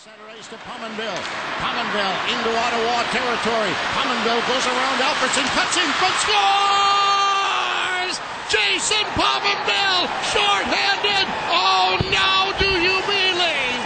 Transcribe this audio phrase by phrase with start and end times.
[0.00, 1.22] Center ice to Pominville.
[1.60, 3.72] Pominville into Ottawa territory.
[3.92, 8.14] Pominville goes around Alfredson, cuts in front, scores!
[8.48, 11.26] Jason Pominville, shorthanded.
[11.52, 13.80] Oh, now do you believe?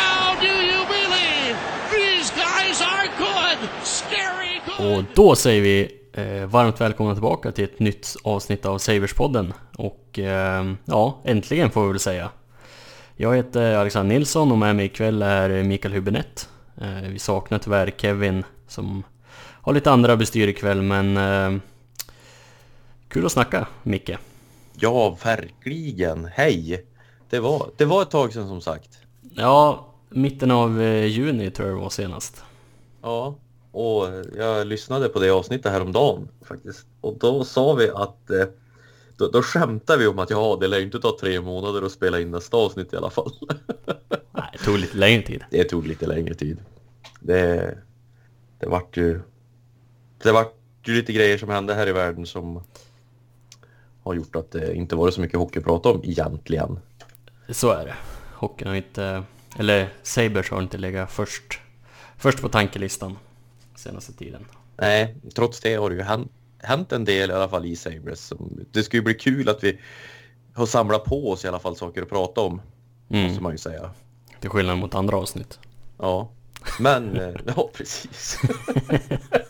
[0.00, 1.54] Now do you believe?
[1.92, 4.98] These guys are good, scary good.
[4.98, 9.54] Och då säger vi eh, varmt välkomna tillbaka till ett nytt avsnitt av Saverspodden.
[9.76, 12.30] Och eh, ja, äntligen får vi väl säga.
[13.22, 16.46] Jag heter Alexander Nilsson och med mig ikväll är Mikael Hübinette.
[16.80, 19.02] Eh, vi saknar tyvärr Kevin som
[19.62, 21.60] har lite andra bestyr ikväll men eh,
[23.08, 24.10] kul att snacka Micke.
[24.74, 26.24] Ja, verkligen.
[26.24, 26.86] Hej!
[27.30, 28.98] Det var, det var ett tag sedan som sagt.
[29.34, 32.42] Ja, mitten av eh, juni tror jag det var senast.
[33.02, 33.34] Ja,
[33.72, 36.86] och jag lyssnade på det avsnittet häromdagen faktiskt.
[37.00, 38.30] Och då sa vi att
[39.20, 41.92] då, då skämtade vi om att ja, det lär ju inte ta tre månader att
[41.92, 43.32] spela in nästa avsnitt i alla fall.
[44.32, 45.44] Nej, det tog lite längre tid.
[45.50, 46.58] det tog lite längre tid.
[47.20, 47.78] Det,
[48.58, 49.20] det vart ju...
[50.22, 50.54] Det vart
[50.84, 52.62] ju lite grejer som hände här i världen som
[54.02, 56.78] har gjort att det inte varit så mycket hockey att prata om egentligen.
[57.48, 57.94] Så är det.
[58.34, 59.22] Hockeyn har inte,
[59.58, 61.60] eller Sabres har inte legat först,
[62.16, 63.18] först på tankelistan
[63.74, 64.44] senaste tiden.
[64.76, 66.32] Nej, trots det har det ju hänt,
[66.62, 68.26] hänt en del i alla fall i Sabres.
[68.26, 69.78] Som- Det ska ju bli kul att vi
[70.54, 72.62] har samlat på oss i alla fall saker att prata om.
[73.10, 73.26] Mm.
[73.26, 73.90] Måste man ju säga.
[74.40, 75.58] Till skillnad mot andra avsnitt.
[75.98, 76.30] Ja,
[76.80, 78.38] men eh, ja precis.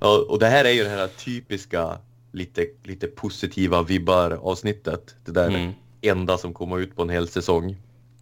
[0.00, 1.98] ja, och det här är ju det här typiska
[2.32, 5.14] lite, lite positiva vibbar avsnittet.
[5.24, 5.72] Det där Mm.
[6.00, 7.76] enda som kommer ut på en hel säsong.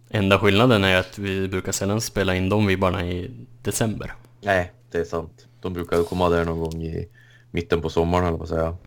[0.09, 4.13] Enda skillnaden är att vi brukar sällan spela in de vibbarna i december.
[4.41, 5.47] Nej, det är sant.
[5.61, 7.07] De brukar komma där någon gång i
[7.51, 8.77] mitten på sommaren eller vad säga.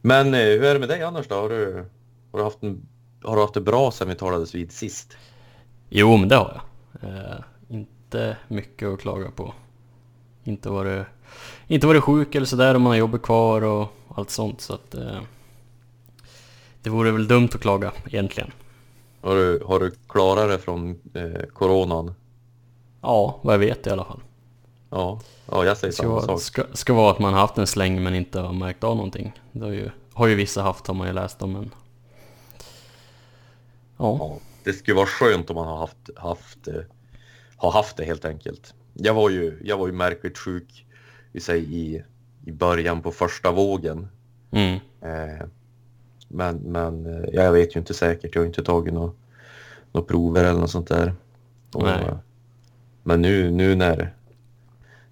[0.00, 1.34] Men eh, hur är det med dig annars då?
[1.34, 1.84] Har du,
[2.32, 2.88] har du, haft, en,
[3.22, 5.16] har du haft det bra sen vi talades vid sist?
[5.88, 6.60] Jo, men det har
[7.00, 7.10] jag.
[7.10, 9.54] Eh, inte mycket att klaga på.
[10.44, 11.06] Inte varit,
[11.66, 14.60] inte varit sjuk eller sådär om man har jobbet kvar och allt sånt.
[14.60, 15.20] Så att, eh,
[16.82, 18.50] det vore väl dumt att klaga egentligen.
[19.20, 22.14] Har du, har du klarat dig från eh, coronan?
[23.00, 24.20] Ja, vad jag vet i alla fall.
[24.94, 26.40] Ja, ja jag säger samma vara, sak.
[26.40, 29.32] ska, ska vara att man haft en släng men inte har märkt av någonting.
[29.52, 31.70] Det har ju, har ju vissa haft har man ju läst om men...
[33.96, 36.74] Ja, Ja, det skulle vara skönt om man har haft, haft, eh,
[37.56, 38.74] har haft det helt enkelt.
[38.92, 40.86] Jag var ju, jag var ju märkligt sjuk
[41.32, 42.04] vi säger, i,
[42.44, 44.08] i början på första vågen.
[44.50, 45.46] mm, Eh,
[46.28, 48.34] men men eh, jag vet ju inte säkert.
[48.34, 49.12] Jag har inte tagit några
[49.92, 51.14] några prover eller något sånt där.
[51.72, 51.88] Och,
[53.02, 54.14] men nu, nu när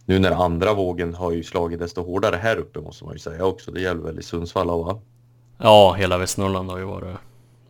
[0.05, 3.45] nu när andra vågen har ju slagit desto hårdare här uppe måste man ju säga
[3.45, 3.71] också.
[3.71, 5.01] Det gäller väl i Sundsvall va?
[5.59, 7.17] ja hela Västernorrland har ju varit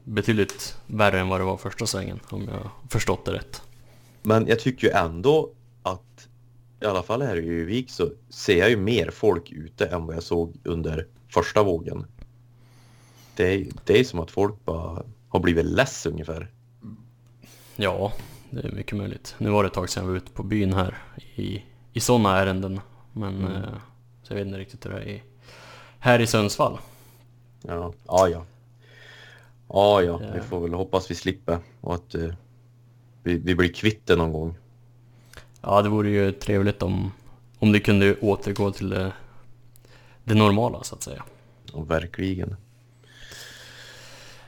[0.05, 3.63] betydligt värre än vad det var första svängen om jag förstått det rätt.
[4.23, 5.51] Men jag tycker ju ändå
[5.83, 6.29] att
[6.81, 10.17] i alla fall här i Övik så ser jag ju mer folk ute än vad
[10.17, 12.07] jag såg under första vågen.
[13.37, 16.51] Det är, det är som att folk bara har blivit less ungefär.
[17.77, 18.13] Ja,
[18.51, 19.35] det är mycket möjligt.
[19.39, 20.99] Nu var det ett tag sedan jag var ute på byn här
[21.37, 22.81] i, i sådana ärenden.
[23.13, 23.53] Men Mm.
[23.53, 23.69] eh,
[24.23, 25.23] så jag vet inte riktigt hur det är i,
[25.99, 26.79] här i Sundsvall.
[27.63, 28.45] Ja, ja, ja.
[29.69, 30.43] Ja, ja, vi Ja.
[30.43, 32.29] får väl hoppas vi slipper och att eh,
[33.23, 34.55] vi, vi blir kvitt det någon gång.
[35.61, 37.13] Ja, det vore ju trevligt om,
[37.59, 39.13] om det kunde återgå till det,
[40.25, 41.25] det normala så att säga.
[41.73, 42.49] Och verkligen.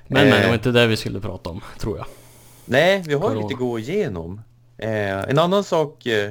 [0.06, 0.46] Men, men det Eh.
[0.48, 2.06] var inte det vi skulle prata om, tror jag.
[2.64, 3.40] Nej, vi har Corona.
[3.40, 4.40] lite att gå igenom.
[4.78, 6.30] Eh, en annan sak eh,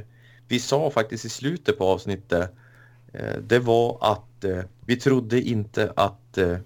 [0.53, 2.51] vi sa faktiskt i slutet på avsnittet,
[3.13, 6.57] eh, det var att eh, vi trodde inte att eh,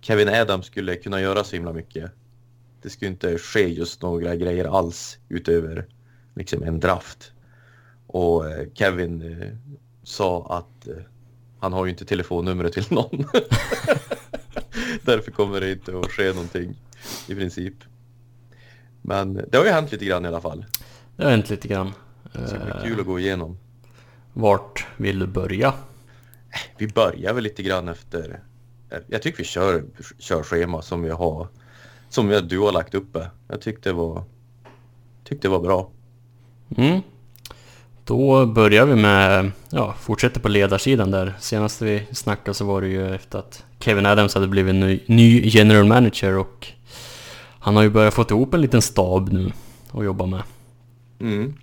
[0.00, 2.10] Kevin Adams skulle kunna göra så himla mycket.
[2.82, 5.86] Det skulle inte ske just några grejer alls utöver
[6.34, 7.32] liksom en draft.
[8.06, 9.44] Och Kevin
[10.02, 10.88] sa att
[11.60, 13.10] han har ju inte telefonnumret till någon.
[15.02, 16.74] Därför kommer det inte att ske någonting
[17.28, 17.74] i princip.
[19.02, 20.64] Men det har ju hänt lite grann i alla fall.
[21.16, 21.92] Det har hänt lite grann.
[22.32, 23.58] Det blir Eh, kul att gå igenom.
[24.32, 25.74] Vart vill du börja?
[26.78, 28.40] Vi börjar väl lite grann efter...
[29.06, 29.84] Jag tycker vi kör,
[30.18, 31.48] kör schema som vi har...
[32.08, 33.30] Som vi, du har lagt uppe.
[33.48, 34.24] Jag tyckte det var...
[35.24, 35.90] Tyckte det var bra.
[36.76, 37.00] Mm.
[38.04, 41.34] Då börjar vi med, ja, fortsätter på ledarsidan där.
[41.40, 45.40] Senast vi snackade så var det ju efter att Kevin Adams hade blivit ny, ny
[45.48, 46.66] general manager och
[47.58, 49.52] han har ju börjat få ihop en liten stab nu
[49.92, 50.42] att jobba med.
[51.20, 51.54] Mm.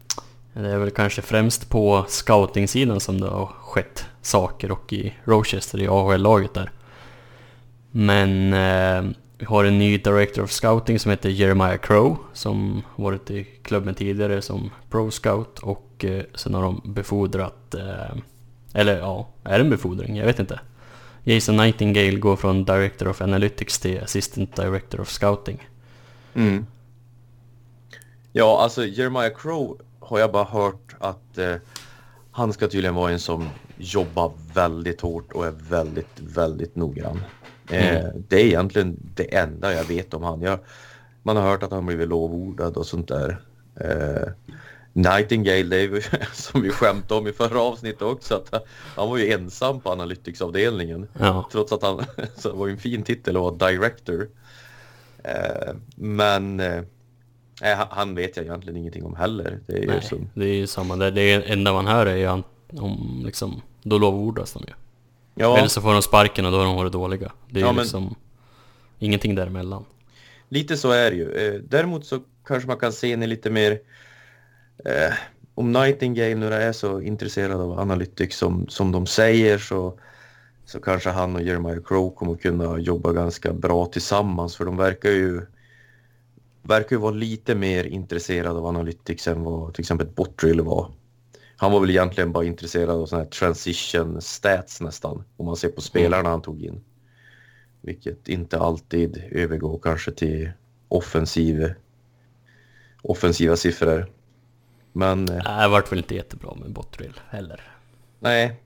[0.62, 5.82] Det är väl kanske främst på scouting-sidan som det har skett saker och i Rochester,
[5.82, 6.72] i AHL-laget där.
[7.92, 13.32] Men eh, vi har en ny Director of Scouting som heter Jeremiah Crow som varit
[13.32, 18.18] i klubben tidigare som Pro Scout och eh, sen har de befordrat, eh,
[18.74, 20.18] eller ja, är det en befordring?
[20.18, 20.60] Jag vet inte.
[21.24, 25.68] Jason Nightingale går från Director of Analytics till Assistant Director of Scouting.
[26.34, 26.66] Mm.
[28.32, 29.78] Ja, alltså Jeremiah Crow
[30.08, 31.56] har jag bara hört att eh,
[32.32, 37.18] han ska tydligen vara en som jobbar väldigt hårt och är väldigt, väldigt noggrann.
[37.72, 38.24] Eh, Mm.
[38.28, 40.42] Det är egentligen det enda jag vet om han.
[40.42, 40.60] Jag,
[41.24, 43.38] man har hört att han blivit lovordad och sånt där.
[43.80, 44.28] Eh,
[44.94, 48.48] Nightingale, det är som vi skämtade om i förra avsnittet också, att
[48.96, 51.08] han- var ju ensam på analyticsavdelningen.
[51.20, 52.06] Ja, Trots att han,
[52.38, 54.28] så var en fin titel att vara director.
[55.24, 56.84] Eh, men eh,
[57.62, 59.60] nej, han- han vet jag egentligen ingenting om heller.
[59.68, 61.12] Det är ju nej, som, det är ju samma där.
[61.12, 62.44] Det är enda man hör är ju an-
[62.80, 64.74] om liksom, då lovordas de ju.
[65.36, 67.32] ja, Eller så får de sparken och då har de varit dåliga.
[67.50, 68.16] Det är Ja, ju men- liksom
[69.00, 69.86] ingenting däremellan.
[70.50, 71.32] lite så är det ju.
[71.32, 73.72] Eh, däremot så kanske man kan se henne lite mer
[74.86, 75.14] eh,
[75.56, 80.00] om Nightingale nu är så intresserad av Analytics som, som de säger så,
[80.66, 85.10] så kanske han och Jeremiah Crow kommer kunna jobba ganska bra tillsammans för de verkar
[85.10, 85.42] ju
[86.68, 90.92] verkar ju vara lite mer intresserade av Analytics än vad till exempel Bottrill var.
[91.58, 95.70] Han var väl egentligen bara intresserad av sådana här transition stats nästan om man ser
[95.70, 96.84] på spelarna han tog in.
[97.82, 100.52] Vilket inte alltid övergår kanske till
[100.88, 101.74] offensiv,
[103.02, 104.12] offensiva siffror.
[104.94, 107.62] Men eh, Nej, det vart väl inte jättebra med Bottrill heller.
[108.20, 108.62] nej.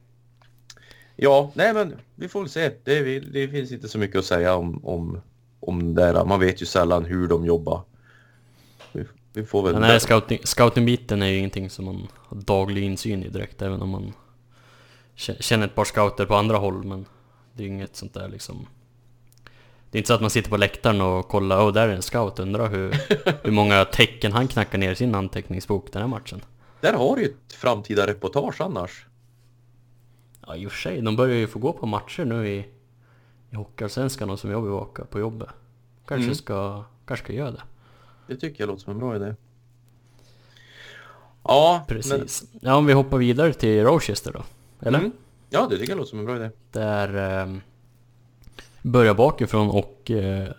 [1.16, 2.72] Ja, nej men vi får väl se.
[2.84, 5.22] Det, det finns inte så mycket att säga om, om,
[5.60, 6.26] om det där.
[6.26, 7.82] Man vet ju sällan hur de jobbar.
[8.92, 9.74] Vi, vi får väl...
[9.74, 13.82] Men nej, scouting, scouting-biten är ju ingenting som man har daglig insyn i direkt, även
[13.82, 14.14] om man
[15.16, 17.06] kä- känner ett par scouter på andra håll, men
[17.54, 18.68] det är ju inget sånt där liksom...
[19.92, 22.02] Det är inte så att man sitter på läktaren och kollar, åh där är en
[22.02, 22.92] scout, undrar hur,
[23.44, 26.42] hur många tecken han knackar ner i sin anteckningsbok den här matchen.
[26.82, 29.06] Där har du ju ett framtida reportage annars.
[30.48, 32.66] Ja, i och för sig, de börjar ju få gå på matcher nu i,
[33.50, 35.50] i Hockeyallsvenskan och som jag bevakar på jobbet.
[36.08, 36.36] Kanske Mm.
[36.36, 37.62] ska, kanske ska göra det.
[38.28, 39.36] Det tycker jag låter som en bra idé.
[41.44, 42.44] Ja, Precis.
[42.62, 44.44] Ja, om vi hoppar vidare till Rochester då,
[44.80, 45.00] Men, eller?
[45.00, 45.12] mm,
[45.50, 46.50] ja, det tycker jag låter som en bra idé.
[46.72, 47.56] Där eh,
[48.82, 50.50] börjar bakifrån och eh,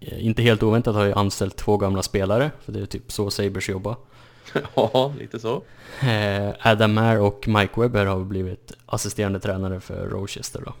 [0.00, 3.68] inte helt oväntat har jag anställt två gamla spelare, för det är typ så Sabres
[3.68, 3.96] jobbar.
[4.74, 5.62] ja, lite så.
[6.02, 10.72] Eh, Adam Maher och Mike Webber har blivit assisterande tränare för Rochester då.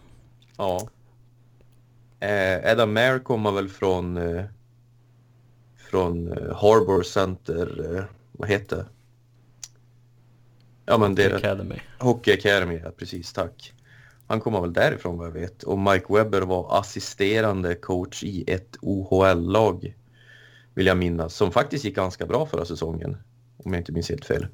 [0.56, 0.88] Ja.
[2.26, 4.44] Eh, Adam Mayer kommer väl från eh,
[5.92, 8.86] från eh, Harbor Center, eh, vad heter det?
[10.86, 11.80] Ja men det är Academy.
[11.98, 13.72] Hockey Academy, ja, precis, tack.
[14.26, 15.62] Han kommer väl därifrån vad jag vet.
[15.62, 19.96] Och Mike Webber var assisterande coach i ett OHL-lag,
[20.74, 23.16] vill jag minnas, som faktiskt gick ganska bra förra säsongen.
[23.64, 24.46] Om jag inte minns helt fel.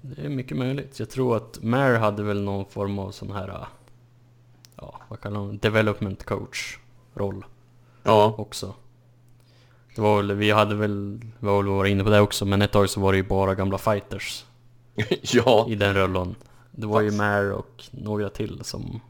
[0.00, 0.98] Det är mycket möjligt.
[0.98, 3.66] Jag tror att Maher hade väl någon form av sån här,
[4.76, 6.78] ja vad kallar man development coach
[7.14, 7.44] roll
[8.02, 8.74] Ja, också.
[9.94, 12.62] Det var väl, vi hade väl, vi har väl varit inne på det också, men
[12.62, 14.44] ett tag så var det ju bara gamla fighters
[15.22, 15.66] ja.
[15.68, 16.34] i den rollen.
[16.70, 19.00] Det var ju Fast- Maher och några till som...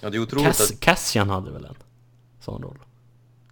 [0.00, 1.74] ja, det är otroligt Cass, att Cassian hade väl en
[2.40, 2.78] sån roll?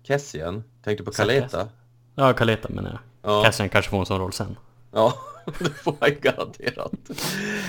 [0.03, 1.69] Cassian, tänkte på Så Kaleta?
[2.15, 3.33] Ja, Kaleta menar jag.
[3.33, 3.45] Ja.
[3.45, 4.57] Cassian kanske får en sån roll sen.
[4.93, 5.15] Ja,
[5.59, 6.93] det får han ju garanterat.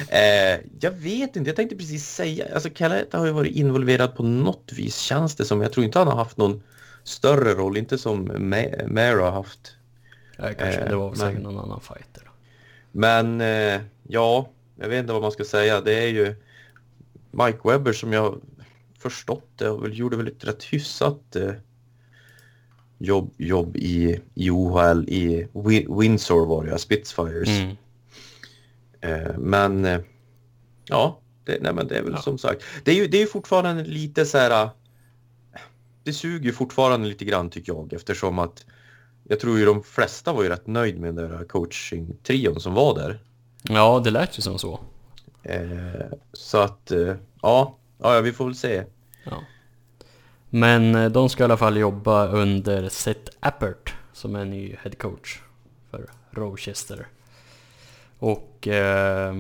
[0.10, 4.24] Eh, jag vet inte, jag tänkte precis säga, alltså Kaleta har ju varit involverad på
[4.24, 5.62] något vis känns det som.
[5.62, 6.64] Jag tror inte han har haft någon
[7.08, 8.32] större roll, inte som
[8.88, 9.76] Mara har haft.
[10.38, 12.24] Ja, kanske, Eh, det var väl men- säkert någon annan fighter.
[12.92, 14.50] Men eh, ja,
[14.80, 15.82] jag vet inte vad man ska säga.
[15.82, 16.36] Det är ju
[17.32, 18.42] Mike Webber som jag
[19.00, 21.52] förstått det och väl gjorde väl ett rätt hyfsat eh,
[22.98, 27.50] jobb, jobb i, i OHL i Wi- Windsor var det, Spitfires.
[27.50, 27.76] Mm.
[29.02, 30.00] Eh, men eh,
[30.86, 32.22] ja, det, nej, men det är väl Ja.
[32.22, 32.64] som sagt.
[32.84, 34.70] Det är ju det är ju fortfarande lite så här.
[36.08, 38.66] Det suger fortfarande lite grann tycker jag eftersom att
[39.24, 42.96] jag tror ju de flesta var ju rätt nöjd med den där coaching-trion som var
[42.96, 43.20] där.
[43.64, 44.80] Ja, det lät ju som så.
[45.44, 48.84] Eh, så att eh, ja, ja, vi får väl se.
[49.24, 49.44] Ja.
[50.50, 54.92] Men eh, de ska i alla fall jobba under Seth Appert som är ny head
[54.98, 55.42] coach
[55.92, 57.08] för Rochester.
[58.20, 59.36] Och eh,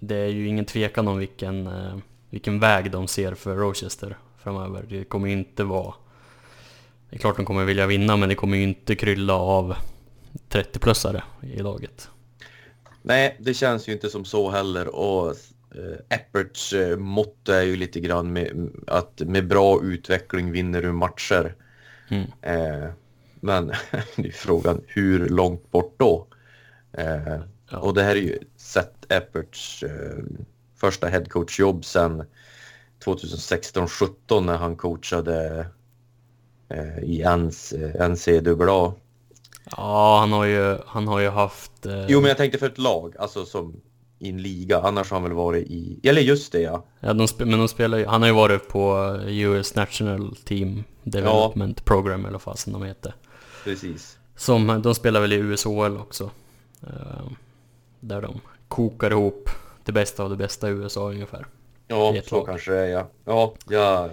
[0.00, 1.96] det är ju ingen tvekan om vilken, eh,
[2.30, 4.84] vilken väg de ser för Rochester framöver.
[4.88, 5.94] Det kommer inte vara...
[7.10, 9.76] Det är klart de kommer vilja vinna men det kommer ju inte krylla av
[10.50, 12.10] 30-plussare i laget.
[13.02, 15.28] Nej, det känns ju inte som så heller och
[15.74, 20.92] eh, Epperts eh, motto är ju lite grann med, att med bra utveckling vinner du
[20.92, 21.54] matcher.
[22.08, 22.24] Mm.
[22.42, 22.90] Eh,
[23.40, 23.66] men
[24.16, 26.26] det är frågan hur långt bort då?
[26.92, 27.38] Eh,
[27.70, 27.78] Ja.
[27.78, 30.24] Och det här är ju Seth Epperts eh,
[30.76, 32.24] första headcoachjobb sedan
[33.04, 35.66] 2016-17 när han coachade
[37.02, 37.24] i
[38.08, 38.92] NCAA.
[39.76, 41.86] Ja, han har ju, han har ju haft...
[41.86, 43.80] Eh, Jo, men jag tänkte för ett lag, alltså som
[44.18, 44.80] i en liga.
[44.80, 46.00] Annars har han väl varit i...
[46.02, 46.84] Eller just det, ja.
[47.00, 51.84] ja, de men de spelar ju, han har ju varit på US National Team Development
[51.84, 53.14] Program eller vad fasen de heter.
[53.64, 54.18] Precis.
[54.36, 56.30] Som, de spelar väl i USHL också.
[56.82, 57.30] Eh,
[58.00, 59.50] där de kokar ihop
[59.84, 61.46] det bästa av det bästa i USA ungefär.
[61.86, 62.46] Ja, så lag.
[62.46, 63.08] kanske det är, ja.
[63.24, 64.10] Ja, jag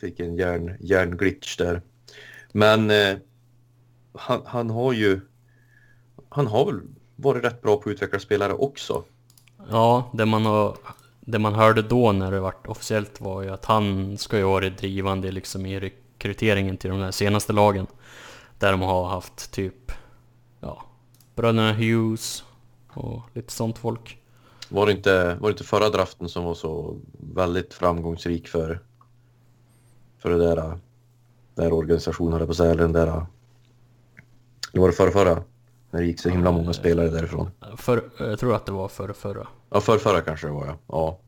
[0.00, 1.82] fick en hjärn, hjärnglitch där.
[2.52, 3.16] Men eh,
[4.14, 5.20] han, han har ju...
[6.28, 6.80] Han har väl
[7.16, 9.04] varit rätt bra på att utveckla spelare också.
[9.70, 10.76] Ja, det man, har,
[11.20, 14.70] det man hörde då när det vart officiellt var ju att han ska ju vara
[14.70, 17.86] drivande liksom i rekryteringen till de här senaste lagen.
[18.58, 19.92] Där de har haft typ,
[20.60, 20.84] ja,
[21.34, 22.44] bröderna Hughes
[22.88, 24.18] och lite sånt folk.
[24.68, 26.96] Var det, inte, var det inte förra draften som var så
[27.34, 28.80] väldigt framgångsrik för,
[30.20, 30.78] för det där,
[31.54, 33.26] där organisationen, höll på säga, eller den där...
[34.72, 35.42] Det var det förra, förra
[35.90, 37.50] När det gick så himla många spelare därifrån.
[37.76, 39.48] För, jag tror att det var förra, förra.
[39.70, 40.78] Ja, förra, förra kanske det var, ja.
[40.86, 41.18] ja.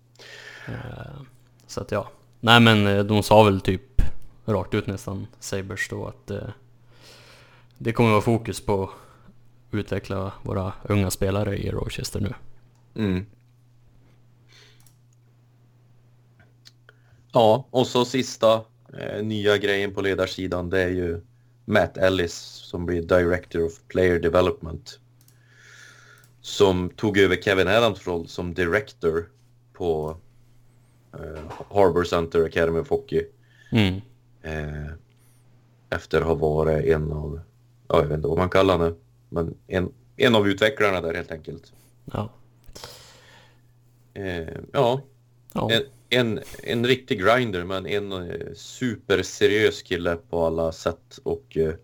[0.66, 1.22] Eh,
[1.66, 2.08] Så att ja.
[2.40, 4.02] Nej men eh, de sa väl typ
[4.44, 6.48] rakt ut nästan, Sabres då, att eh,
[7.78, 8.90] det kommer vara fokus på att
[9.70, 12.34] utveckla våra unga spelare i Rochester nu.
[12.94, 13.26] Mm.
[17.32, 18.60] Ja, och så sista
[18.98, 21.20] eh, nya grejen på ledarsidan det är ju
[21.64, 24.98] Matt Ellis som blir Director of Player Development.
[26.40, 29.28] Som tog över Kevin Adams roll som Director
[29.72, 30.16] på
[31.12, 33.26] eh, Harbor Center Academy of Hockey.
[33.72, 34.00] Mm.
[34.42, 34.92] Eh,
[35.90, 37.40] efter att ha varit en av,
[37.88, 38.94] ja, jag vet inte vad man kallar det,
[39.28, 41.72] men en, en av utvecklarna där helt enkelt.
[42.04, 42.30] Ja.
[44.14, 45.02] Eh, ja,
[45.52, 45.70] Ja.
[45.70, 51.74] En, en, en riktig grinder men en eh, superseriös kille på alla sätt och eh,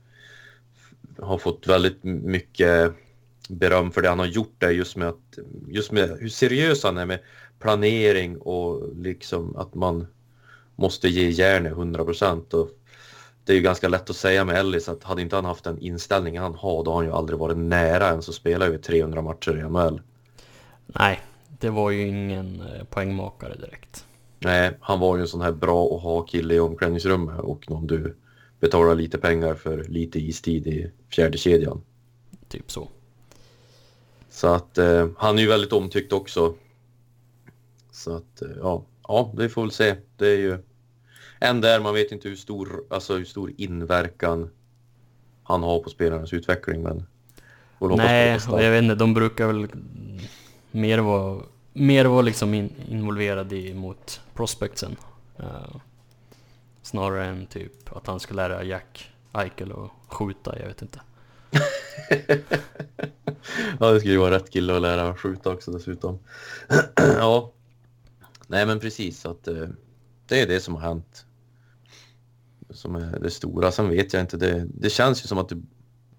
[1.19, 2.93] har fått väldigt mycket
[3.49, 6.99] beröm för det han har gjort där just med att just med hur seriös han
[6.99, 7.19] är med
[7.59, 10.07] planering och liksom att man
[10.77, 12.55] måste ge järnet 100 procent
[13.45, 15.79] det är ju ganska lätt att säga med Ellis att hade inte han haft den
[15.79, 19.23] inställningen han har då har han ju aldrig varit nära ens att spela över 300
[19.23, 20.01] matcher i NHL.
[20.87, 24.05] Nej, det var ju ingen eh, poängmakare direkt.
[24.39, 27.87] Nej, han var ju en sån här bra att ha kille i omklädningsrummet och någon
[27.87, 28.17] du
[28.61, 31.81] betalar lite pengar för lite istid i fjärde kedjan.
[32.49, 32.89] Typ så.
[34.31, 36.55] Så att eh, han är ju väldigt omtyckt också.
[37.93, 39.95] Så att eh, ja, ja, vi får väl se.
[40.17, 40.59] Det är ju
[41.39, 44.51] en där man vet inte hur stor, alltså hur stor inverkan
[45.43, 47.07] han har på spelarnas utveckling, men
[47.79, 49.67] det Nej, och jag vet inte, de brukar väl
[50.71, 51.43] mer vara,
[51.79, 54.97] mer vara liksom in, involverad i, mot prospectsen.
[55.41, 55.77] Uh,
[56.83, 61.01] snarare än typ att han ska lära Jack Eichel att skjuta, jag vet inte.
[63.81, 66.19] Ja, det skulle ju vara rätt kille att lära skjuta också dessutom.
[66.97, 67.53] ja.
[68.47, 69.69] Nej, men precis så att uh,
[70.27, 71.25] det är det som har hänt.
[72.71, 73.73] Som är det stora.
[73.73, 75.63] Sen vet jag inte, det, det känns ju som att du,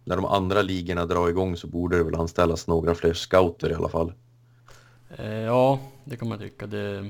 [0.03, 3.73] när de andra ligorna drar igång så borde det väl anställas några fler scouter i
[3.73, 4.13] alla fall.
[5.17, 6.67] Eh, ja, det kan man tycka.
[6.67, 7.09] Det,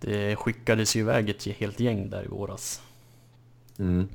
[0.00, 2.82] det skickades ju iväg ett helt gäng där i våras.
[3.78, 4.08] Mm.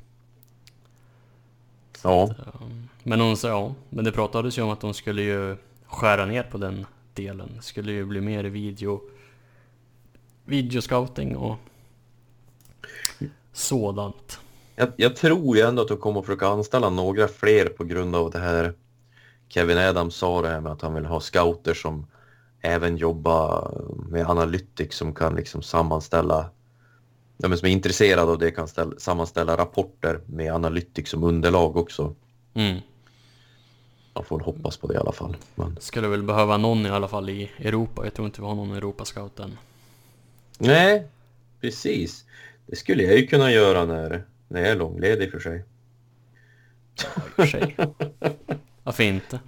[2.02, 2.66] Ja, Eh,
[3.02, 6.58] Men hon ja, men det pratades ju om att de skulle ju skära ner på
[6.58, 7.50] den delen.
[7.56, 9.00] Det skulle ju bli mer video,
[10.44, 11.56] videoscouting och
[13.52, 14.40] sådant.
[14.74, 18.16] jag, jag tror ju ändå att de kommer att försöka anställa några fler på grund
[18.16, 18.74] av det här
[19.48, 22.06] Kevin Adams sa det här med att han vill ha scouter som
[22.60, 26.50] även jobbar med analytics som kan liksom sammanställa
[27.36, 31.76] ja, men som är intresserade av det kan ställa, sammanställa rapporter med analytics som underlag
[31.76, 32.14] också.
[32.54, 32.80] Mm.
[34.14, 35.36] Man får hoppas på det i alla fall.
[35.54, 35.76] Men...
[35.80, 38.04] Skulle väl behöva någon i alla fall i Europa.
[38.04, 39.58] Jag tror inte vi har någon Europascout än.
[40.58, 41.06] Nej,
[41.60, 42.24] precis.
[42.66, 45.64] Det skulle jag ju kunna göra när, när jag är långledig för sig.
[46.96, 47.76] Ja, för sig.
[48.86, 49.40] Varför inte?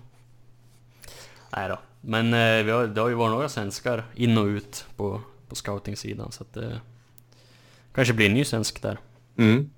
[1.56, 1.78] Nej då.
[2.00, 5.54] Men eh, vi har, det har ju varit några svenskar in och ut på, på
[5.54, 6.80] scouting-sidan så att det
[7.94, 8.98] kanske blir en ny svensk där.
[9.36, 9.70] Mm.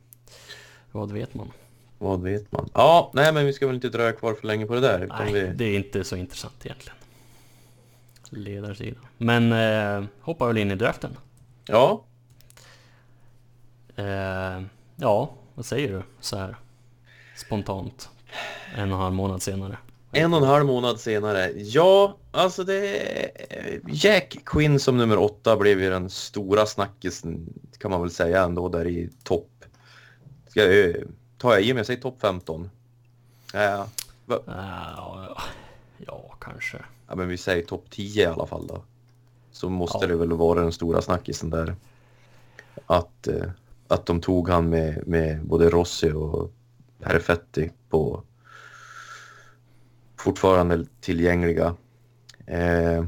[0.93, 1.53] Vad vet man?
[1.99, 2.71] Vad vet man?
[2.75, 5.07] Ja, nej men vi ska väl inte dröja kvar för länge på det där.
[5.19, 5.41] Nej, vi...
[5.41, 6.97] det är inte så intressant egentligen.
[8.31, 9.07] Ledarsidan.
[9.19, 11.17] Men eh, hoppar väl in i draften.
[11.67, 12.05] Ja,
[13.97, 14.63] Eh,
[14.97, 16.57] ja, vad säger du så här
[17.37, 18.11] spontant?
[18.75, 19.79] En och en halv månad senare.
[20.13, 21.51] en och en halv månad senare.
[21.57, 23.31] Ja, alltså det...
[23.89, 28.69] Jack Quinn som nummer åtta blev ju den stora snackisen kan man väl säga ändå
[28.69, 29.65] där i topp.
[30.49, 30.97] Ska jag, eh,
[31.39, 32.71] tar jag i om jag säger topp 15?
[33.53, 33.87] Ja,
[34.27, 35.37] va, Eh, ja,
[36.07, 36.79] ja, kanske.
[37.09, 38.83] ja, men vi säger topp 10 i alla fall då.
[39.53, 40.07] Så måste Ja.
[40.07, 41.75] det väl vara den stora snackisen där.
[42.87, 43.45] Att, eh,
[43.89, 46.51] att de tog han med, med både Rossi och
[47.01, 48.23] Perfetti på
[50.21, 51.75] fortfarande tillgängliga.
[52.47, 53.05] Eh,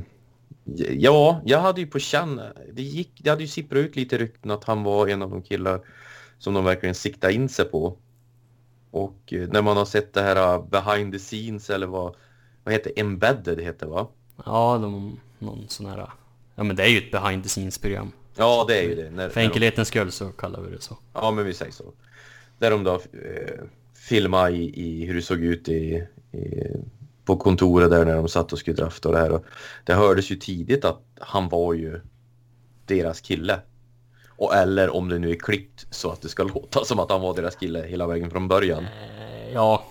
[0.88, 2.40] ja, jag hade ju på känn,
[2.73, 5.42] det, gick, det hade ju sipprat ut lite rykten att han var en av de
[5.42, 5.81] killar
[6.38, 7.97] som de verkligen siktade in sig på.
[8.90, 12.14] Och eh, när man har sett det här uh, behind the scenes eller vad,
[12.64, 14.09] vad heter embedded heter va?
[14.45, 16.11] Ja, de, någon sån här...
[16.54, 18.12] Ja men det är ju ett behind the scenes program.
[18.37, 19.11] Ja, det är ju det.
[19.11, 20.99] När, För enkelhetens skull så kallar vi det så.
[21.12, 21.85] Ja, men vi säger så.
[22.59, 23.64] Där de då eh,
[23.95, 26.64] filmade i, i hur det såg ut i, i,
[27.25, 29.33] på kontoret där när de satt och skulle drafta och det här.
[29.33, 29.45] Och
[29.85, 32.00] det hördes ju tidigt att han var ju
[32.87, 33.61] deras kille.
[34.29, 37.21] Och eller om det nu är klippt så att det ska låta som att han
[37.21, 38.85] var deras kille hela vägen från början.
[38.85, 39.85] Eh, ja,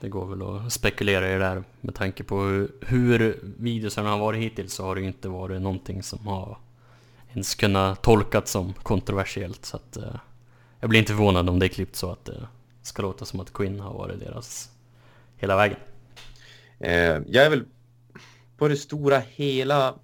[0.00, 4.18] det går väl att spekulera i det där med tanke på hur, hur videosarna har
[4.18, 6.58] varit hittills så har det ju inte varit någonting som har
[7.32, 9.64] ens kunnat tolkas som kontroversiellt.
[9.64, 10.16] Så att eh,
[10.80, 12.46] jag blir inte förvånad om det är klippt så att det
[12.82, 14.70] ska låta som att Quinn har varit deras
[15.36, 15.78] hela vägen.
[16.80, 17.64] Eh, jag är väl
[18.56, 19.98] på det stora hela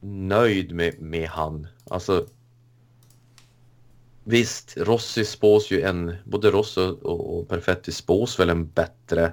[0.00, 1.66] nöjd med, med han.
[1.90, 2.26] Alltså
[4.24, 9.32] Visst, Rossi spås ju en, både Rossi och, och Perfetti spås väl en bättre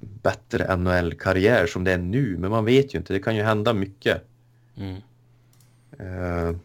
[0.00, 3.72] bättre NHL-karriär som det är nu, men man vet ju inte, det kan ju hända
[3.72, 4.22] mycket.
[4.76, 5.00] Mm.
[5.98, 6.56] Eh,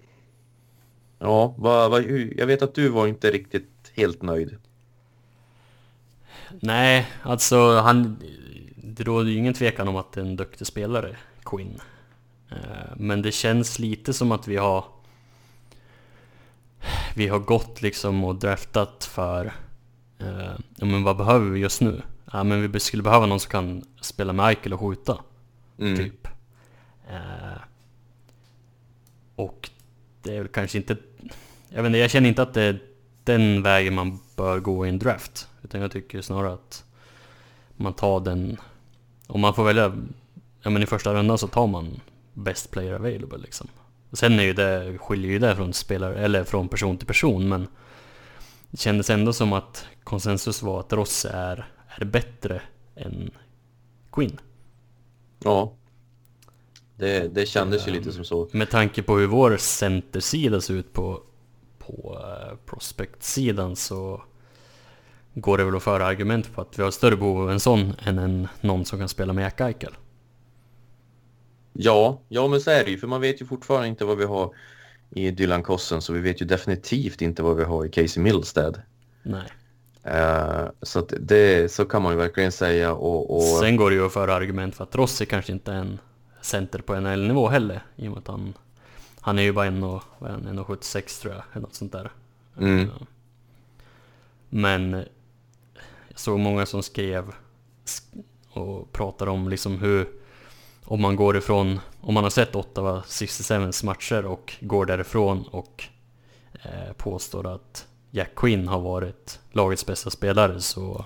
[1.20, 2.04] ja, vad, vad,
[2.36, 4.58] jag vet att du var inte riktigt helt nöjd.
[6.60, 8.18] Nej, alltså han...
[8.76, 11.82] Det råder ju ingen tvekan om att det är en duktig spelare, Quinn.
[12.50, 12.58] Eh,
[12.96, 14.86] Men det känns lite som att vi har...
[17.16, 19.46] Vi har gått liksom och draftat för...
[20.20, 22.02] eh, Ja men vad behöver vi just nu?
[22.32, 25.18] Ja men vi skulle behöva någon som kan spela med Eichel och skjuta,
[25.80, 25.98] Mm.
[25.98, 26.28] typ.
[27.10, 27.62] Eh,
[29.36, 29.70] Och
[30.22, 30.98] det är väl kanske inte...
[31.70, 32.80] Jag vet inte, jag känner inte att det är
[33.24, 35.48] den vägen man bör gå i en draft.
[35.64, 36.84] Utan jag tycker snarare att
[37.76, 38.58] man tar den...
[39.28, 39.98] Om man får välja...
[40.62, 42.00] Ja men i första rundan så tar man
[42.34, 43.68] best player available liksom.
[44.12, 47.68] Sen är ju det, skiljer ju det från spelare, eller från person till person men
[48.70, 52.62] det kändes ändå som att konsensus var att Ross är, är bättre
[52.96, 53.32] än
[54.12, 54.40] Quinn.
[55.44, 55.74] Ja.
[56.96, 58.48] Det, det kändes ju lite som så.
[58.52, 61.22] Med tanke på hur vår centersida ser ut på,
[61.80, 64.22] på uh, prospect-sidan så
[65.34, 67.94] går det väl att föra argument på att vi har större behov av en sån
[68.06, 69.94] än en, någon som kan spela med Jack Eichel.
[71.74, 74.26] Ja, ja men så är det ju, för man vet ju fortfarande inte vad vi
[74.26, 74.54] har
[75.10, 78.82] i Dylan Kossen, så vi vet ju definitivt inte vad vi har i Casey Millstead.
[79.24, 79.48] Nej.
[80.04, 84.06] Eh, så det, så kan man ju verkligen säga och, och Sen går det ju
[84.06, 86.00] att föra argument för att Rossi kanske inte är en
[86.42, 87.84] center på NHL-nivå heller.
[87.96, 88.54] I och med att han,
[89.22, 91.92] han är ju bara en och, vad är han, 1,76 tror jag, eller något sånt
[91.92, 92.12] där.
[92.58, 92.82] Mm.
[92.82, 92.88] Eh,
[94.50, 95.06] Men
[96.20, 97.32] såg många som skrev
[97.86, 100.08] sk- och pratade om liksom hur
[100.84, 105.84] om man går ifrån, om man har sett Ottawa 67 matcher och går därifrån och
[106.64, 111.06] eh, påstår att Jack Quinn har varit lagets bästa spelare så,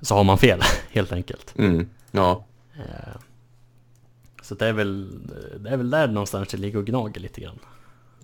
[0.00, 1.54] så har man fel helt enkelt.
[1.58, 2.44] mm, ja,
[2.78, 3.20] Eh,
[4.42, 5.20] så det är, väl,
[5.58, 7.58] det är väl där någonstans det ligger och gnager lite grann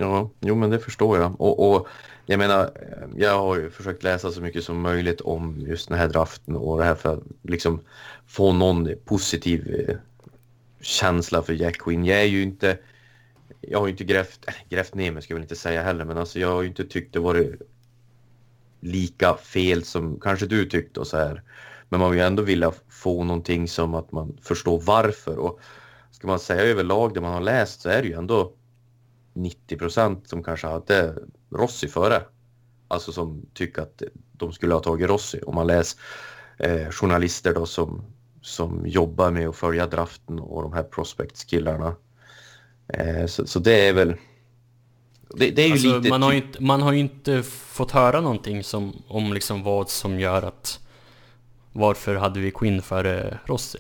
[0.03, 1.41] ja, jo men det förstår jag.
[1.41, 1.89] Och, och
[2.27, 2.71] jag menar,
[3.17, 6.79] jag har ju försökt läsa så mycket som möjligt om just den här draften och
[6.79, 7.81] det här för att liksom
[8.27, 9.97] få någon positiv eh,
[10.81, 12.05] känsla för Jack Quinn.
[12.05, 12.79] Jag är ju inte,
[13.61, 16.19] jag har ju inte grävt, grävt ner mig ska jag väl inte säga heller, men
[16.19, 17.61] alltså jag har ju inte tyckt det varit
[18.81, 21.43] lika fel som kanske du tyckte och så här.
[21.89, 25.61] Men man vill ju ändå vilja få någonting som att man förstår varför och
[26.11, 28.53] ska man säga överlag det man har läst så är det ju ändå
[29.33, 31.15] 90 procent som kanske hade
[31.51, 32.23] Rossi före.
[32.89, 35.41] Alltså som tycker att de skulle ha tagit Rossi.
[35.47, 36.01] Om man läser
[36.59, 38.05] eh, journalister då som,
[38.43, 41.95] som jobbar med att följa draften och de här prospects-killarna.
[42.89, 44.15] Eh, så, så det är väl...
[45.35, 46.11] Det, det är ju Alltså, lite...
[46.11, 49.63] man, har ju typ- inte, man har ju inte fått höra någonting som, om liksom
[49.63, 50.81] vad som gör att
[51.73, 53.79] varför hade vi Quinn före Rossi?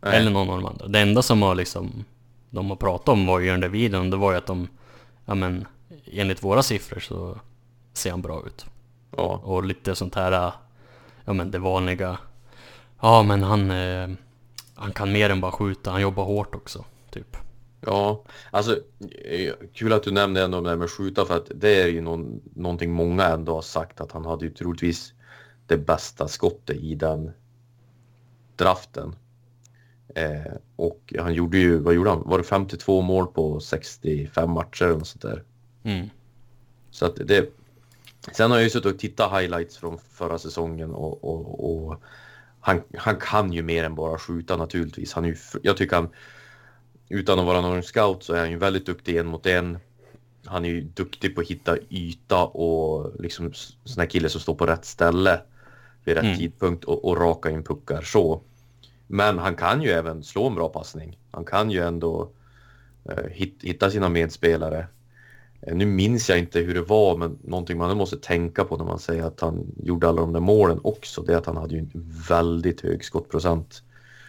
[0.00, 0.16] Nej.
[0.16, 0.88] Eller någon av de andra.
[0.88, 2.04] Det enda som har liksom
[2.50, 4.68] de har pratat om var ju den där videon, det var ju att de,
[5.30, 5.66] ja men
[6.04, 7.38] enligt våra siffror så
[7.92, 8.66] ser han bra ut.
[9.16, 10.52] Ja, Och lite sånt här,
[11.24, 12.18] ja men det vanliga,
[13.00, 14.08] ja men han, eh,
[14.74, 17.36] han kan mer än bara skjuta, han jobbar hårt också, typ.
[17.80, 18.24] ja.
[18.50, 18.78] Alltså,
[19.24, 22.00] eh, kul att du nämnde ändå det här med skjuta för att det är ju
[22.00, 25.12] någon, någonting många ändå har sagt att han hade ju troligtvis
[25.66, 27.32] det bästa skottet i den
[28.56, 29.14] draften.
[30.14, 32.22] Eh, och han gjorde ju, vad gjorde han?
[32.26, 35.42] Var det 52 mål på 65 matcher eller sånt där?
[35.82, 36.06] Mm.
[36.90, 37.52] Så att det...
[38.32, 42.02] Sen har jag ju suttit och tittat highlights från förra säsongen och, och, och
[42.60, 45.12] han, han kan ju mer än bara skjuta naturligtvis.
[45.12, 46.08] Han är ju, jag tycker han,
[47.08, 49.78] utan att vara någon scout så är han ju väldigt duktig en mot en.
[50.44, 54.40] Han är ju duktig på att hitta yta och liksom s- sån här kille som
[54.40, 55.40] står på rätt ställe
[56.04, 56.38] vid rätt Mm.
[56.38, 58.40] tidpunkt och, och raka in puckar så.
[59.12, 61.18] Men han kan ju även slå en bra passning.
[61.30, 62.30] Han kan ju ändå
[63.04, 64.86] eh, hit, hitta sina medspelare.
[65.62, 68.84] Eh, Nu minns jag inte hur det var, men någonting man måste tänka på när
[68.84, 71.74] man säger att han gjorde alla de där målen också, det är att han hade
[71.74, 71.90] ju en
[72.28, 73.82] väldigt hög skottprocent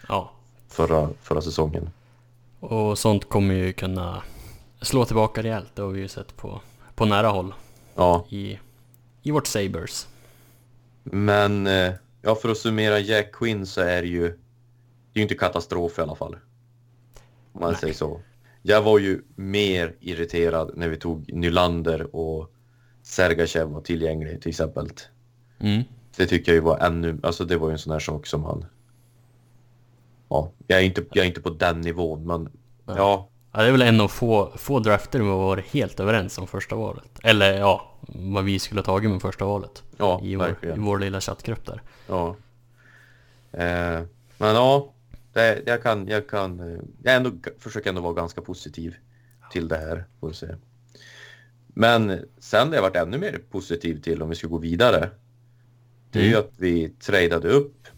[0.08, 0.32] Ja.
[0.68, 1.90] förra, förra säsongen.
[2.60, 4.22] Och sånt kommer ju kunna
[4.80, 6.60] slå tillbaka rejält, det har vi ju sett på,
[6.94, 7.54] på nära håll
[7.94, 8.58] Ja, i,
[9.22, 10.08] i vårt Sabres.
[11.02, 11.92] men eh,
[12.22, 14.38] ja, för att summera Jack Quinn så är det ju,
[15.12, 16.36] det är ju inte katastrof i alla fall.
[17.52, 17.80] Om man Nej.
[17.80, 18.20] säger så.
[18.62, 22.52] Jag var ju mer irriterad när vi tog Nylander och
[23.02, 24.88] Sergachev var tillgänglig till exempel.
[25.60, 25.82] Mm.
[26.16, 28.44] Det tycker jag ju var ännu, alltså det var ju en sån här sak som
[28.44, 28.64] han...
[30.28, 32.48] Ja, jag är inte, jag är inte på den nivån, men
[32.86, 36.38] ja, Ja, det är väl en av få, få drafter vi har varit helt överens
[36.38, 37.20] om första valet.
[37.22, 39.82] Eller ja, vad vi skulle ha tagit med första valet.
[39.96, 40.84] ja, I vår, I verkligen.
[40.84, 41.82] vår lilla chattgrupp där.
[42.08, 42.36] Ja.
[43.52, 44.00] Eh,
[44.38, 44.91] men ja,
[45.32, 48.96] det, jag kan, jag kan, eh, jag ändå, försöker ändå vara ganska positiv
[49.52, 50.48] till det här, får vi se.
[51.66, 55.10] Men sen det jag varit ännu mer positiv till om vi ska gå vidare,
[56.10, 56.40] det är ju Mm.
[56.40, 57.88] att vi tradade upp.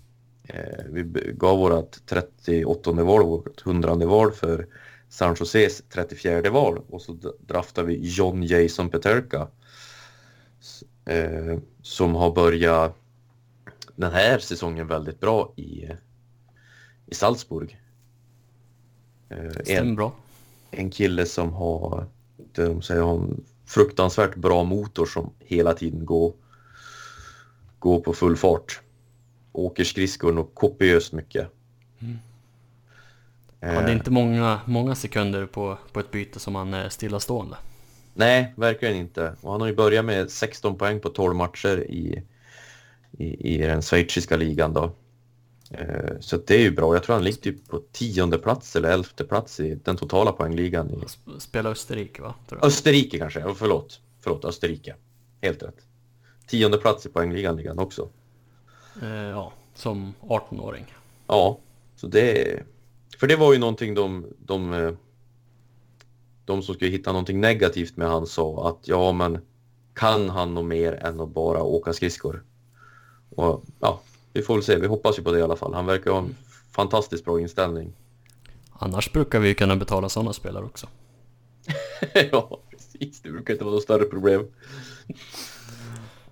[0.49, 1.03] Eh, vi
[1.35, 4.66] gav vårat 38 val och vårt 100 val för
[5.09, 9.49] San Joses 34 val och så draftade vi John Jason Peterka.
[11.05, 12.97] Eh, som har börjat
[13.97, 15.88] den här säsongen väldigt bra i,
[17.07, 17.79] i Salzburg.
[19.29, 20.12] Eh, en, Stämmer bra.
[20.71, 22.07] en kille som har,
[22.53, 26.33] de säger, har en fruktansvärt bra motor som hela tiden går,
[27.79, 28.81] går på full fart.
[29.53, 31.49] Åker skridskor och kopiöst mycket.
[31.99, 32.19] Mm.
[33.61, 36.88] Eh, Ja, det är inte många, många sekunder på, på ett byte som han är
[36.88, 37.57] stillastående.
[38.14, 39.37] Nej, verkligen inte.
[39.40, 42.23] Och han har ju börjat med 16 poäng på 12 matcher i,
[43.11, 44.93] i, i den schweiziska ligan då.
[45.70, 46.94] Eh, Så det är ju bra.
[46.94, 50.90] Jag tror han ligger typ på tionde plats eller elfte plats i den totala poängligan
[50.90, 52.35] i Sp- Spela Österrike va?
[52.62, 53.44] Österrike kanske.
[53.44, 54.00] Oh, förlåt.
[54.20, 54.94] Förlåt, Österrike.
[55.42, 55.87] Helt rätt.
[56.46, 58.09] Tionde plats i poängligan ligger han också.
[59.03, 60.94] Eh, ja, som 18-åring.
[61.27, 61.59] Ja,
[61.96, 62.62] så det...
[63.18, 64.92] För det var ju någonting de, de, eh,
[66.44, 69.38] de som skulle hitta någonting negativt med han sa att ja men
[69.94, 72.44] kan han nog mer än att bara åka skridskor?
[73.31, 74.00] Och ja,
[74.35, 74.77] vi får väl se.
[74.79, 75.75] Vi hoppas ju på det i alla fall.
[75.75, 76.37] Han verkar ha en
[76.70, 77.92] fantastiskt bra inställning.
[78.73, 80.87] Annars brukar vi ju kunna betala sådana spelare också.
[82.33, 83.20] ja, precis.
[83.20, 84.47] Det brukar inte vara något större problem.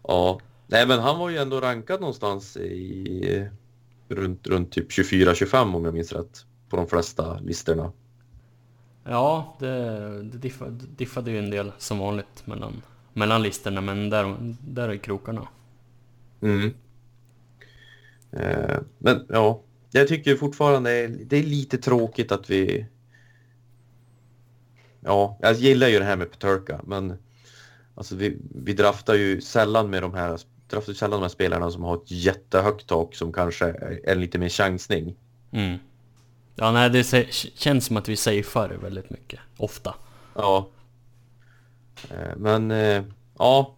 [0.02, 3.48] ja, nej men han var ju ändå rankad någonstans i
[4.08, 6.46] runt, runt typ 24-25 om jag minns rätt.
[6.68, 7.92] På de flesta listorna.
[9.04, 9.68] Ja, det,
[10.22, 14.96] det diffa- diffade ju en del som vanligt mellan, mellan listorna, men där, där är
[14.96, 15.48] krokarna.
[16.40, 16.74] Mm.
[18.32, 22.86] Eh, men ja, jag tycker fortfarande det är lite tråkigt att vi...
[25.00, 27.18] Ja, jag gillar ju det här med Peterka, men
[27.94, 30.38] alltså vi, vi draftar ju sällan med de här
[30.72, 34.38] draftar sällan de här spelarna som har ett jättehögt tak som kanske är en lite
[34.38, 35.16] mer chansning.
[35.52, 35.78] Mm.
[36.56, 39.40] Ja, nej, det känns som att vi safear väldigt mycket.
[39.56, 39.94] Ofta.
[40.34, 40.68] Ja.
[42.10, 43.02] Eh, Men eh,
[43.38, 43.76] ja,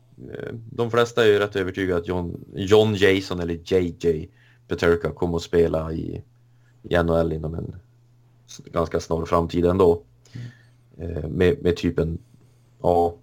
[0.73, 4.31] de flesta är ju rätt övertygade att John, John Jason eller JJ
[4.68, 6.22] Peterka kommer att spela i,
[6.83, 7.77] i NHL inom en
[8.64, 10.03] ganska snar framtid ändå.
[10.96, 12.18] Eh, Med, med typ en,
[12.83, 13.14] ja,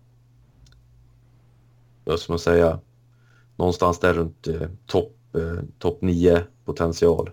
[2.06, 2.80] vad ska man säga,
[3.56, 7.30] någonstans där runt eh, topp eh, top 9 potential.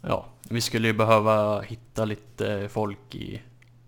[0.00, 3.42] Ja, vi skulle ju behöva hitta lite folk i,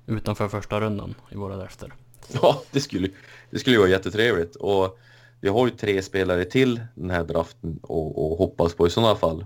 [0.07, 1.93] utanför första rundan i våra drafter.
[2.43, 3.09] Ja, det skulle,
[3.51, 4.57] det skulle vara jättetrevligt.
[4.57, 4.99] Och
[5.41, 9.15] vi har ju tre spelare till den här draften och, och hoppas på i sådana
[9.15, 9.45] fall.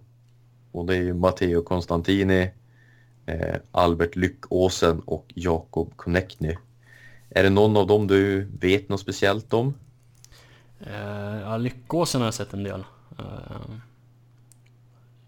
[0.72, 2.50] Och det är ju Matteo Constantini,
[3.26, 6.56] eh, Albert Lyckåsen och Jakob Konechny.
[7.30, 9.74] Är det någon av dem du vet något speciellt om?
[10.80, 12.84] Eh, ja, Lyckåsen har jag sett en del.
[13.18, 13.24] Eh,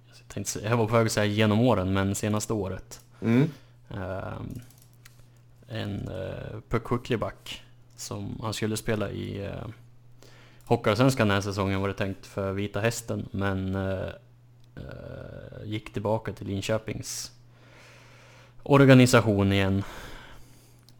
[0.06, 3.00] jag, tänkte, jag var på väg att säga genom åren, men senaste året.
[3.20, 3.50] Mm.
[3.90, 4.40] Eh,
[5.68, 7.62] en eh, Puck
[7.96, 9.66] som han skulle spela i eh,
[10.64, 14.08] Hockeyallsvenskan den här säsongen var det tänkt för Vita Hästen, men eh,
[14.76, 17.32] eh gick tillbaka till Linköpings
[18.62, 19.82] organisation igen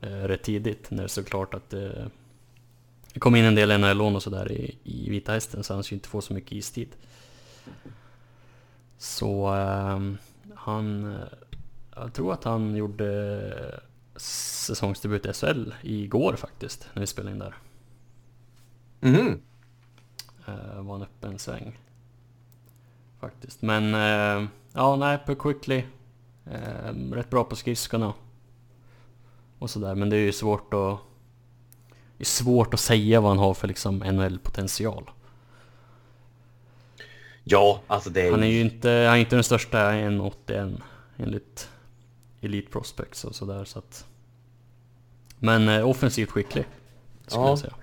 [0.00, 1.70] eh, rätt tidigt när det stod klart att
[3.14, 5.96] det kom in en del NHL-lån och sådär i, i Vita Hästen så han skulle
[5.96, 6.88] inte få så mycket istid.
[8.98, 10.00] Så eh,
[10.54, 11.20] han, eh,
[11.94, 13.80] jag tror att han gjorde
[14.16, 17.54] säsongsdebut i SHL igår faktiskt, när vi spelade in där.
[19.00, 19.40] Mm.
[20.86, 21.78] Var en öppen sväng.
[23.20, 23.62] Faktiskt.
[23.62, 25.82] Men uh, ja, nej, på Quickly.
[26.46, 28.14] Uh, rätt bra på skridskorna.
[29.58, 30.98] Och sådär, men det är ju svårt att...
[32.16, 35.10] Det är svårt att säga vad han har för liksom NHL-potential.
[37.44, 38.30] Ja, alltså det är...
[38.30, 40.80] Han är ju inte, han är inte den största 1,81
[41.16, 41.68] enligt
[42.40, 44.06] Elite Prospects och sådär så att...
[45.38, 46.64] Men uh, offensivt skicklig.
[47.26, 47.48] Skulle Ja.
[47.48, 47.74] jag säga.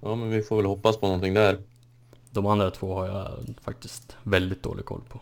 [0.00, 1.58] Ja, men vi får väl hoppas på någonting där.
[2.34, 5.20] De andra två har jag faktiskt väldigt dålig koll på.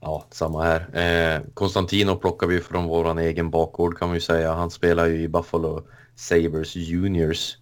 [0.00, 0.80] Ja, samma här.
[0.96, 4.52] Eh, Konstantino plockar vi från våran egen bakgård kan man ju säga.
[4.52, 5.82] Han spelar ju i Buffalo
[6.14, 7.56] Sabres Juniors.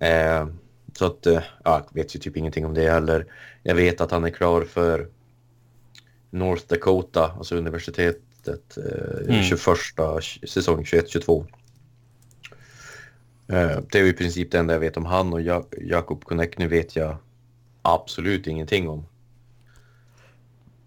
[0.00, 0.46] Eh,
[0.98, 3.26] så att, eh, ja, jag vet ju typ ingenting om det heller.
[3.62, 5.08] Jag vet att han är klar för
[6.30, 9.42] North Dakota, alltså universitetet, eh, Mm.
[9.42, 11.46] 21 säsong 21-22.
[13.48, 16.24] Eh, det är ju i princip det enda jag vet om han och ja Jakob
[16.24, 17.16] Konechny vet jag
[17.82, 19.06] absolut ingenting om.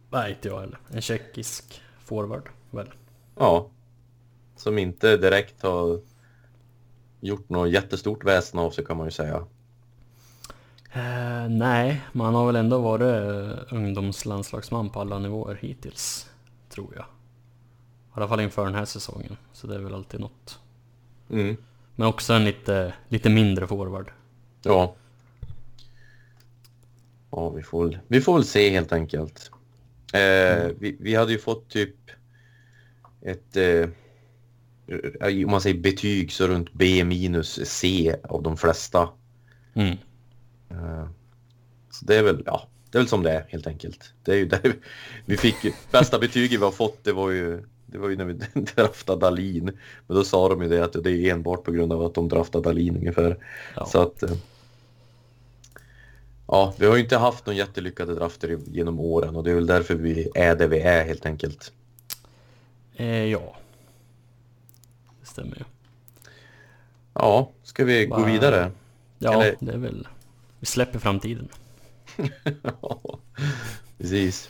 [0.09, 0.79] Nej, inte jag heller.
[0.91, 2.89] En tjeckisk forward, väl?
[3.35, 3.69] Ja.
[4.55, 5.99] Som inte direkt har
[7.19, 9.45] gjort något jättestort väsen av sig kan man ju säga.
[10.93, 16.29] Eh, nej, man har väl ändå varit eh, ungdomslandslagsman på alla nivåer hittills,
[16.69, 17.05] tror jag.
[17.05, 20.59] I alla fall inför den här säsongen, så det är väl alltid något.
[21.29, 21.57] Mm.
[21.95, 24.11] Men också en lite, lite mindre forward.
[24.61, 24.95] Ja.
[27.35, 29.51] Ja, vi får, väl- vi får väl se helt enkelt.
[30.13, 31.95] Eh, vi, vi hade ju fått typ
[33.21, 33.89] ett, eh,
[35.45, 39.09] om man säger betyg så runt B minus C av de flesta.
[39.73, 39.97] Mm.
[40.69, 41.07] Eh,
[41.91, 44.13] Så det är väl, ja, det är väl som det är helt enkelt.
[44.23, 44.61] Det är ju det
[45.25, 45.55] vi fick,
[45.91, 48.33] bästa betyget vi har fått det var ju, det var ju när vi
[48.75, 49.65] draftade Dalin.
[50.07, 52.29] Men då sa de ju det att det är enbart på grund av att de
[52.29, 53.37] draftade Dalin ungefär.
[53.75, 53.85] Ja.
[53.85, 54.31] Så att, eh,
[56.47, 59.65] ja, vi har ju inte haft någon jättelyckade drafter genom åren och det är väl
[59.67, 61.71] därför vi är där vi är helt enkelt.
[62.95, 63.55] Eh, ja.
[65.21, 65.63] Det stämmer ju.
[67.13, 68.71] Ja, ska vi gå Va- vidare?
[69.19, 70.07] Ja, Eller- det är väl...
[70.59, 71.49] Vi släpper framtiden.
[72.81, 73.19] Ja,
[73.97, 74.49] precis.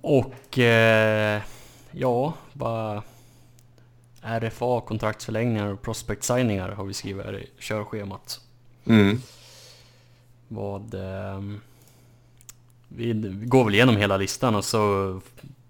[0.00, 1.42] Och eh,
[1.90, 3.02] ja, bara
[4.22, 8.40] RFA, kontraktsförlängningar och prospect signingar har vi skrivit här i körschemat.
[8.84, 9.20] Mm.
[10.52, 10.94] Vad...
[10.94, 11.60] ehm,
[12.88, 13.12] vi
[13.46, 15.20] går väl igenom hela listan och så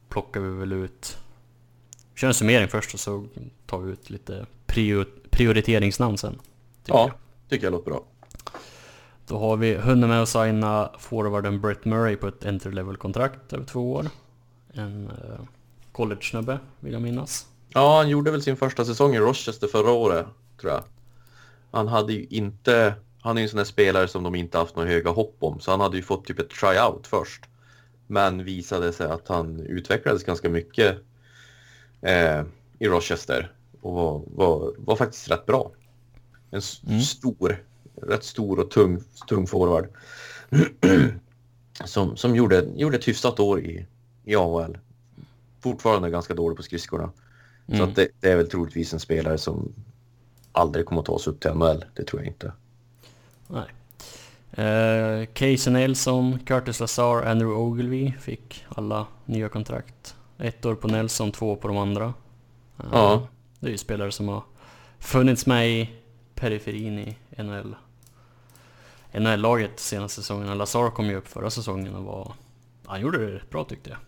[0.08, 1.18] plockar vi väl ut...
[2.14, 3.26] Vi kör en summering först och så
[3.66, 6.32] tar vi ut lite prior, prioriteringsnamn sen.
[6.84, 7.48] tycker Ja, jag.
[7.50, 8.04] tycker jag låter bra.
[9.26, 13.52] Då har vi hunnit med att signa forwarden Brett Murray på ett entry level kontrakt
[13.52, 14.06] över två år.
[14.72, 15.40] En uh,
[15.92, 17.46] college-snubbe vill jag minnas.
[17.68, 20.26] Ja, han gjorde väl sin första säsong i Rochester förra året,
[20.60, 20.82] tror jag.
[21.70, 22.94] Han hade ju inte...
[23.22, 25.60] Han är ju en sån här spelare som de inte haft några höga hopp om,
[25.60, 27.44] så han hade ju fått typ ett tryout först.
[28.06, 30.98] Men visade sig att han utvecklades ganska mycket
[32.02, 32.42] eh,
[32.78, 35.70] i Rochester och var, var, var faktiskt rätt bra.
[36.50, 37.00] En Mm.
[37.00, 37.64] stor,
[38.02, 39.88] rätt stor och tung, tung forward.
[41.84, 43.86] som som gjorde, gjorde ett hyfsat år i,
[44.24, 44.78] i AHL.
[45.60, 47.12] Fortfarande ganska dålig på skridskorna.
[47.66, 47.88] Så Mm.
[47.88, 49.74] att det, det är väl troligtvis en spelare som
[50.52, 51.84] aldrig kommer att ta sig upp till NHL.
[51.94, 52.52] Det tror jag inte.
[53.52, 53.66] Nej.
[54.58, 60.16] Uh, Casey Nelson, Curtis Lazar, Andrew Ogilvy fick alla nya kontrakt.
[60.38, 62.14] Ett år på Nelson, två på de andra.
[62.78, 63.28] Eh, Ja.
[63.60, 64.42] Det är ju spelare som har
[64.98, 65.90] funnits med i
[66.34, 67.76] periferin i NHL.
[69.12, 70.58] NHL-laget senaste säsongen.
[70.58, 72.32] Lazar kom ju upp förra säsongen och var...
[72.86, 73.98] Han gjorde det bra tyckte jag.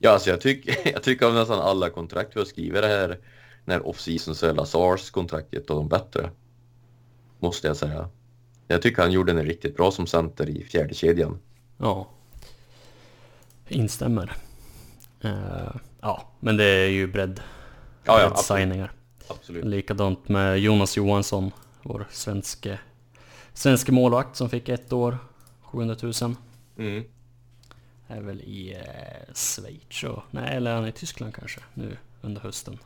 [0.00, 3.18] Ja, alltså jag, tycker jag tycker av nästan alla kontrakt vi har skrivit det här
[3.64, 6.30] när off-season så är Lazars kontrakt ett av de bättre.
[7.38, 8.08] Måste jag säga.
[8.66, 11.38] Jag tycker han gjorde den riktigt bra som center i fjärde kedjan.
[11.78, 12.08] Ja.
[13.68, 14.32] Instämmer.
[15.20, 17.40] Eh, ja, men det är ju bredd,
[18.04, 18.92] Ja, ja, signingar.
[19.28, 19.64] absolut.
[19.64, 21.50] Likadant med Jonas Johansson,
[21.82, 22.78] vår svenske,
[23.54, 25.18] svenske målvakt som fick ett år,
[25.62, 26.12] 700 000.
[26.78, 27.04] Mm.
[28.08, 32.40] Är väl i eh, Schweiz och, nej eller han är i Tyskland kanske nu under
[32.40, 32.78] hösten.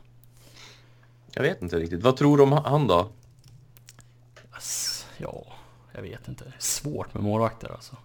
[1.33, 2.03] Jag vet inte riktigt.
[2.03, 3.09] Vad tror du om han då?
[4.51, 5.45] Ass, ja,
[5.93, 6.43] jag vet inte.
[6.43, 7.95] Det är svårt med målvakter alltså.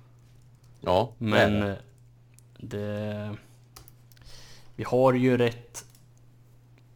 [0.81, 1.71] Ja, Men nej.
[1.71, 1.77] eh,
[2.59, 3.37] det...
[4.77, 5.85] Vi har ju rätt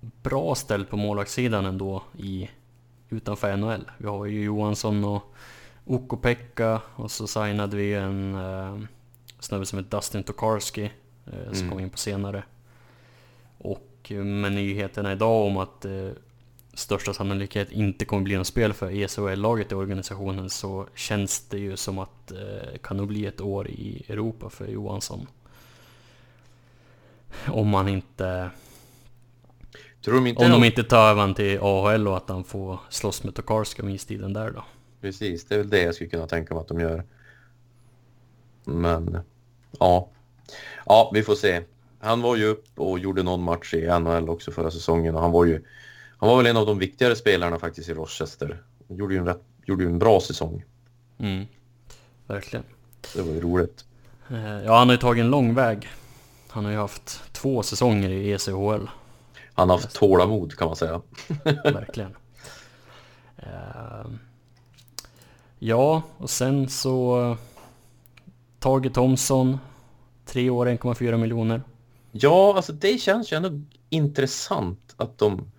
[0.01, 2.51] bra ställ på målvaktssidan ändå i,
[3.09, 3.91] utanför NHL.
[3.99, 5.35] Vi har ju Johansson och
[5.87, 8.79] Ukko-Pekka och så signade vi en eh,
[9.41, 10.85] snubbe som heter Dustin Tokarski
[11.27, 11.71] eh, som Mm.
[11.71, 12.43] kom in på senare.
[13.59, 16.09] Och eh, med nyheterna idag om att eh,
[16.79, 21.59] största sannolikhet inte kommer bli något spel för E ECHL-laget i organisationen så känns det
[21.59, 25.27] ju som att det kan nog bli ett år i Europa för Johansson.
[27.47, 28.51] Om man inte...
[30.05, 33.25] Tror de inte Om de inte tar över till AHL och att han får slåss
[33.25, 34.65] med Tokarska om istiden där då.
[35.01, 37.05] Precis, det är väl det jag skulle kunna tänka mig att de gör.
[38.65, 39.19] Men,
[39.79, 40.09] ja.
[40.87, 41.63] Ja, vi får se.
[42.01, 45.33] Han var ju upp och gjorde någon match i NHL också förra säsongen och han
[45.33, 45.63] var ju
[46.19, 48.63] han var väl en av de viktigare spelarna faktiskt i Rochester.
[48.89, 50.65] Han gjorde ju en, rätt, gjorde ju en bra säsong.
[51.19, 51.47] Mm.
[52.27, 52.65] Verkligen.
[53.15, 53.85] Det var ju roligt.
[54.31, 55.89] Eh, Ja, han har ju tagit en lång väg.
[56.49, 58.87] Han har ju haft två säsonger i ECHL.
[59.55, 61.01] Han har haft tålamod kan man säga.
[61.65, 62.17] Verkligen.
[63.37, 64.19] Ehm,
[65.59, 67.37] Ja, och sen så...
[68.59, 69.59] Tage Thomsson.
[70.25, 71.63] Tre år, 1,4 miljoner.
[72.13, 73.51] Ja, alltså det känns ju ändå
[73.91, 75.51] intressant att de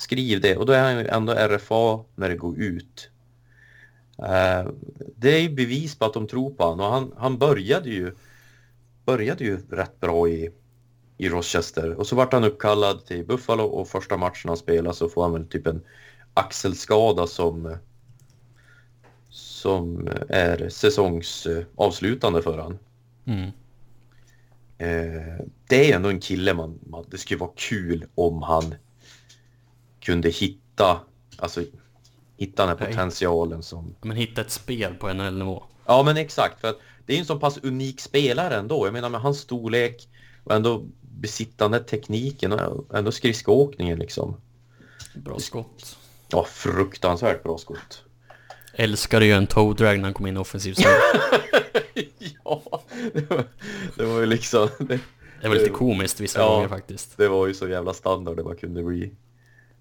[0.00, 3.10] skriver det och då är han ju ändå RFA när det går ut.
[4.18, 4.70] Eh,
[5.16, 8.14] det är ju bevis på att de tror på honom och han, han började ju
[9.04, 10.50] började ju rätt bra i,
[11.18, 15.08] i Rochester och så vart han uppkallad till Buffalo och första matchen han spelade så
[15.08, 15.82] får han väl typ en
[16.34, 17.76] axelskada som
[19.28, 22.78] som är säsongsavslutande för han.
[23.24, 23.50] Mm.
[24.78, 28.74] Eh, det är ändå en kille man, man, det skulle vara kul om han
[30.00, 31.00] kunde hitta,
[31.36, 31.62] alltså
[32.36, 33.94] hitta den här potentialen som...
[34.02, 35.62] Men hitta ett spel på NHL-nivå.
[35.86, 38.86] Ja men exakt, för att det är ju en så pass unik spelare ändå.
[38.86, 40.08] Jag menar med hans storlek
[40.44, 44.36] och ändå besittande tekniken och ändå skridskoåkningen liksom.
[45.14, 45.98] Bra skott.
[46.28, 48.04] Ja, fruktansvärt bra skott.
[48.74, 50.84] Älskade ju en toe drag när han kom in i offensiv zon.
[52.44, 52.62] ja,
[53.12, 53.44] det var,
[53.96, 54.68] det var ju liksom...
[54.78, 55.00] Det,
[55.42, 56.54] Det var lite komiskt vissa Ja.
[56.54, 57.16] gånger faktiskt.
[57.16, 59.12] det var ju så jävla standard det bara kunde bli.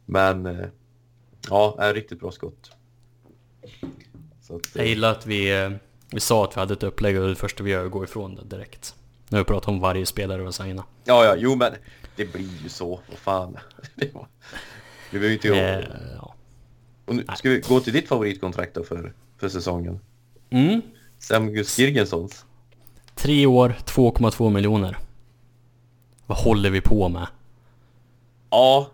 [0.10, 0.67] Men eh,
[1.50, 2.72] ja, är riktigt bra skott.
[4.50, 5.72] Att, Jag gillar att vi, eh,
[6.12, 8.04] vi sa att vi hade ett upplägg och det första vi gör är att gå
[8.04, 8.95] ifrån det direkt.
[9.30, 10.86] Nu har vi pratat om varje spelare och signa.
[11.04, 11.74] ja, ja, jo men
[12.15, 13.00] det blir ju så.
[13.10, 13.58] Vad fan.
[13.95, 14.28] Det var,
[15.12, 16.36] vi behöver ju inte Eh, ja.
[17.06, 20.00] Och nu, ska vi gå till ditt favoritkontrakt då för, för säsongen?
[20.50, 20.82] mm.
[21.19, 22.45] Samuel Girgensons.
[23.15, 24.98] Tre år, 2,2 miljoner.
[26.26, 27.28] Vad håller vi på med?
[28.50, 28.91] Ja.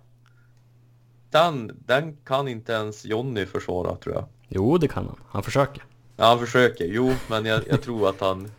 [1.35, 4.25] Den, den kan inte ens Jonny försvara tror jag.
[4.47, 5.19] Jo, det kan han.
[5.27, 5.83] Han försöker.
[6.17, 6.85] Ja, han försöker.
[6.85, 8.51] Jo, men jag, jag tror att han...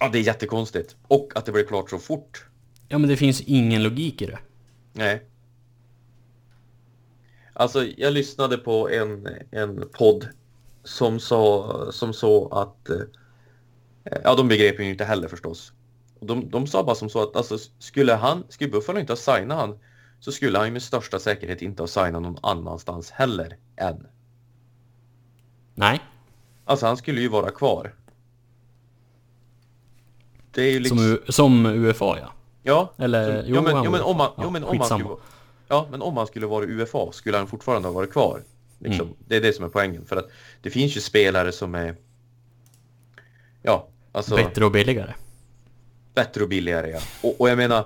[0.00, 0.96] Ja, det är jättekonstigt.
[1.08, 2.46] Och att det blev klart så fort.
[2.88, 4.38] Ja, men det finns ingen logik i det.
[4.92, 5.22] Nej.
[7.52, 10.28] Alltså, jag lyssnade på en, en podd
[10.84, 12.88] som sa, som sa att...
[12.88, 13.00] eh,
[14.24, 15.72] Ja, de begrep ju inte heller förstås.
[16.20, 19.58] De, de sa bara som så att alltså, skulle han, skulle Buffalo inte ha signat
[19.58, 19.78] han
[20.26, 24.06] så skulle han ju med största säkerhet inte ha signat någon annanstans heller än.
[25.74, 26.00] Nej,
[26.64, 27.94] Alltså han skulle ju vara kvar.
[30.50, 30.98] Det är ju liksom...
[30.98, 32.32] som, som UFA ja.
[32.62, 34.88] Ja, Eller, så, jo, ja, men, ja, men om han, ja, ja, men om han
[34.88, 35.18] skulle vara,
[35.68, 38.42] ja, men om han skulle vara UFA skulle han fortfarande ha varit kvar.
[38.78, 39.06] Liksom.
[39.06, 39.18] Mm.
[39.28, 40.06] Det är det som är poängen.
[40.06, 40.30] För att
[40.62, 41.96] det finns ju spelare som är
[43.62, 45.14] ja, alltså Bättre och billigare.
[46.14, 46.90] bättre och billigare.
[46.90, 47.00] Ja.
[47.22, 47.84] Och, och jag menar,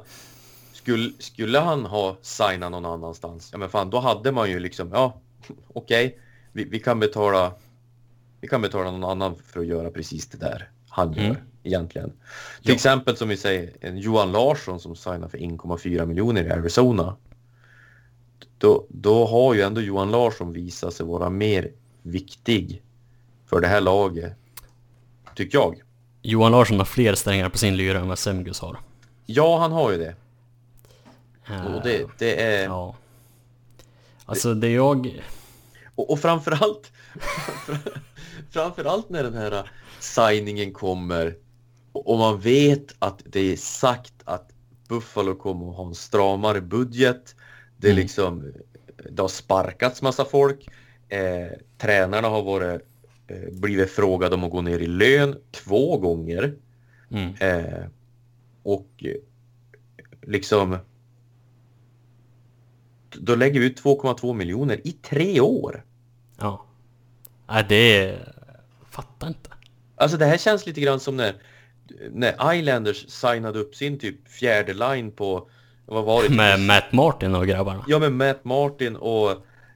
[0.83, 4.91] skulle, skulle han ha signat någon annanstans, ja men fan, då hade man ju liksom,
[4.93, 5.21] ja,
[5.73, 6.19] okej,
[6.53, 7.53] vi, vi kan betala
[8.41, 11.37] vi kan betala någon annan för att göra precis det där han gör Mm.
[11.63, 12.11] egentligen.
[12.11, 12.75] Till Ja.
[12.75, 17.17] exempel som vi säger, en Johan Larsson som signar för 1,4 miljoner i Arizona.
[18.59, 21.71] Då, då har ju ändå Johan Larsson visat sig vara mer
[22.03, 22.83] viktig
[23.47, 24.33] för det här laget,
[25.35, 25.83] tycker jag.
[26.23, 28.77] Johan Larsson har fler strängar på sin lyra än vad Semgus har.
[29.27, 30.15] Ja, han har ju det.
[31.51, 32.65] Eh, Och det, det är...
[32.65, 32.97] Ja.
[34.25, 35.23] Alltså det jag...
[35.95, 36.93] Och, och framförallt,
[38.51, 41.37] framförallt när den här signingen kommer
[41.93, 44.51] Och man vet att det är sagt att
[44.89, 47.35] Buffalo kommer att ha en stramare budget.
[47.77, 48.03] Det är Mm.
[48.03, 48.53] liksom,
[49.11, 50.69] det har sparkats massa folk.
[51.09, 52.83] Eh, tränarna har varit,
[53.27, 56.55] eh, blivit frågade om att gå ner i lön två gånger.
[57.11, 57.35] Mm.
[57.41, 57.85] Eh,
[58.63, 59.15] och eh,
[60.23, 60.77] liksom
[63.19, 65.85] då lägger vi ut 2,2 miljoner i tre år.
[66.39, 66.67] Ja.
[67.49, 68.19] Nej, det.
[68.91, 69.51] Fattar inte.
[69.97, 71.35] Alltså det här känns lite grann som när,
[72.11, 75.51] när Islanders signade upp sin typ fjärde line på,
[75.87, 76.29] vad var det?
[76.37, 77.85] Med Matt Martin och grabbarna.
[77.89, 79.31] Ja med Matt Martin och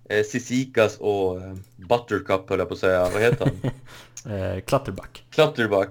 [0.09, 3.71] eh, Sisikas och eh, Buttercup höll jag på att säga, vad heter han?
[4.27, 5.25] Eh, Clutterbuck.
[5.31, 5.91] Clutterbuck.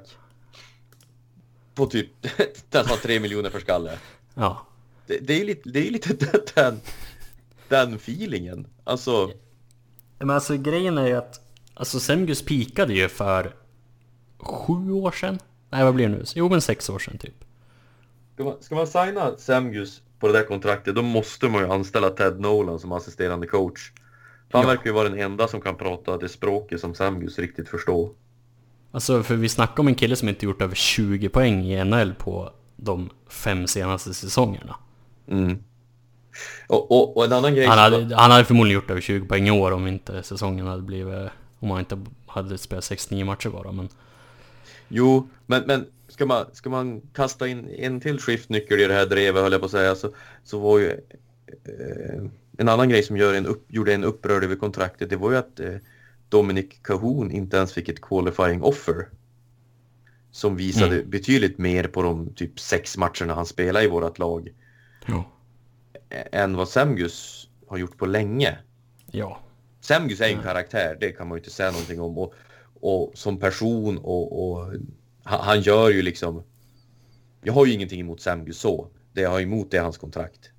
[1.75, 2.09] På typ
[2.71, 3.97] nästan 3 miljoner för skalle.
[4.33, 4.67] Ja.
[5.07, 6.81] Det, det är ju lite, det är lite den,
[7.69, 8.67] den feelingen.
[8.83, 9.31] Alltså,
[10.19, 11.39] Men alltså grejen är ju att...
[11.73, 13.55] Alltså Semgus pikade ju för...
[14.37, 15.39] Sju år sedan?
[15.69, 16.23] Nej, vad blir det nu?
[16.35, 17.43] Jo, men sex år sedan typ.
[18.33, 22.09] ska man, ska man signa Samgus på det där kontraktet då måste man ju anställa
[22.09, 23.91] Ted Nolan som assisterande coach.
[24.51, 24.73] För han Ja.
[24.73, 28.09] verkar ju vara den enda som kan prata det språket som Samgus riktigt förstår.
[28.91, 32.13] Alltså, för vi snackar om en kille som inte gjort över 20 poäng i NHL
[32.13, 34.75] på de fem senaste säsongerna.
[35.27, 35.63] Mm.
[36.67, 39.47] Och, och, och en annan grej Han hade, han hade förmodligen gjort över 20 poäng
[39.47, 41.29] i år om inte säsongen hade blivit...
[41.59, 43.89] Om han inte hade spelat 69 matcher bara, men...
[44.87, 49.05] Jo, men, men ska, man, ska man kasta in en till skiftnyckel i det här
[49.05, 50.11] drevet höll jag på att säga så,
[50.43, 52.23] så var ju eh,
[52.57, 55.37] en annan grej som gör en upp, gjorde en upprörd över kontraktet det var ju
[55.37, 55.75] att eh,
[56.29, 59.07] Dominic Cahoon inte ens fick ett qualifying offer.
[60.31, 61.09] Som visade Mm.
[61.09, 64.49] betydligt mer på de typ sex matcherna han spelade i vårt lag
[65.05, 65.31] Ja.
[66.31, 68.57] Än vad Semgus har gjort på länge.
[69.11, 69.39] Ja.
[69.81, 70.43] Semgus är en Nej.
[70.43, 72.17] karaktär, det kan man ju inte säga någonting om.
[72.17, 72.33] Och,
[72.81, 74.73] och som person och, och
[75.23, 76.43] han, han gör ju liksom...
[77.41, 78.87] Jag har ju ingenting emot Semgus så.
[79.13, 80.49] Det jag har emot det är hans kontrakt.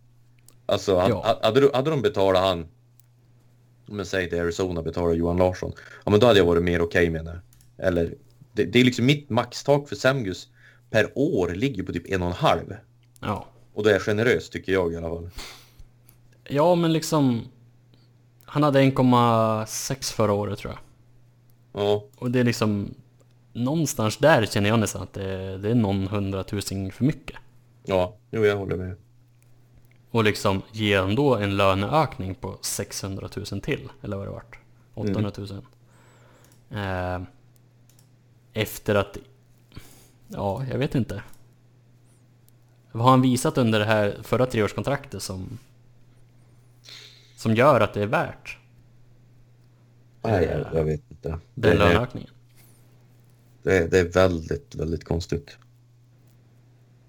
[0.67, 1.39] Alltså, han, Ja.
[1.43, 2.67] hade, hade de betalat han...
[3.89, 5.73] Om jag säger till Arizona betalar Johan Larsson.
[6.05, 7.41] Ja men då hade jag varit mer okej med det.
[7.79, 8.15] Eller,
[8.53, 10.49] det, det är liksom mitt maxtak för Semgus
[10.91, 12.75] per år ligger på typ en och en halv.
[13.21, 13.47] Ja.
[13.75, 15.31] Och det är generöst tycker jag i alla fall.
[16.45, 17.43] Ja, men liksom...
[18.45, 20.81] Han hade 1,6 förra året tror jag.
[21.83, 22.95] Ja, Och det är liksom...
[23.53, 27.37] Någonstans där känner jag nästan att det, det är någon hundratusing för mycket.
[27.85, 28.97] ja, jo jag håller med.
[30.11, 34.59] Och liksom ge ändå en löneökning på 600 000 till, eller vad det vart?
[34.95, 35.49] 800 000.
[36.71, 37.23] Eh,
[38.53, 39.17] efter att...
[40.29, 41.23] Ja, jag vet inte.
[42.95, 45.59] Vad har han visat under det här förra treårskontraktet som...
[47.37, 48.59] Som gör att det är värt
[50.23, 51.39] Nej, jag, jag vet inte.
[51.55, 52.31] den löneökningen?
[53.63, 55.59] Det, är- det är väldigt, väldigt konstigt.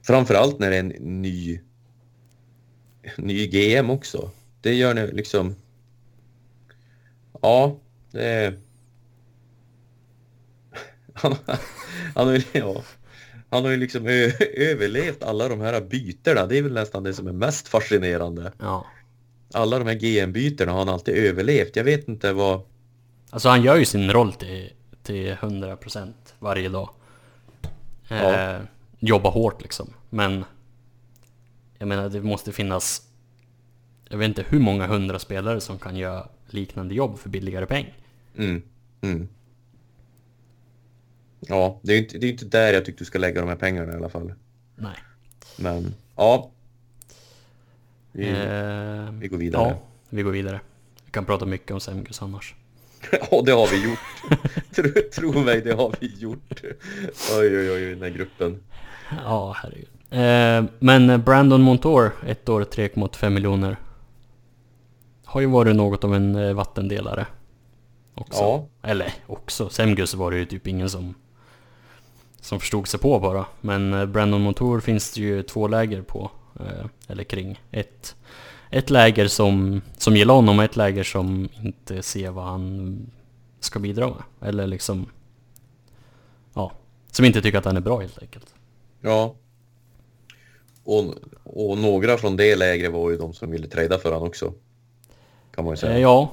[0.08, 1.60] Framförallt när det är en ny,
[3.18, 4.32] ny GM också.
[4.62, 5.56] Det gör nu liksom...
[7.42, 7.78] Ja,
[8.12, 8.58] det är...
[11.14, 11.36] Han,
[12.16, 12.84] han, ja,
[13.56, 14.08] han har ju liksom
[14.54, 16.46] överlevt alla de här bytena.
[16.46, 18.52] Det är väl nästan det som är mest fascinerande.
[18.60, 18.86] Ja.
[19.54, 21.76] Alla de här GM-bytena har han alltid överlevt.
[21.76, 22.62] Jag vet inte vad...
[23.30, 24.70] Alltså han gör ju sin roll till,
[25.04, 26.90] till 100% varje dag.
[28.10, 28.60] Eh, Ja.
[29.00, 29.94] Jobbar hårt liksom.
[30.10, 30.46] Men
[31.78, 33.02] jag menar det måste finnas
[34.10, 37.94] jag vet inte hur många hundra spelare som kan göra liknande jobb för billigare peng.
[38.38, 38.62] Mm,
[39.02, 39.28] mm.
[41.48, 43.50] Ja, det är ju inte, det är inte där jag tycker du ska lägga de
[43.50, 44.34] här pengarna i alla fall.
[44.76, 44.96] Nej.
[45.58, 46.52] Men ja.
[48.12, 49.70] Vi, Eh, vi går vidare.
[49.70, 49.80] Ja,
[50.10, 50.60] vi går vidare.
[51.06, 52.56] Vi kan prata mycket om Semgus annars.
[53.32, 54.00] Ja, det har vi gjort.
[54.76, 56.62] tro, tro mig, det har vi gjort.
[57.40, 58.64] Oj, oj, oj, den här gruppen.
[59.24, 59.88] Ja, herregud.
[60.10, 63.78] Eh, men Brandon Montour, ett år 3,85 miljoner.
[65.26, 67.28] Har ju varit något av en eh, vattendelare.
[68.16, 68.40] Också.
[68.42, 68.68] Ja.
[68.82, 71.14] Eller också, Semgus var det ju typ ingen som
[72.46, 73.46] som förstod sig på bara.
[73.62, 76.32] Men eh, Brandon Montour finns det ju två läger på.
[76.60, 77.60] eh, Eller kring.
[77.72, 78.16] Ett,
[78.70, 83.00] ett läger som, som gillar honom och ett läger som inte ser vad han
[83.60, 84.50] ska bidra med.
[84.50, 85.06] Eller liksom...
[86.54, 86.72] Ja,
[87.12, 88.48] som inte tycker att han är bra helt enkelt.
[89.02, 89.36] Ja.
[90.84, 91.04] Och,
[91.44, 94.54] och några från det lägret var ju de som ville trada för honom också.
[95.56, 95.94] Kan man ju säga.
[95.94, 96.32] Eh, Ja,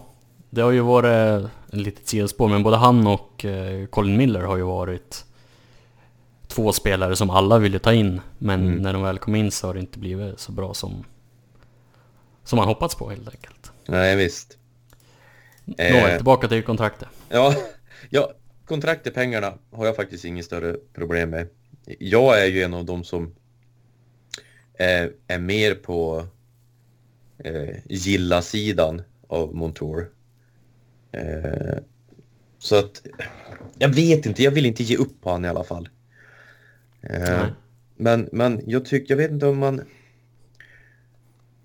[0.51, 3.45] det har ju varit en litet sidospår, men både han och
[3.91, 5.25] Colin Miller har ju varit
[6.53, 8.79] två spelare som alla ville ta in, men Mm.
[8.83, 11.05] när de väl kom in så har det inte blivit så bra som,
[12.45, 13.73] som man hoppats på helt enkelt.
[13.87, 14.59] Nej, visst.
[15.65, 16.17] Nåväl, Eh.
[16.17, 17.09] tillbaka till kontraktet.
[17.29, 17.55] Ja,
[18.11, 18.33] ja
[18.65, 21.49] kontraktet, pengarna har jag faktiskt inget större problem med.
[21.99, 23.35] jag är ju en av dem som
[24.75, 26.27] är, är mer på
[27.39, 30.11] eh, gilla-sidan av Montour.
[31.13, 31.79] Eh,
[32.59, 33.03] så att
[33.79, 35.89] jag vet inte, jag vill inte ge upp på han i alla fall.
[37.03, 37.47] Eh,
[37.97, 39.79] men, men jag tycker, jag vet inte om man...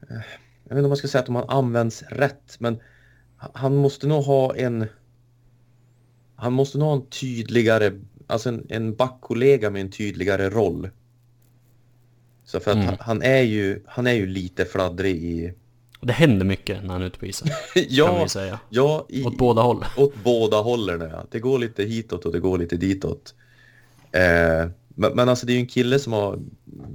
[0.10, 0.22] Eh,
[0.64, 2.80] jag vet inte om man ska säga att man används rätt, men
[3.38, 4.86] han måste nog ha en...
[6.36, 7.92] Han måste nog ha en tydligare,
[8.28, 10.90] alltså en, en backkollega med en tydligare roll.
[12.46, 12.88] Så för att Mm.
[12.88, 15.54] han, han är ju, han är ju lite fladdrig i...
[16.02, 18.60] Det händer mycket när han är ute på isen, kan vi ja, ju säga.
[18.70, 19.86] ja, i, Åt båda håll.
[19.98, 21.02] åt båda hållen.
[21.02, 21.26] Ja.
[21.32, 23.36] Det går lite hitåt och det går lite ditåt.
[24.12, 26.40] Eh, men, men alltså det är ju en kille som har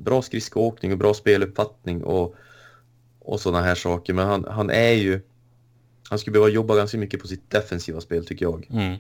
[0.05, 2.35] bra skridskoåkning och bra speluppfattning och,
[3.19, 4.13] och sådana här saker.
[4.13, 5.21] Men han, han är ju...
[6.11, 8.69] Han skulle behöva jobba ganska mycket på sitt defensiva spel tycker jag.
[8.71, 8.97] Mm.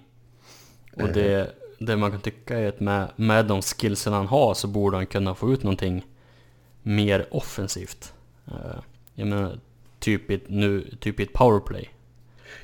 [0.96, 4.68] Och det, det man kan tycka är att med, med de skillsen han har så
[4.68, 6.06] borde han kunna få ut någonting
[6.82, 8.12] mer offensivt.
[8.46, 8.80] Eh,
[9.14, 9.58] Jag menar,
[9.98, 11.90] typ i ett, nu, typ i ett powerplay.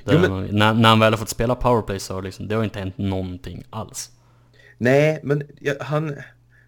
[0.05, 2.63] Jo, men- han, när, när han väl har fått spela powerplay så liksom, det har
[2.63, 4.11] inte hänt någonting alls.
[4.79, 5.43] Nej, men
[5.79, 6.07] han...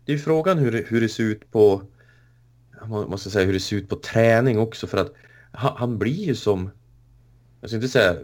[0.05, 1.82] Det är ju frågan hur hur det ser ut på...
[2.86, 5.14] Må- måste säga hur det ser ut på träning också för att
[5.51, 6.70] han, han blir ju som...
[7.62, 8.16] Jag ska inte säga...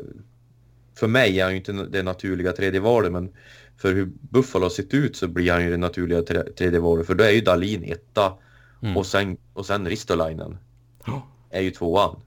[0.95, 3.29] För mig är han ju inte det naturliga tredje valet men
[3.77, 7.07] för hur Buffalo har sett ut så blir han ju det naturliga tre- tredje valet
[7.07, 8.33] för då är ju Dalin etta
[8.81, 8.97] Mm.
[8.97, 10.57] och sen, och sen Ristolainen
[11.05, 11.27] Ja.
[11.49, 12.19] är ju tvåan.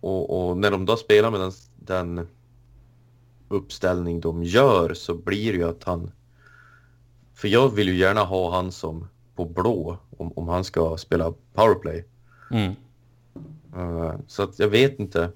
[0.00, 2.26] Och, och när de då spelar med den, den
[3.48, 6.12] uppställning de gör så blir det ju att han...
[7.40, 11.32] För jag vill ju gärna ha han som på blå om, om han ska spela
[11.54, 12.04] powerplay.
[12.50, 12.72] Mm.
[13.76, 15.30] Eh, så att jag vet inte.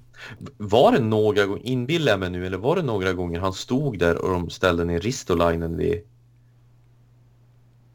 [0.56, 3.98] Var det några gånger, inbillar jag mig nu, eller var det några gånger han stod
[3.98, 6.02] där och de ställde ner Ristolainen vid,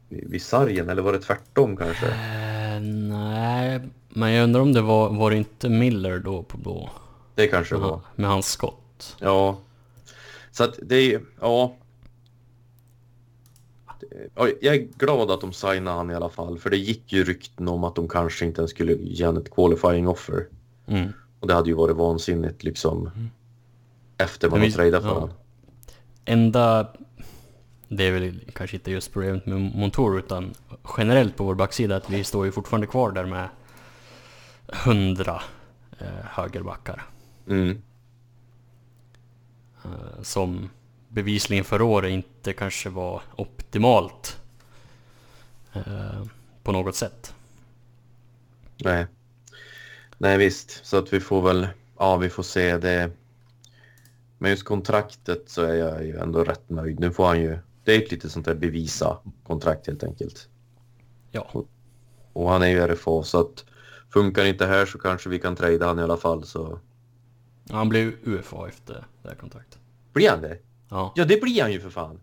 [0.08, 0.88] vid, vid sargen?
[0.88, 2.06] Eller var det tvärtom kanske?
[2.06, 6.90] Eh, nej, men jag undrar om det var, var det inte Miller då på blå?
[7.34, 8.00] Det kanske Med, var.
[8.16, 9.16] med hans skott.
[9.20, 9.58] Ja.
[10.50, 11.76] Så att det är ja.
[14.34, 16.58] Jag är glad att de signade han i alla fall.
[16.58, 20.08] För det gick ju rykten om att de kanske inte ens skulle ge ett qualifying
[20.08, 20.46] offer.
[20.86, 21.12] Mm.
[21.40, 23.10] Och det hade ju varit vansinnigt liksom.
[24.18, 25.14] Efter man har tradeat för ja.
[25.14, 25.30] honom.
[26.24, 26.92] Enda,
[27.88, 30.54] det är väl kanske inte just problemet med Montour utan
[30.96, 33.48] generellt på vår backsida att vi står ju fortfarande kvar där med
[34.86, 35.42] 100
[35.98, 37.06] eh, högerbackar.
[37.48, 37.82] Mm.
[39.84, 40.70] Eh, som
[41.10, 44.40] bevisligen förra året inte kanske var optimalt
[45.72, 46.24] eh,
[46.62, 47.34] på något sätt.
[48.84, 49.06] Nej.
[50.18, 50.86] Nej visst.
[50.86, 53.10] Så att vi får väl, ja vi får se det.
[54.38, 57.00] Men just kontraktet så är jag ju ändå rätt nöjd.
[57.00, 60.48] Nu får han ju, det är ett lite sånt där bevisa kontrakt helt enkelt.
[61.30, 61.64] Ja,
[62.32, 63.64] Och han är ju RFA så att
[64.10, 66.78] funkar inte här så kanske vi kan trada han i alla fall så
[67.70, 69.78] han blev UFA efter det här kontraktet.
[70.12, 70.58] blir han det?
[70.90, 72.20] Ja, Ja det blir han ju för fan.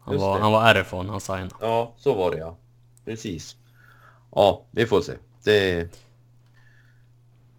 [0.00, 0.42] han just var, det.
[0.42, 1.50] han var RFA när han signade.
[1.60, 2.56] Ja så var det ja.
[3.04, 3.56] Precis.
[4.30, 5.12] Ja vi får se.
[5.44, 5.88] Det,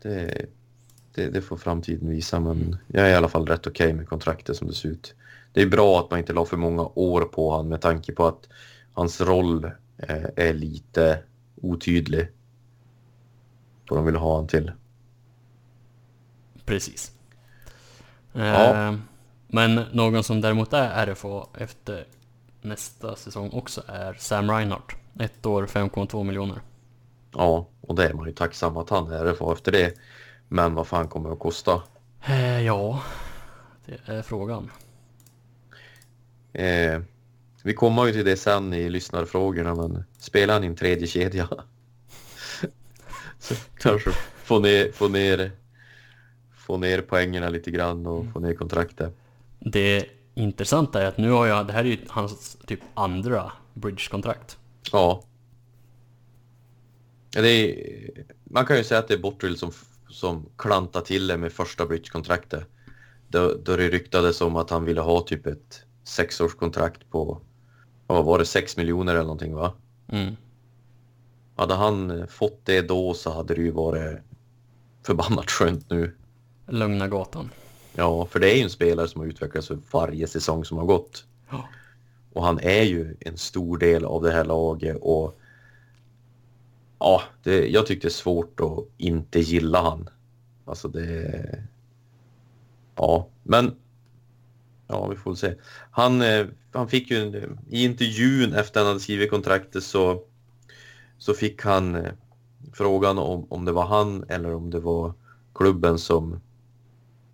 [0.02, 0.46] det,
[1.14, 4.58] det, det får framtiden visa men jag är i alla fall rätt okej med kontraktet
[4.58, 5.16] som det ser ut.
[5.54, 8.28] Det är bra att man inte la för många år på han med tanke på
[8.28, 8.50] att
[8.94, 9.66] hans roll
[9.98, 11.24] eh, är lite
[11.62, 12.28] otydlig.
[13.90, 14.72] Vad de vill ha han till.
[16.66, 17.12] Precis.
[18.34, 18.88] Ja.
[18.88, 18.96] Eh,
[19.52, 22.06] men någon som däremot är RFA efter
[22.62, 24.96] nästa säsong också är Sam Reinhardt.
[25.20, 26.62] Ett år, 5,2 miljoner.
[27.34, 29.94] Ja, och det är man ju tacksam att han är RFA efter det.
[30.48, 31.84] Men vad fan kommer det att kosta?
[32.26, 33.04] Eh, ja,
[33.86, 34.72] det är frågan.
[36.54, 37.02] Eh,
[37.64, 41.50] vi kommer ju till det sen i lyssnarfrågorna, men spelar han i en tredje kedja?
[43.40, 44.12] Så kanske
[44.44, 45.52] få ner, få ner,
[46.56, 49.21] få ner poängerna lite grann och få ner kontraktet.
[49.66, 54.58] Det intressanta är att nu har jag, det här är ju hans typ andra bridge-kontrakt.
[54.92, 55.24] Ja.
[57.36, 57.76] Är,
[58.44, 59.72] man kan ju säga att det är Bottrill som,
[60.10, 62.66] som klantar till det med första bridge-kontraktet.
[63.28, 67.42] Då, då det ryktades om att han ville ha typ ett sexårskontrakt på,
[68.08, 69.74] vad var det, sex miljoner eller någonting va?
[70.08, 70.36] Mm.
[71.56, 74.20] Hade han fått det då så hade det ju varit
[75.06, 76.16] förbannat skönt nu.
[76.68, 77.50] Lugna gatan.
[77.96, 80.86] Ja, för det är ju en spelare som har utvecklats för varje säsong som har
[80.86, 81.26] gått.
[81.50, 81.70] Ja.
[82.34, 85.40] Och han är ju en stor del av det här laget och
[87.00, 90.10] ja, det, jag tyckte det är svårt att inte gilla han.
[90.66, 91.64] Alltså det...
[92.96, 93.76] Ja, men
[94.88, 95.54] ja, vi får se.
[95.92, 100.24] Han, eh, han fick ju en, i intervjun efter han hade skrivit kontraktet så,
[101.18, 102.12] så fick han eh,
[102.74, 105.14] frågan om, om det var han eller om det var
[105.54, 106.42] klubben som,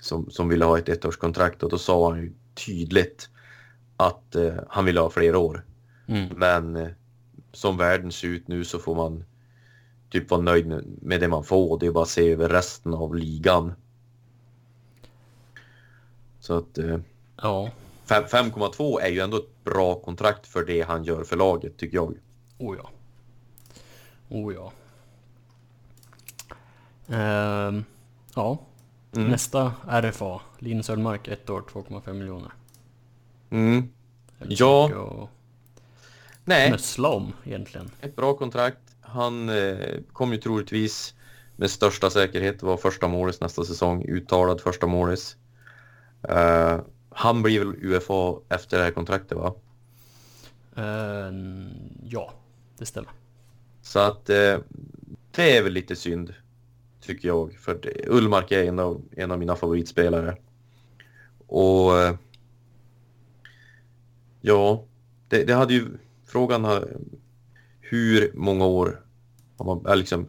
[0.08, 2.34] som, som ville ha ett ettårskontrakt och då sa han ju
[2.66, 3.30] tydligt
[3.98, 5.66] att eh, han ville ha fler år.
[6.08, 6.28] Mm.
[6.36, 6.88] Men eh,
[7.52, 9.24] som världen ser ut nu så får man
[10.10, 10.68] typ vara nöjd
[11.02, 11.80] med- det man får.
[11.80, 13.74] Det är bara att se över resten av ligan.
[16.40, 16.98] Så att eh,
[17.42, 17.72] Ja,
[18.06, 21.98] fem- 5,2 är ju ändå ett bra kontrakt för det han gör för laget tycker
[21.98, 22.14] jag.
[22.58, 22.90] oh ja.
[24.30, 24.72] Oh ja.
[27.10, 27.84] Ehm,
[28.36, 28.58] ja,
[29.16, 29.28] Mm.
[29.32, 30.42] nästa RFA.
[30.60, 32.52] Linus Öllmark, ett år, 2,5 miljoner.
[33.50, 33.90] Mm.
[34.48, 34.86] Ja.
[35.24, 35.30] att
[36.46, 37.92] Nej, Knössla om egentligen.
[38.02, 38.80] ett bra kontrakt.
[39.02, 39.78] Han eh,
[40.14, 41.14] kommer ju troligtvis
[41.56, 44.06] med största säkerhet vara första målis nästa säsong.
[44.08, 45.38] Uttalad första målis.
[46.24, 46.80] Eh,
[47.10, 49.56] han blir väl UFA efter det här kontraktet va?
[50.76, 51.70] Ehm,
[52.04, 52.34] ja,
[52.78, 53.12] det stämmer.
[53.82, 54.58] Så att eh,
[55.32, 56.34] det är väl lite synd,
[57.08, 57.54] tycker jag.
[57.54, 60.38] För det, Ullmark är en av, en av mina favoritspelare.
[61.48, 62.16] Och eh,
[64.42, 64.84] ja,
[65.28, 65.86] det, det hade ju
[66.28, 66.88] frågan har,
[67.82, 69.02] hur många år
[69.58, 70.28] har man, liksom,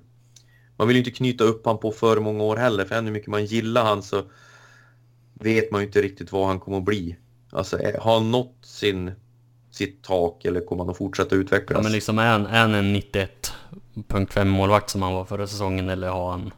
[0.77, 3.29] man vill ju inte knyta upp han på för många år heller, för ännu mycket
[3.29, 4.23] man gillar han så
[5.35, 7.17] vet man ju inte riktigt vad han kommer att bli.
[7.51, 9.13] Alltså, är- har han nått sin,
[9.71, 11.77] sitt tak eller kommer han att fortsätta utvecklas?
[11.77, 15.89] Ja, men liksom är han, är han en 91.5 målvakt som han var förra säsongen
[15.89, 16.53] eller har han,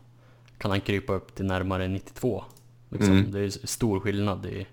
[0.61, 2.45] kan han krypa upp till närmare 92?
[2.89, 3.31] Liksom, Mm.
[3.31, 4.67] Det är stor skillnad i,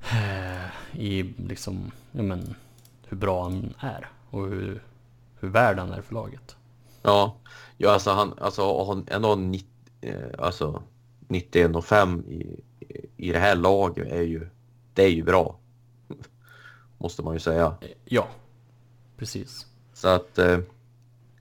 [0.00, 2.54] eh, i liksom, ja men,
[3.08, 4.82] hur bra han är och hur,
[5.40, 6.56] hur värd han är för laget.
[7.02, 7.36] Ja,
[7.76, 9.68] ja alltså han, alltså han ändå 90,
[10.00, 10.82] eh, alltså
[11.28, 12.60] 91 och 5 i,
[13.16, 14.48] i det här laget är ju,
[14.94, 15.58] det är ju bra.
[16.98, 17.74] Måste man ju säga.
[18.04, 18.28] Ja,
[19.16, 19.66] precis.
[19.94, 20.58] Så att, eh,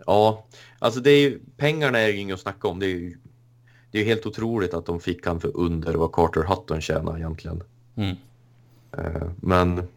[0.06, 0.46] ja,
[0.84, 2.80] alltså det är ju, pengarna är ju inget att snacka om.
[2.80, 3.18] Det är ju,
[3.92, 7.64] det är helt otroligt att de fick han för under vad Carter Hutton tjänar egentligen.
[7.96, 8.16] Mm.
[8.98, 9.88] Eh, Men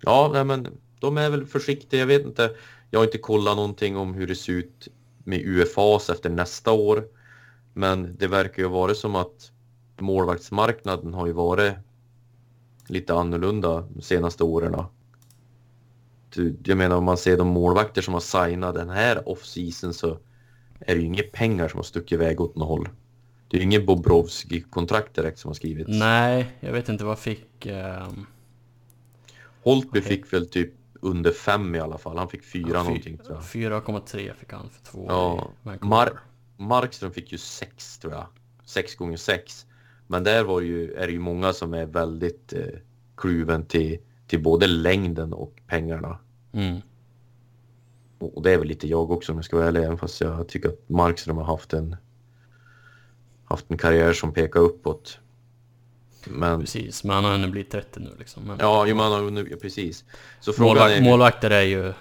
[0.00, 0.68] ja, nej, men
[1.00, 2.00] de är väl försiktiga.
[2.00, 2.50] Jag vet inte.
[2.90, 4.88] Jag har inte kollat någonting om hur det ser ut
[5.24, 7.04] med UFAs efter nästa år.
[7.74, 9.52] Men det verkar ju vara som att
[9.98, 11.74] målvaktsmarknaden har ju varit
[12.86, 14.84] lite annorlunda de senaste åren.
[16.64, 20.18] Jag menar om man ser de målvakter som har signat den här off-season så
[20.80, 22.88] är det ju inga pengar som har stuckit iväg åt något håll.
[23.48, 25.88] Det är ju ingen Bobrovski-kontrakt direkt som har skrivits.
[25.92, 27.66] Nej, jag vet inte vad fick...
[27.66, 28.26] ehm,
[29.62, 30.02] Holtby Okej.
[30.02, 32.18] fick väl typ under fem i alla fall.
[32.18, 33.42] Han fick fyra fy- någonting tror jag.
[33.42, 35.48] 4,3 fick han för två Ja.
[35.80, 36.18] Mar-
[36.56, 38.26] Markström fick ju sex tror jag.
[38.64, 39.66] Sex gånger sex.
[40.06, 42.60] Men där var ju, är det ju många som är väldigt eh,
[43.16, 43.98] kluven till,
[44.30, 46.18] till både längden och pengarna.
[46.52, 46.80] Mm.
[48.18, 49.82] Och det är väl lite jag också om jag ska vara ärlig.
[49.84, 51.96] Även fast jag tycker att Markström har haft en,
[53.44, 55.18] haft en karriär som pekar uppåt.
[56.24, 58.42] Men Precis, men han har hunnit bli 30 nu liksom.
[58.42, 60.04] Men ja, jo, man har, nu- ja, precis.
[60.40, 61.02] Så frågan målvak- är...
[61.02, 61.92] målvakter är ju...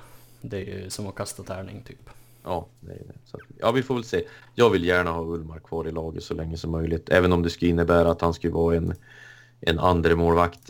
[0.41, 2.09] Det är ju som att kasta tärning typ.
[2.43, 3.13] Ja, det är det.
[3.25, 4.23] Så, ja, vi får väl se.
[4.55, 7.09] Jag vill gärna ha Ullmark kvar i laget så länge som möjligt.
[7.09, 8.93] Även om det skulle innebära att han skulle vara en,
[9.61, 10.69] en andra målvakt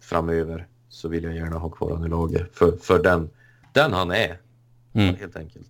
[0.00, 0.66] framöver.
[0.94, 2.56] Så vill jag gärna ha kvar honom i laget.
[2.56, 3.30] För, för den,
[3.72, 4.40] den han är,
[4.92, 5.14] Mm.
[5.16, 5.68] helt enkelt.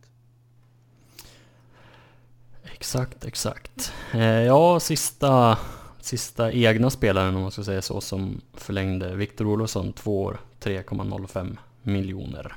[2.65, 3.93] Exakt, exakt.
[4.13, 5.59] Eh, ja, sista,
[6.01, 11.57] sista egna spelaren om man ska säga så som förlängde Viktor Olofsson två år, 3,05
[11.83, 12.57] miljoner.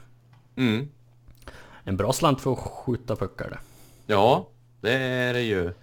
[0.55, 0.87] Mm.
[1.83, 3.59] En bra slant för att skjuta puckar det.
[4.13, 4.47] Ja,
[4.81, 5.73] det är det ju.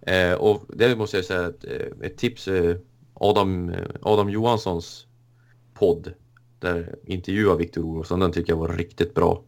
[0.00, 2.48] Eh, och det måste jag säga att, eh, ett tips.
[2.48, 2.76] Eh,
[3.14, 5.06] Adam, eh, Adam Johanssons
[5.74, 6.12] podd.
[6.64, 8.20] Där intervjuar Viktor Olofsson.
[8.20, 9.42] Den tycker jag var riktigt bra.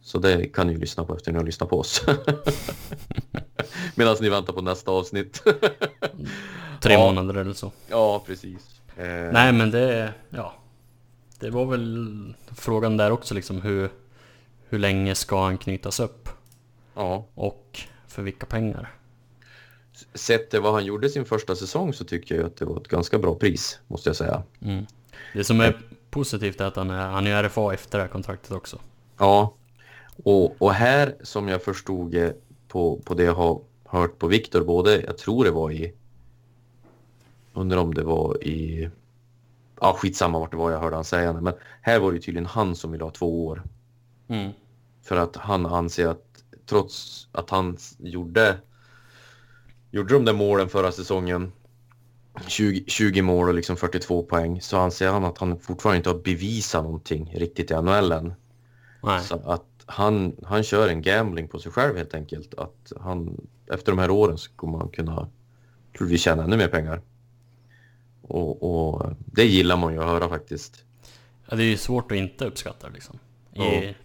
[0.00, 2.04] Så det kan ni lyssna på efter ni har lyssnat på oss.
[3.94, 5.42] Medan ni väntar på nästa avsnitt.
[6.80, 6.98] Tre Ja.
[6.98, 7.72] månader eller så.
[7.88, 8.80] ja, precis.
[8.96, 10.54] Eh, Nej men det, ja.
[11.40, 13.90] Det var väl frågan där också liksom hur,
[14.68, 16.28] hur länge ska han knytas upp?
[16.94, 18.92] Ja, Och för vilka pengar?
[20.14, 22.88] sett till vad han gjorde sin första säsong så tycker jag att det var ett
[22.88, 24.42] ganska bra pris, måste jag säga.
[24.62, 24.86] Mm.
[25.34, 25.78] Det som är
[26.12, 28.78] positivt att han är, han är RFA efter det här kontraktet också.
[29.18, 29.54] Ja,
[30.24, 32.32] och, och här som jag förstod
[32.68, 35.92] på, på det jag har hört på Viktor, både, jag tror det var i,
[37.52, 38.90] undrar om det var i,
[39.80, 42.46] ja skitsamma vart det var jag hörde han säga det, men här var det tydligen
[42.46, 43.62] han som ville ha två år.
[44.28, 44.52] Mm.
[45.02, 48.56] För att han anser att trots att han gjorde,
[49.90, 51.52] gjorde de där målen förra säsongen
[52.46, 56.18] 20, 20 mål och liksom 42 poäng så anser han att han fortfarande inte har
[56.18, 58.34] bevisat någonting riktigt i NHL än.
[59.02, 59.22] Nej.
[59.22, 62.54] Så att han, han kör en gambling på sig själv helt enkelt.
[62.54, 65.28] Att han, efter de här åren så kommer han kunna
[65.96, 67.02] troligtvis tjäna ännu mer pengar.
[68.22, 70.84] Och, och det gillar man ju att höra faktiskt.
[71.48, 73.18] Ja, det är ju svårt att inte uppskatta liksom.
[73.54, 73.96] I, i,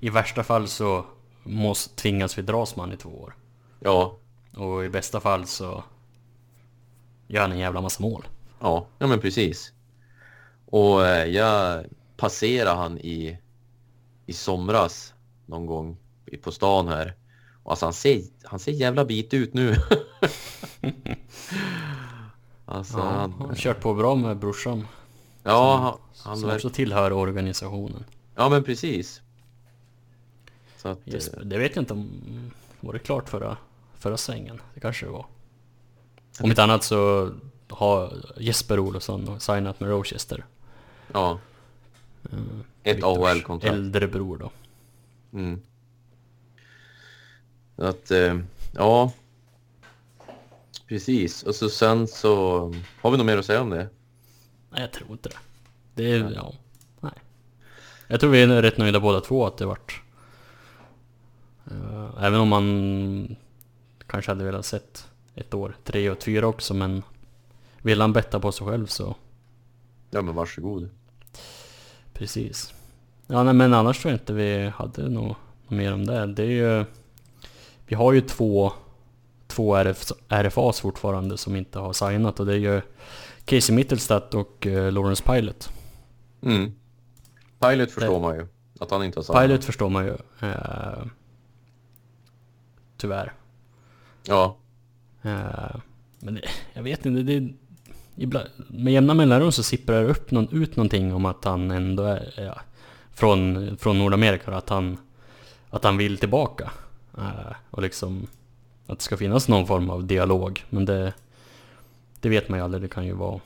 [0.00, 1.06] I värsta fall så
[1.42, 3.34] måste, tvingas vi dras med han i två år.
[3.80, 4.18] Ja,
[4.56, 5.84] Och i bästa fall så
[7.30, 8.28] gör en jävla massa mål.
[8.60, 9.72] ja, ja men precis.
[10.66, 11.84] Och eh, jag
[12.16, 13.38] passerade han i,
[14.26, 15.14] i somras
[15.46, 15.96] någon gång
[16.42, 17.14] på stan här.
[17.62, 19.76] Och alltså han ser, han ser jävla bit ut nu.
[22.64, 24.86] alltså Ja, han, har kört på bra med brorsan.
[25.42, 28.04] ja, han, han Som också tillhör organisationen.
[28.34, 29.22] Ja men precis.
[30.76, 32.50] Så att, eh, Jesper, det vet jag inte om...
[32.80, 33.56] Var det klart förra,
[33.94, 34.60] förra svängen?
[34.74, 35.26] Det kanske det var.
[36.40, 37.30] Om inte annat så
[37.68, 40.44] har Jesper Olofsson signat med Rochester.
[41.12, 41.38] ja.
[42.82, 43.74] Ett Viktors AHL-kontrakt.
[43.74, 44.50] Äldre bror då.
[45.32, 45.60] Mm.
[47.76, 48.38] Att, eh,
[48.72, 49.12] ja.
[50.88, 51.42] Precis.
[51.42, 52.58] Och så sen så
[53.00, 53.88] har vi något mer att säga om det.
[54.70, 55.36] Nej, jag tror inte det.
[55.94, 56.54] Det är, ja,
[57.00, 57.12] nej.
[58.06, 60.02] Jag tror vi är rätt nöjda båda två att det vart...
[61.72, 63.36] Uh, även om man
[64.06, 67.02] kanske hade velat sett ett år, tre och fyra också, men
[67.82, 69.16] vill han betta på sig själv så
[70.10, 70.90] Ja men varsågod.
[72.12, 72.74] precis.
[73.26, 75.36] Ja, nej, men annars tror jag inte vi hade något,
[75.68, 76.26] mer om det.
[76.26, 76.46] Det är
[76.78, 76.84] ju...
[77.86, 78.72] Vi har ju två,
[79.46, 82.80] två RF, RFAs fortfarande som inte har signat och det är ju
[83.44, 85.72] Casey Mittelstadt och uh, Lawrence Pilot.
[86.42, 86.72] Mm.
[87.58, 88.46] Pilot förstår Det- man ju.
[88.80, 89.38] Att han inte har sagt.
[89.40, 90.16] Pilot förstår man ju.
[90.40, 91.04] Eh,
[92.96, 93.32] tyvärr.
[94.26, 94.56] Ja.
[95.22, 95.76] Eh,
[96.20, 96.42] men det,
[96.72, 97.48] jag vet inte, det,
[98.16, 102.02] ibland, med jämna mellanrum så sipprar det upp någon, ut någonting om att han ändå
[102.02, 102.60] är ja,
[103.12, 104.98] från, från Nordamerika, att han,
[105.70, 106.70] att han vill tillbaka.
[107.18, 108.26] Eh, och liksom
[108.86, 111.12] att det ska finnas någon form av dialog, men det,
[112.20, 113.40] det vet man ju aldrig, det kan ju vara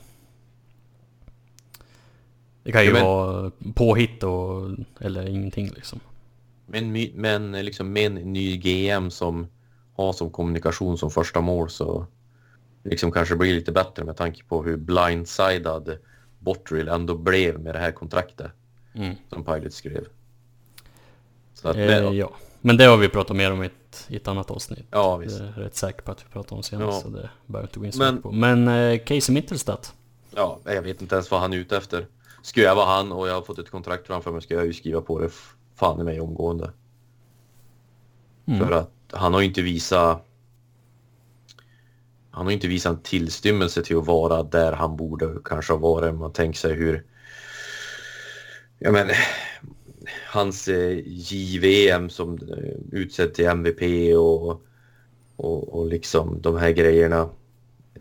[2.63, 4.69] det kan ju men- vara påhitt och,
[4.99, 5.99] eller ingenting liksom.
[6.67, 9.47] Men, men liksom med en ny GM som
[9.95, 12.05] har som kommunikation som första mål så
[12.83, 15.97] liksom kanske blir lite bättre med tanke på hur blindsided
[16.39, 18.51] Bottrill ändå blev med det här kontraktet
[18.93, 19.15] Mm.
[19.29, 20.05] som Pilot skrev.
[21.63, 22.31] Att, Eh, men, ja,
[22.61, 24.85] men det har vi pratat mer om i ett, i ett annat avsnitt.
[24.91, 25.39] ja, Det visst.
[25.39, 27.01] är jag rätt säker på att vi pratade om senast, Ja.
[27.01, 28.31] så det behöver inte gå in så Men- på.
[28.31, 29.93] Men eh, Casey Mittelstadt,
[30.35, 32.07] Ja, jag vet inte ens vad han är ute efter.
[32.41, 34.73] Skulle jag vara han och jag har fått ett kontrakt framför mig ska jag ju
[34.73, 35.29] skriva på det
[35.75, 36.71] fan i mig omgående.
[38.45, 38.59] Mm.
[38.67, 40.25] För att han har ju inte visat...
[42.31, 45.77] Han har ju inte visat en tillstymmelse till att vara där han borde kanske ha
[45.77, 46.15] varit.
[46.15, 47.03] Man tänker sig hur...
[48.79, 49.09] Ja men...
[50.27, 54.61] Hans eh, JVM som eh, utsedd till MVP och,
[55.35, 57.29] och, och liksom de här grejerna.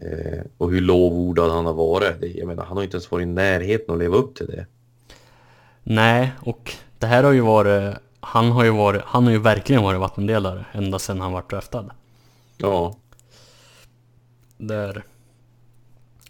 [0.01, 2.21] Eh, och hur lovordad han har varit.
[2.21, 4.67] Det, jag menar, han har inte ens varit i närheten att leva upp till det.
[5.83, 7.97] nej, och det här har ju varit,
[8.27, 11.91] han har ju varit, han har ju verkligen varit vattendelare ända sedan han vart draftad.
[12.57, 12.97] Ja,
[14.57, 15.05] Där,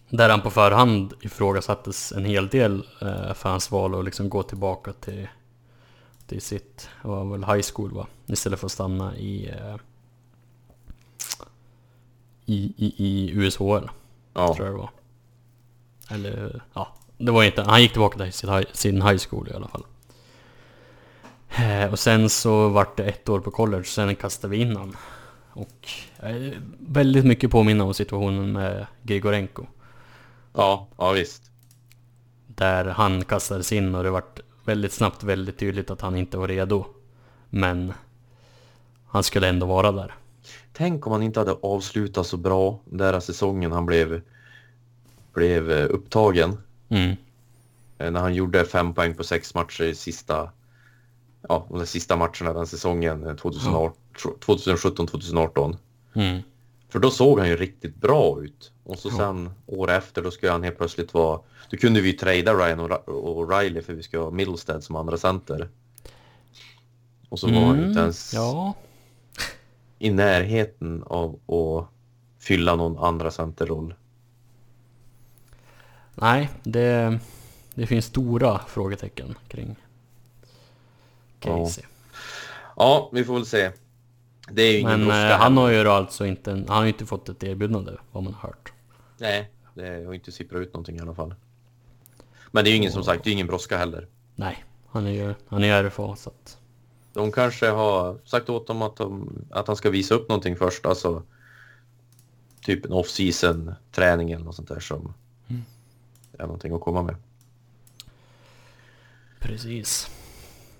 [0.09, 4.42] där han på förhand ifrågasattes en hel del eh, för hans val att liksom gå
[4.42, 5.28] tillbaka till,
[6.26, 8.07] till sitt, det var väl high school va?
[8.26, 9.76] Istället för att stanna i, eh,
[12.47, 13.90] i, i, i USHL.
[14.34, 14.90] ja, tror jag det var.
[16.11, 16.88] Eller ja,
[17.18, 19.84] det var inte, han gick tillbaka till sin high, sin high school i alla fall.
[21.59, 24.97] Eh, Och sen så vart det ett år på college, sen kastade vi in han.
[25.53, 25.89] Och
[26.23, 29.67] eh, väldigt mycket påminna om situationen med Grigorenko.
[30.53, 31.51] ja, ja visst.
[32.47, 36.49] Där han kastades in och det vart väldigt snabbt väldigt tydligt att han inte var
[36.49, 36.85] redo.
[37.51, 37.93] Men
[39.07, 40.15] han skulle ändå vara där.
[40.73, 44.21] Tänk om han inte hade avslutat så bra där säsongen han blev,
[45.33, 46.59] blev eh, upptagen.
[46.89, 47.17] Mm.
[47.99, 50.51] När han gjorde fem poäng på sex matcher i sista,
[51.49, 55.76] ja, de där sista matcherna den säsongen eh, 2018 2017-2018.
[56.14, 56.42] Mm.
[56.88, 58.72] För då såg han ju riktigt bra ut.
[58.84, 59.16] Och så Ja.
[59.16, 61.40] sen år efter då skulle han helt plötsligt vara...
[61.70, 65.16] Då kunde vi ju trada Ryan och, Riley för vi ska ha Middlestead som andra
[65.18, 65.68] center.
[67.28, 68.45] Och så var han ju inte ens Mm.
[68.47, 68.74] Ja,
[69.99, 71.88] i närheten av att
[72.45, 73.95] fylla någon andra centerroll.
[76.14, 77.18] nej, det,
[77.74, 79.76] det finns stora frågetecken kring
[81.45, 81.84] Casey.
[82.76, 83.72] Ja, vi får väl se.
[84.51, 85.62] Det är ju ingen Men eh, han heller.
[85.62, 88.72] har ju alltså inte, han har inte fått ett erbjudande vad man har hört.
[89.18, 91.34] Nej, det har inte sipprat ut någonting i alla fall.
[92.51, 94.09] Men det är ju ingen som sagt, det är ingen brådska heller.
[94.34, 96.59] Nej, han är ju han är RFA så att...
[97.12, 100.86] De kanske har sagt åt dem att, de, att han ska visa upp någonting först,
[100.86, 101.22] alltså
[102.61, 105.14] typ en off-season träning eller något sånt där som
[105.49, 105.62] Mm.
[106.38, 107.16] är någonting att komma med.
[109.40, 110.11] Precis.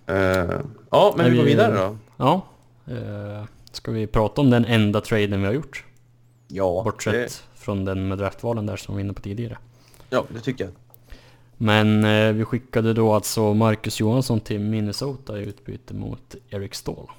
[0.07, 1.97] Eh, ja, men vi går vi- vidare då.
[2.17, 2.43] Ja.
[2.87, 5.85] Eh, ska vi prata om den enda traden vi har gjort?
[6.49, 9.59] Ja, Bortsett det, från den med draftvalen där som vi var inne på tidigare.
[10.11, 10.73] ja, det tycker jag.
[11.57, 17.11] Men eh, vi skickade då alltså Marcus Johansson till Minnesota i utbyte mot Eric Ståhl.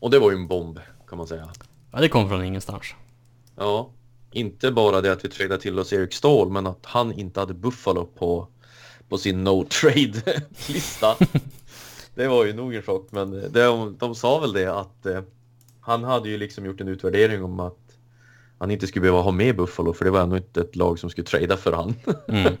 [0.00, 1.48] Och det var ju en bomb, kan man säga.
[1.92, 2.94] Ja, det kom från ingenstans.
[3.56, 3.90] Ja,
[4.32, 7.54] inte bara det att vi tradade till oss Erik Ståhl, men att han inte hade
[7.54, 8.48] Buffalo på,
[9.10, 11.16] på sin no trade-lista.
[12.14, 13.66] det var ju nog en chock, men det,
[13.98, 15.22] de sa väl det att eh,
[15.80, 17.78] han hade ju liksom gjort en utvärdering om att
[18.58, 21.10] han inte skulle behöva ha med Buffalo, för det var ändå inte ett lag som
[21.10, 21.94] skulle trada för han.
[22.28, 22.56] Mm.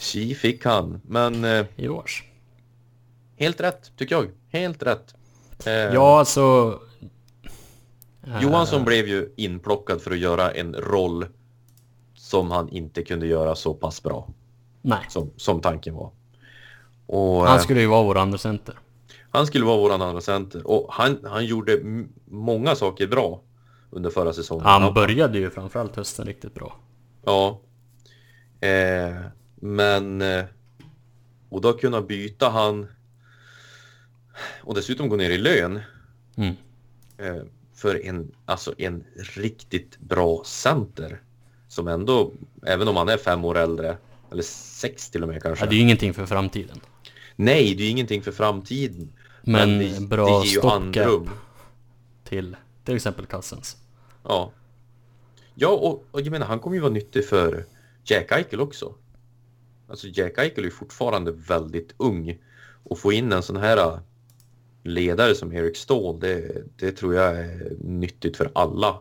[0.36, 2.24] Fick han, men eh, I års.
[3.36, 4.30] helt rätt tycker jag.
[4.48, 5.14] Helt rätt.
[5.66, 6.78] Eh, Ja, alltså...
[8.42, 11.26] Johansson blev ju inplockad för att göra en roll
[12.14, 14.28] som han inte kunde göra så pass bra
[14.86, 16.10] Nej, som, som tanken var.
[17.06, 18.78] Och, han eh, skulle ju vara vår andra center.
[19.30, 21.80] han skulle vara våran andra center och han, han gjorde
[22.24, 23.40] många saker bra
[23.90, 24.64] under förra säsongen.
[24.64, 26.76] Han började ju framförallt hösten riktigt bra.
[27.24, 27.60] Ja.
[28.60, 29.16] Eh,
[29.54, 30.22] men...
[30.22, 30.44] Eh,
[31.48, 32.86] och då kunna byta han...
[34.62, 35.80] Och dessutom gå ner i lön.
[36.36, 36.54] Mm.
[37.18, 37.42] Eh,
[37.74, 39.04] för en, alltså en
[39.34, 41.20] riktigt bra center.
[41.68, 42.32] Som ändå,
[42.66, 43.96] även om han är fem år äldre,
[44.34, 45.64] eller sex till och med kanske.
[45.64, 46.80] Ja, det är ju ingenting för framtiden.
[47.36, 49.12] Nej, det är ingenting för framtiden.
[49.42, 51.30] Men, det, bra det ju andrum.
[52.24, 53.76] till till exempel Cousins.
[54.22, 54.52] Ja.
[55.54, 57.64] Ja, och, och jag menar, han kommer ju vara nyttig för
[58.04, 58.94] Jack Eichel också.
[59.88, 62.38] Alltså Jack Eichel är ju fortfarande väldigt ung.
[62.84, 63.98] Och få in en sån här äh,
[64.82, 69.00] ledare som Eric Ståhl, det, det tror jag är nyttigt för alla.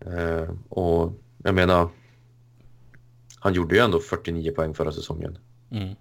[0.00, 1.88] Eh, och jag menar,
[3.44, 5.38] han gjorde ju ändå 49 poäng förra säsongen.
[5.70, 5.94] Mm.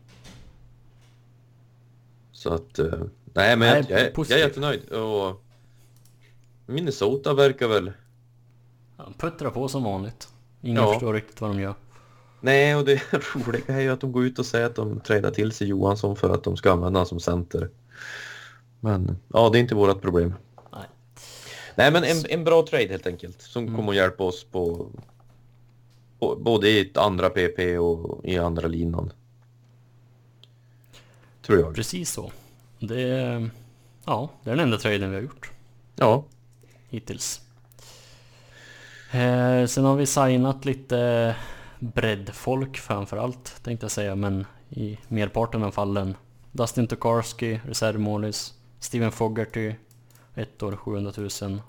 [2.31, 2.85] Så att, eh,
[3.33, 4.89] nej men Nej, jag, jag, är- jag är jättenöjd.
[4.89, 5.43] Och
[6.65, 7.91] Minnesota verkar väl
[8.97, 10.27] Han puttrar på som vanligt.
[10.61, 10.91] Ingen Ja.
[10.93, 11.75] förstår riktigt vad de gör.
[12.41, 13.01] Nej, och det
[13.35, 16.15] roliga är ju att de går ut och säger att de tradar till sig Johansson
[16.15, 17.69] för att de ska använda honom som center.
[18.79, 20.33] Men ja, det är inte vårt problem.
[20.71, 20.81] Nej.
[21.75, 23.75] Nej, men en, en bra trade helt enkelt som Mm.
[23.75, 24.87] kommer att hjälpa oss på
[26.39, 29.11] både i ett andra PP och i andra linan.
[31.41, 31.75] Tror jag.
[31.75, 32.31] Precis så.
[32.79, 33.01] Det
[34.05, 35.51] ja, det är den enda traden vi har gjort
[35.95, 36.23] Ja,
[36.89, 37.41] hittills.
[39.11, 41.35] Eh, sen har vi signat lite
[41.79, 46.15] breddfolk framförallt tänkte jag säga, men i merparten av fallen.
[46.51, 48.53] Dustin Tokarski, reservmålis.
[48.79, 49.73] Steven Fogarty,
[50.35, 51.11] ett år 700
[51.41, 51.61] 000.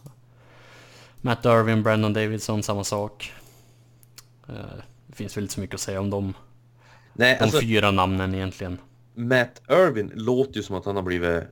[1.20, 3.32] Matt Irvin, Brandon Davidson, samma sak.
[4.48, 4.54] Eh,
[5.06, 6.34] det finns väl inte så mycket att säga om dem.
[7.12, 8.78] nej, De alltså fyra namnen egentligen.
[9.14, 11.42] Matt Irvin låter ju som att han har blivit,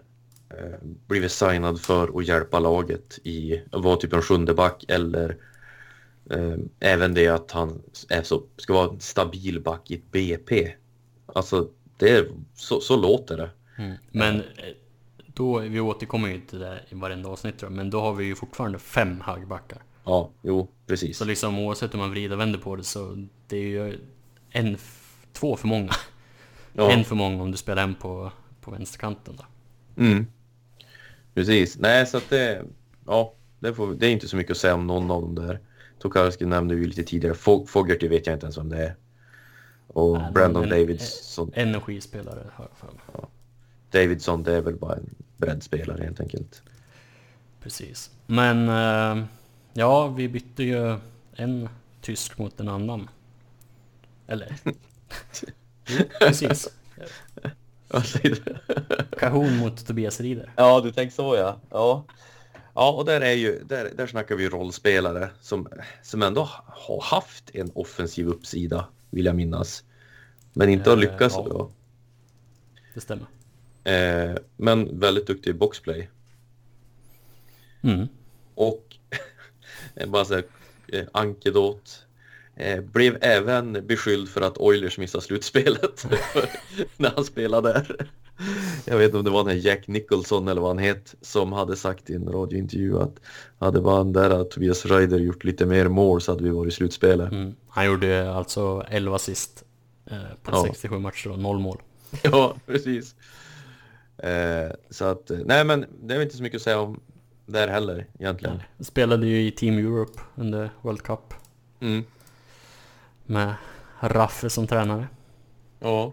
[0.51, 5.36] eh, blivit signad för att hjälpa laget i att vara typ en sjunde back eller
[6.30, 10.74] eh, även det att han är så, ska vara en stabil back i ett BP.
[11.26, 13.51] Alltså, det är, så, så låter det.
[14.11, 14.43] Men eh,
[15.26, 18.24] då, vi återkommer ju till det i varenda avsnitt tror jag, men då har vi
[18.24, 19.82] ju fortfarande fem högbackar.
[20.05, 21.18] Ja, jo, precis.
[21.18, 23.98] Så liksom oavsett hur man vrider och vänder på det så det är ju
[24.50, 24.76] en,
[25.32, 25.92] två för många.
[26.72, 26.90] Ja.
[26.92, 29.44] En för många om du spelar en på, på vänsterkanten då.
[30.03, 30.26] Mm.
[31.34, 31.78] Precis.
[31.78, 32.64] Nej, så att det,
[33.07, 35.61] ja, det, får, det är inte så mycket att säga om någon av dem där.
[35.98, 37.34] Tokarski nämnde vi ju lite tidigare.
[37.34, 38.94] Fog- Fogarty vet jag inte ens vem det är.
[39.86, 41.53] Och Nej, Brandon en- Davidson.
[41.55, 43.26] Energispelare har jag för mig.
[43.90, 46.62] Davidson, det är väl bara en breddspelare helt enkelt.
[47.62, 48.11] Precis.
[48.26, 49.24] Men eh,
[49.74, 50.98] ja, vi bytte ju
[51.36, 51.68] en
[52.00, 53.10] tysk mot en annan.
[54.26, 54.56] Eller?
[55.88, 56.68] Jo, Precis.
[59.18, 60.52] Kahun mot Tobias Rieder.
[60.56, 61.60] Ja, du tänker så ja.
[61.70, 62.04] Ja,
[62.74, 65.68] ja och där är ju, där, där snackar vi rollspelare som,
[66.02, 69.84] som ändå har haft en offensiv uppsida, vill jag minnas.
[70.52, 71.70] Men inte har Eh, lyckats ja.
[72.94, 73.26] Det stämmer.
[73.84, 76.10] Eh, men väldigt duktig i boxplay.
[77.82, 78.08] Mm.
[78.54, 78.91] Och
[80.07, 80.45] bara så här,
[80.88, 82.07] eh, ankedot.
[82.57, 86.07] Eh, blev även beskylld för att Oilers missade slutspelet
[86.97, 88.11] när han spelade där.
[88.84, 91.53] Jag vet inte om det var den här Jack Nicholson eller vad han het som
[91.53, 93.20] hade sagt i en radiointervju att
[93.59, 97.32] hade den där Tobias Ryder gjort lite mer mål så hade vi varit i slutspelet.
[97.32, 97.55] Mm.
[97.68, 99.64] Han gjorde alltså 11 assist
[100.11, 100.62] eh, på Ja.
[100.66, 101.78] 67 matcher och noll mål.
[102.22, 103.14] Ja, precis.
[104.18, 107.01] Eh, så att, eh, nej men det är inte så mycket att säga om
[107.53, 108.62] där heller egentligen.
[108.80, 111.34] Spelade ju i Team Europe under World Cup
[111.80, 112.05] Mm.
[113.26, 113.55] med
[114.00, 115.09] Raffe som tränare.
[115.80, 116.12] Ja.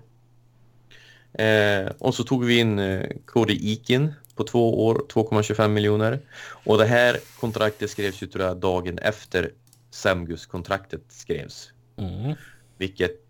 [1.33, 6.19] Eh, och så tog vi in eh, Cody Ikin på två år, 2,25 miljoner.
[6.65, 9.51] Och det här kontraktet skrevs ju tror jag dagen efter
[9.91, 11.71] Semgus-kontraktet skrevs.
[11.97, 12.33] Mm.
[12.77, 13.21] Vilket,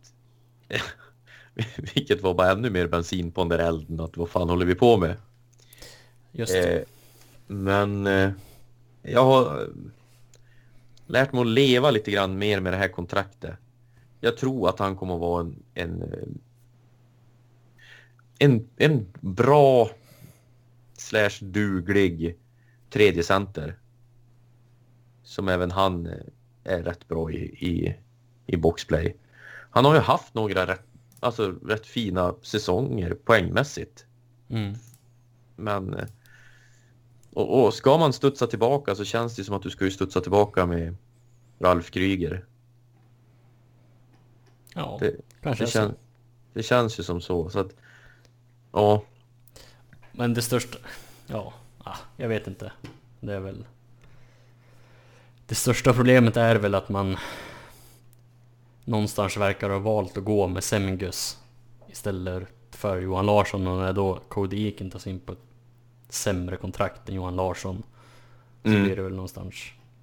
[1.94, 4.00] vilket var bara ännu mer bensin på den där elden.
[4.00, 5.16] Att vad fan håller vi på med?
[6.32, 6.80] Just det.
[6.80, 6.84] Eh,
[7.52, 8.32] men eh,
[9.02, 9.68] jag har eh,
[11.08, 13.56] lärt mig att leva lite grann mer med det här kontraktet.
[14.20, 16.28] Jag tror att han kommer att vara en, en, eh,
[18.40, 19.90] en, en bra
[20.94, 22.38] slash duglig
[22.90, 23.80] tredje center.
[25.24, 26.14] Som även han eh,
[26.64, 27.96] är rätt bra i, i,
[28.46, 29.16] i boxplay.
[29.72, 30.86] Han har ju haft några rätt,
[31.20, 34.06] alltså rätt fina säsonger poängmässigt.
[34.50, 34.74] Mm.
[35.56, 35.96] Men
[37.40, 40.22] och, och ska man studsa tillbaka så känns det som att du ska ju studsa
[40.22, 40.96] tillbaka med
[41.60, 42.46] Ralf Kryger.
[44.76, 45.96] Ja, Det, kanske det, kän,
[46.54, 47.50] det känns ju som så.
[47.50, 47.76] så att,
[48.72, 49.04] ja,
[50.12, 50.78] Men det största...
[51.28, 52.72] Ja, ah, jag vet inte.
[53.20, 53.66] Det är väl...
[55.46, 57.18] Det största problemet är väl att man
[58.86, 61.38] någonstans verkar ha valt att gå med Semgus
[61.88, 65.49] istället för Johan Larsson och när då Cody Eakin tas in på ett
[66.10, 67.84] sämre kontrakt än Johan Larsson
[68.64, 68.84] så Mm.
[68.84, 69.56] blir det väl någonstans...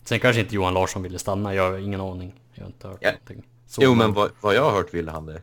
[0.05, 2.35] Sen kanske inte Johan Larsson ville stanna, jag har ingen aning.
[2.55, 3.11] Jag har inte hört Ja.
[3.13, 3.43] någonting.
[3.67, 5.43] Så, jo men vad, vad jag har hört ville han det.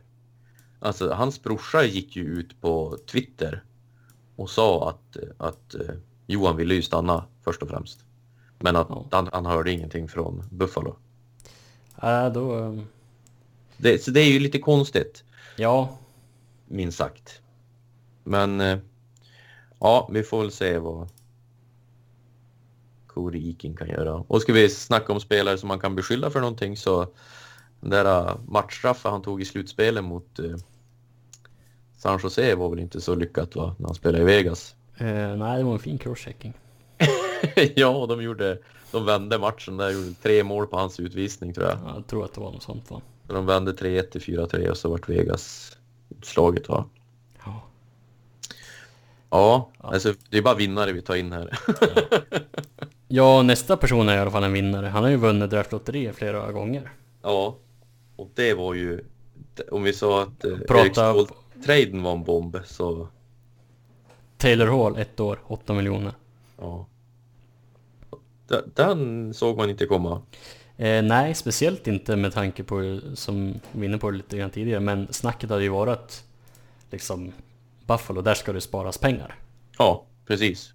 [0.79, 3.63] Alltså hans brorsa gick ju ut på Twitter
[4.35, 5.95] och sa att, att eh,
[6.27, 7.99] Johan ville ju stanna först och främst.
[8.59, 9.05] Men att Ja.
[9.11, 10.95] han, han hörde ingenting från Buffalo.
[12.01, 12.59] Ja, då...
[12.59, 12.79] eh,
[13.77, 15.23] Det, så det är ju lite konstigt.
[15.57, 15.97] Ja,
[16.65, 17.41] minst sagt.
[18.23, 18.77] Men eh,
[19.83, 21.09] ja, vi får väl se vad
[23.07, 24.13] Cody Ikin kan göra.
[24.13, 27.07] Och ska vi snacka om spelare som man kan beskylla för någonting så
[27.79, 30.55] den där eh, matchstraffen han tog i slutspelet mot eh,
[31.97, 34.75] San Jose var väl inte så lyckat va, när han spelade i Vegas.
[34.97, 36.53] eh, nej det var en fin crosschecking.
[37.75, 38.57] ja, de gjorde,
[38.91, 41.77] de vände matchen där, gjorde tre mål på hans utvisning tror jag.
[41.85, 43.01] Ja, Jag tror att det var något sånt va?
[43.27, 45.77] De vände 3-1 till 4-3 och så vart Vegas
[46.09, 46.85] utslaget va.
[49.33, 49.69] Ja.
[49.81, 51.59] Ja, alltså det är bara vinnare vi tar in här.
[53.07, 54.87] Ja, nästa person är i alla fall en vinnare.
[54.87, 56.91] Han har ju vunnit draftlotteriet flera gånger.
[57.21, 57.57] Ja,
[58.15, 59.03] och det var ju...
[59.71, 63.07] Om vi sa att eh, Prata- Ståhl-traden var en bomb så...
[64.37, 66.13] Taylor Hall, ett år, 8 miljoner.
[66.59, 66.85] Ja.
[68.75, 70.21] Den såg man inte komma.
[70.77, 74.79] Eh, nej, speciellt inte med tanke på, som vi var inne på lite grann tidigare,
[74.79, 76.23] men snacket hade ju varit
[76.91, 77.31] liksom
[77.85, 79.35] Buffalo, där ska det sparas pengar.
[79.77, 80.73] Ja, precis.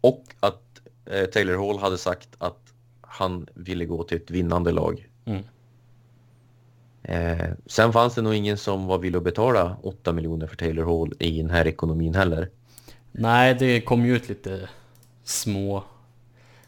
[0.00, 5.08] Och att eh, Taylor Hall hade sagt att han ville gå till ett vinnande lag.
[5.24, 5.44] Mm.
[7.02, 10.84] Eh, sen fanns det nog ingen som var villig att betala 8 miljoner för Taylor
[10.84, 12.50] Hall i den här ekonomin heller.
[13.12, 14.68] Nej, det kom ju ut lite
[15.24, 15.84] små,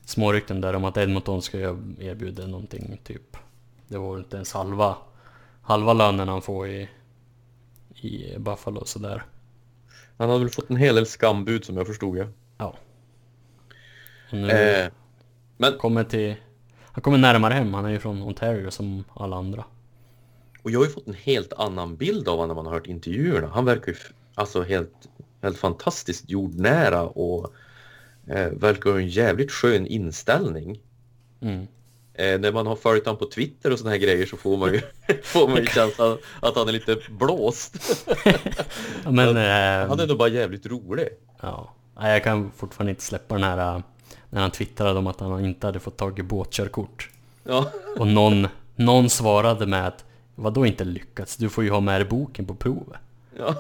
[0.05, 1.59] små rykten där om att Edmonton ska
[1.99, 3.37] erbjuda någonting typ.
[3.89, 4.97] Det var inte ens halva,
[5.63, 6.89] halva lönen han får i,
[7.95, 9.23] i Buffalo sådär.
[10.19, 12.29] Han hade väl fått en hel del skambud som jag förstod det.
[12.59, 12.77] Ja.
[14.31, 14.91] Och nu Eh,
[15.57, 16.35] men kommer till...
[16.93, 19.65] Han kommer närmare hem, han är ju från Ontario som alla andra.
[20.63, 22.87] Och jag har ju fått en helt annan bild av honom när man har hört
[22.87, 23.49] intervjuerna.
[23.49, 23.99] Han verkar ju
[24.35, 25.09] alltså helt,
[25.43, 27.53] helt fantastiskt jordnära och
[28.27, 30.81] eh, verkar ha en jävligt skön inställning.
[31.41, 31.67] Mm.
[32.19, 34.73] Eh, när man har följt honom på Twitter och såna här grejer så får man
[34.73, 34.81] ju,
[35.23, 37.77] får man ju känslan att han är lite blåst.
[38.25, 38.33] Ja,
[39.11, 39.29] Men...
[39.29, 41.09] eh, Han är nog bara jävligt rolig.
[41.43, 41.73] Ja.
[42.01, 43.77] Jag kan fortfarande inte släppa den här...
[43.77, 43.83] äh,
[44.31, 47.11] När han twittrade om att han inte hade fått tag i båtkörkort.
[47.45, 50.05] Ja, Och någon, någon svarade med att
[50.39, 51.37] Vadå inte lyckats?
[51.37, 53.01] Du får ju ha med dig boken på provet.
[53.39, 53.55] ja,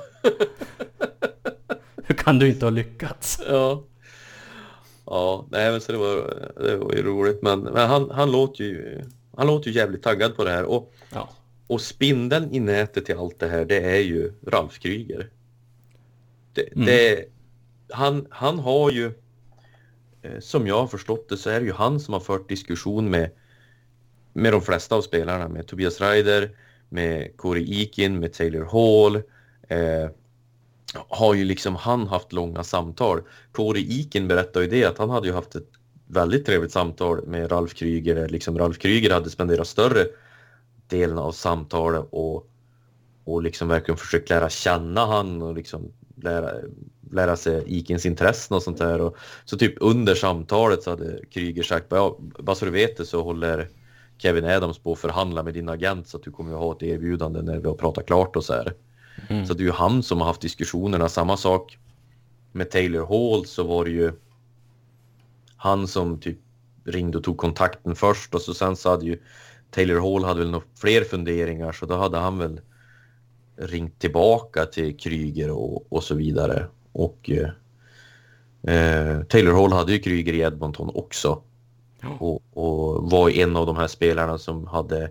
[2.05, 3.41] Hur kan du inte ha lyckats?
[3.49, 3.83] ja.
[5.07, 7.43] Ja, nej men så det var, det var ju roligt.
[7.43, 9.03] Men, men han, han, låter ju,
[9.37, 10.65] han låter ju jävligt taggad på det här.
[10.65, 11.29] Och Ja.
[11.69, 15.31] Och spindeln i nätet till allt det här, det är ju Ralf Kryger.
[16.53, 16.87] Det, Mm.
[16.87, 17.25] det,
[17.91, 19.07] han, han har ju,
[20.23, 23.11] eh, som jag har förstått det, så är det ju han som har fört diskussion
[23.11, 23.31] med,
[24.33, 25.49] med de flesta av spelarna.
[25.49, 26.51] Med Tobias Ryder,
[26.89, 29.17] med Corey Eakin, med Taylor Hall.
[29.69, 30.11] Eh,
[30.95, 33.21] har ju liksom han haft långa samtal.
[33.53, 35.69] Kåre Iken berättade ju det att han hade ju haft ett
[36.07, 38.29] väldigt trevligt samtal med Ralf Kryger.
[38.29, 40.07] Liksom Ralf Kryger hade spenderat större
[40.89, 42.51] delen av samtalet och,
[43.25, 46.51] och liksom verkligen försökt lära känna han och liksom lära,
[47.11, 49.01] lära sig Ikens intressen och sånt där.
[49.01, 53.07] Och, så typ under samtalet så hade Kryger sagt ja, bara så du vet det
[53.07, 53.69] så håller
[54.19, 56.83] Kevin Adams på att förhandla med din agent så att du kommer att ha ett
[56.83, 58.75] erbjudande när vi har pratat klart och så här.
[59.29, 59.47] Mm.
[59.47, 61.09] Så det är ju han som har haft diskussionerna.
[61.09, 61.79] Samma sak
[62.53, 64.13] med Taylor Hall så var det ju
[65.57, 66.39] han som typ
[66.85, 69.19] ringde och tog kontakten först och så sen så hade ju
[69.71, 72.61] Taylor Hall hade väl några fler funderingar så då hade han väl
[73.57, 76.67] ringt tillbaka till Kryger och, och så vidare.
[76.93, 81.43] Och eh, Taylor Hall hade ju Kryger i Edmonton också.
[82.19, 85.11] Och, och, var en av de här spelarna som hade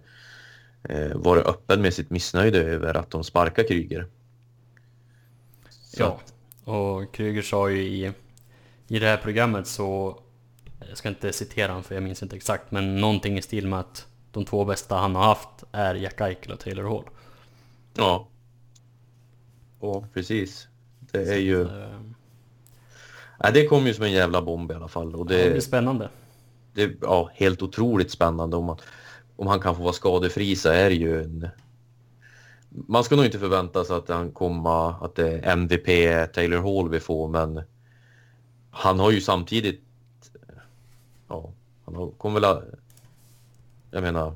[0.89, 4.07] eh, varit öppen med sitt missnöje över att de sparkar Kryger.
[5.69, 6.03] Så.
[6.03, 6.19] Ja,
[6.73, 8.11] och Kryger sa ju i,
[8.87, 10.19] i det här programmet så,
[10.89, 13.79] jag ska inte citera honom för jag minns inte exakt, men någonting i stil med
[13.79, 17.05] att de två bästa han har haft är Jack Eichel och Taylor Hall.
[17.93, 18.27] Ja.
[19.81, 20.67] Ja, precis.
[21.11, 21.67] Det är ju...
[23.43, 25.15] Nej, det kom ju som en jävla bomb i alla fall.
[25.15, 26.09] Och det, ja, det blir spännande.
[26.73, 28.57] Det är ja, helt otroligt spännande.
[28.57, 28.77] Om, man,
[29.35, 31.47] om han kan få vara skadefri så är det ju en...
[32.69, 35.87] Man ska nog inte förvänta sig att han kommer, att det är MVP
[36.33, 37.61] Taylor Hall vi får, men
[38.71, 39.81] han har ju samtidigt...
[41.27, 41.51] Ja,
[41.85, 42.61] han kommer väl...
[43.91, 44.33] Jag menar,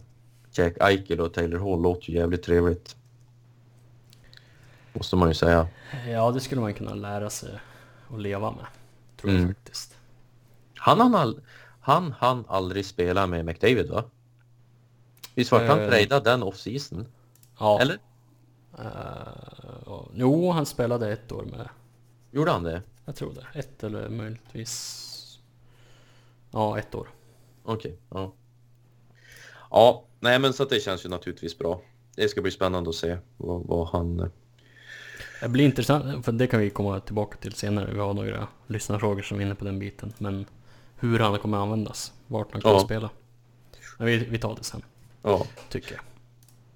[0.52, 2.96] Jack Eichel och Taylor Hall låter ju jävligt trevligt.
[4.94, 5.68] Måste man ju säga.
[6.08, 7.60] Ja, det skulle man kunna lära sig
[8.14, 8.66] att leva med.
[9.22, 9.54] Tror jag mm.
[9.54, 9.98] faktiskt.
[10.76, 11.42] Han han,
[11.80, 14.04] han han aldrig spela med McDavid va?
[15.36, 17.06] Visst var han uh, tradad den off-season?
[17.60, 17.80] Ja.
[17.82, 17.98] Eller?
[18.80, 21.70] Uh, jo, han spelade ett år med.
[22.32, 22.82] Gjorde han det?
[23.06, 23.60] Jag tror det.
[23.60, 25.06] Ett eller möjligtvis...
[26.52, 27.10] Ja, ett år.
[27.64, 28.34] Okej, okay, ja.
[29.72, 31.82] Ja, nej men så att det känns ju naturligtvis bra.
[32.16, 34.32] Det ska bli spännande att se vad, vad han
[35.42, 37.94] det blir intressant, för det kan vi komma tillbaka till senare.
[37.94, 40.14] Vi har några lyssnarfrågor som är inne på den biten.
[40.18, 40.46] Men
[41.00, 42.80] hur han kommer användas, vart han kommer ja.
[42.80, 43.10] spela.
[43.98, 44.82] Men vi, vi tar det sen.
[45.24, 45.48] Ja.
[45.70, 46.02] Tycker jag.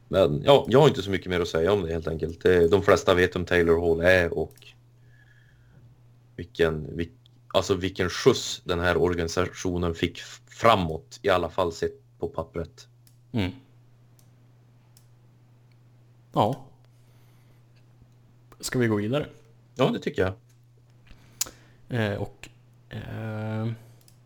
[0.08, 2.44] Men ja, jag har inte så mycket mer att säga om det helt enkelt.
[2.72, 4.54] De flesta vet vem Taylor Hall är och
[6.36, 7.12] vilken, vilk,
[7.48, 12.88] alltså vilken skjuts den här organisationen fick framåt, i alla fall sett på pappret.
[13.32, 13.52] Mm.
[16.34, 16.66] Ja,
[18.64, 19.26] Ska vi gå vidare?
[19.76, 20.34] Ja, det tycker jag.
[22.00, 22.50] Eh, och
[22.90, 23.68] eh,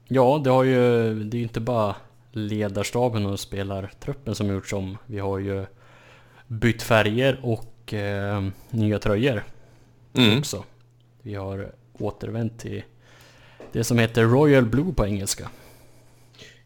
[0.08, 1.96] Ja, det har ju, det är ju inte bara
[2.38, 4.98] ledarstaben och spelartruppen som gjorts om.
[5.06, 5.66] Vi har ju
[6.48, 9.44] bytt färger och eh, nya tröjor
[10.14, 10.40] mm.
[10.40, 10.64] också.
[11.22, 12.84] Vi har återvänt till
[13.72, 15.50] det som heter Royal Blue på engelska.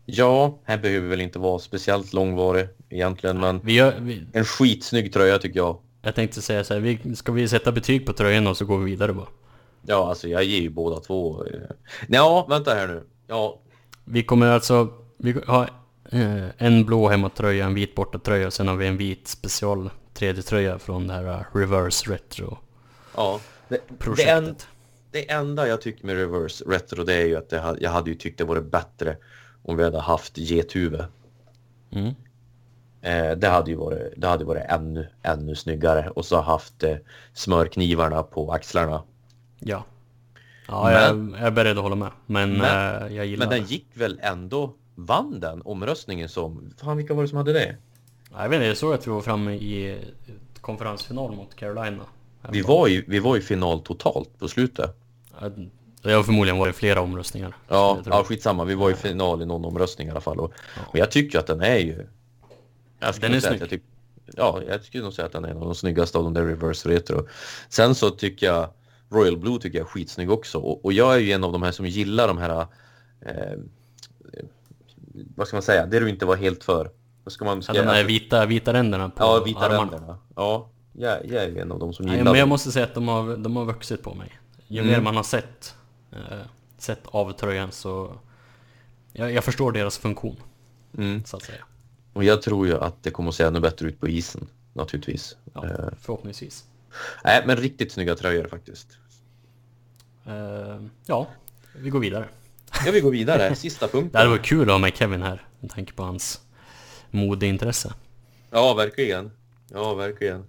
[0.06, 4.24] Ja, här behöver väl inte vara speciellt långvarig egentligen, men vi gör, vi...
[4.34, 5.78] en skitsnygg tröja tycker jag.
[6.02, 8.78] Jag tänkte säga så här, vi, ska vi sätta betyg på tröjan och så går
[8.78, 9.28] vi vidare bara?
[9.86, 11.46] Ja, alltså jag ger ju båda två.
[12.08, 13.04] Ja, vänta här nu.
[13.28, 13.60] Ja.
[14.06, 14.94] Vi kommer alltså,
[15.24, 15.70] vi har
[16.12, 20.80] eh, en blå hemmatröja, en vit bortatröja och sen har vi en vit special 3D-tröja
[20.80, 22.58] från det här uh, Reverse Retro
[23.16, 23.82] Ja, det.
[24.16, 24.56] Det, en,
[25.12, 28.16] det enda jag tycker med Reverse Retro det är ju att det, jag hade ju
[28.16, 29.18] tyckt det vore bättre
[29.64, 31.06] om vi hade haft gethuvud.
[31.92, 32.14] Mm.
[33.02, 36.96] Eh, det hade ju varit, det hade varit ännu, ännu snyggare och så haft eh,
[37.34, 39.04] smörknivarna på axlarna.
[39.60, 39.86] Ja.
[40.68, 42.12] Ja, men, jag, jag är beredd att hålla med.
[42.26, 44.74] Men, men eh, jag gillar Men den gick väl ändå,
[45.06, 47.76] vann den omröstningen som, fan vilka var det som hade det?
[48.32, 50.00] Jag vet inte, jag såg att vi var framme i
[50.62, 52.04] konferensfinal mot Carolina.
[52.50, 54.98] Vi var, ju, vi var i final totalt på slutet.
[56.02, 57.56] Det har förmodligen varit flera omröstningar.
[57.68, 58.64] Ja, ja skitsamma.
[58.64, 60.40] Vi var i final i någon omröstning i alla fall.
[60.40, 60.82] Och, ja.
[60.92, 62.08] Men jag tycker att den är ju
[63.20, 63.62] den är snygg.
[63.62, 63.80] Jag
[64.36, 66.46] ja, jag skulle nog säga att den är en av de snyggaste av de där
[66.46, 67.28] reverse retro.
[67.70, 68.70] Sen så tycker jag
[69.10, 70.58] Royal Blue tycker jag är skitsnygg också.
[70.58, 72.68] Och, och jag är ju en av de här som gillar de här...
[73.22, 73.58] Eh,
[75.36, 75.86] vad ska man säga?
[75.86, 76.92] Det du inte var helt för.
[77.24, 77.64] Vad ska man...
[77.64, 79.92] Ska ja, de här vita, vita ränderna på Ja, vita armarna.
[79.92, 80.18] ränderna.
[80.36, 82.94] Ja, jag, jag är en av de som gillar Nej, men jag måste säga att
[82.94, 84.40] de har, de har vuxit på mig.
[84.68, 84.92] Ju mm.
[84.92, 85.76] mer man har sett,
[86.12, 86.40] eh,
[86.78, 88.14] sett av tröjan så...
[89.14, 90.36] Jag, jag förstår deras funktion.
[90.98, 91.24] Mm.
[91.26, 91.64] Så att säga.
[92.14, 95.38] Och jag tror ju att det kommer att se ännu bättre ut på isen, naturligtvis.
[95.54, 96.66] Ja, eh, förhoppningsvis.
[97.24, 98.98] Nej, men riktigt snygga tröjor faktiskt.
[100.28, 101.28] Uh, ja,
[101.76, 102.28] vi går vidare.
[102.86, 103.56] Ja, vi går vidare.
[103.56, 104.12] Sista punkten.
[104.12, 106.42] Det hade varit kul att ha med Kevin här, med tanke på hans
[107.12, 107.94] modeintresse.
[108.50, 109.32] Ja, verkligen.
[109.74, 110.44] Ja, verkligen.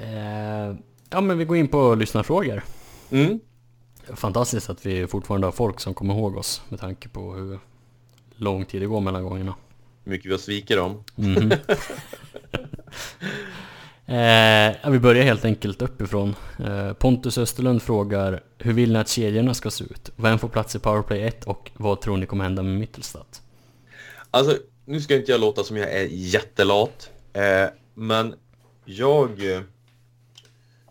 [0.00, 0.76] Uh,
[1.10, 2.62] Ja men vi går in på lyssnarfrågor.
[3.10, 3.40] Mm.
[4.14, 7.58] Fantastiskt att vi fortfarande har folk som kommer ihåg oss med tanke på hur
[8.36, 9.54] lång tid det går mellan gångerna.
[10.04, 11.04] Hur mycket vi har svikit dem.
[11.14, 11.52] Mhm.
[14.06, 16.34] eh, vi börjar helt enkelt uppifrån.
[16.64, 20.10] Eh, Pontus Österlund frågar Hur vill ni att kedjorna ska se ut?
[20.16, 23.42] Vem får plats i Powerplay 1 och vad tror ni kommer hända med Mittelstadt?
[24.30, 27.10] Alltså, nu ska inte jag låta som jag är jättelat.
[27.32, 28.34] Eh, men
[28.84, 29.30] jag...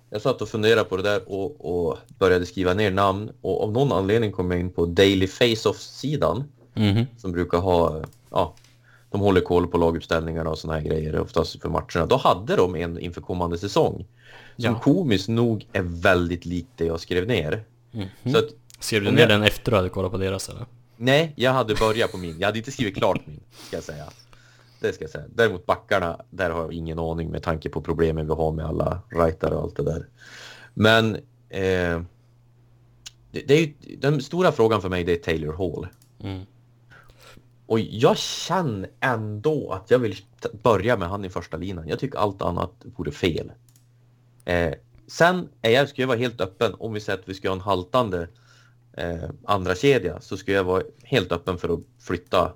[0.10, 3.32] Jag satt och funderade på det där och, och började skriva ner namn.
[3.42, 6.44] Och av någon anledning kom jag in på Daily Face-Off-sidan.
[6.74, 7.06] Mhm.
[7.18, 8.04] Som brukar ha...
[8.30, 8.56] Ja,
[9.11, 12.06] de håller koll på laguppställningarna och såna här grejer oftast för matcherna.
[12.06, 13.95] Då hade de en inför kommande säsong.
[14.57, 14.80] Som Ja.
[14.80, 17.64] komiskt nog är väldigt likt det jag skrev ner.
[17.91, 18.07] Mhm.
[18.34, 18.45] Så att,
[18.80, 20.65] Ser du ner jag- den efter du hade kollat på deras eller?
[20.98, 22.40] Nej, jag hade börjat på min.
[22.40, 24.06] Jag hade inte skrivit klart min, ska jag säga.
[24.80, 25.26] Det ska jag säga.
[25.36, 28.99] Däremot backarna, där har jag ingen aning med tanke på problemen vi har med alla
[29.10, 30.07] rightare och allt det där.
[30.73, 31.15] Men
[31.49, 32.02] eh,
[33.32, 35.88] det, det är ju, den stora frågan för mig det är Taylor Hall.
[36.23, 36.45] Mm.
[37.66, 40.16] Och jag känner ändå att jag vill
[40.64, 41.88] börja med han i första linan.
[41.88, 43.52] Jag tycker allt annat vore fel.
[44.46, 44.74] Eh,
[45.08, 47.56] sen är jag, ska jag vara helt öppen om vi säger att vi ska ha
[47.56, 48.28] en haltande
[48.94, 52.54] eh, andra kedja så ska jag vara helt öppen för att flytta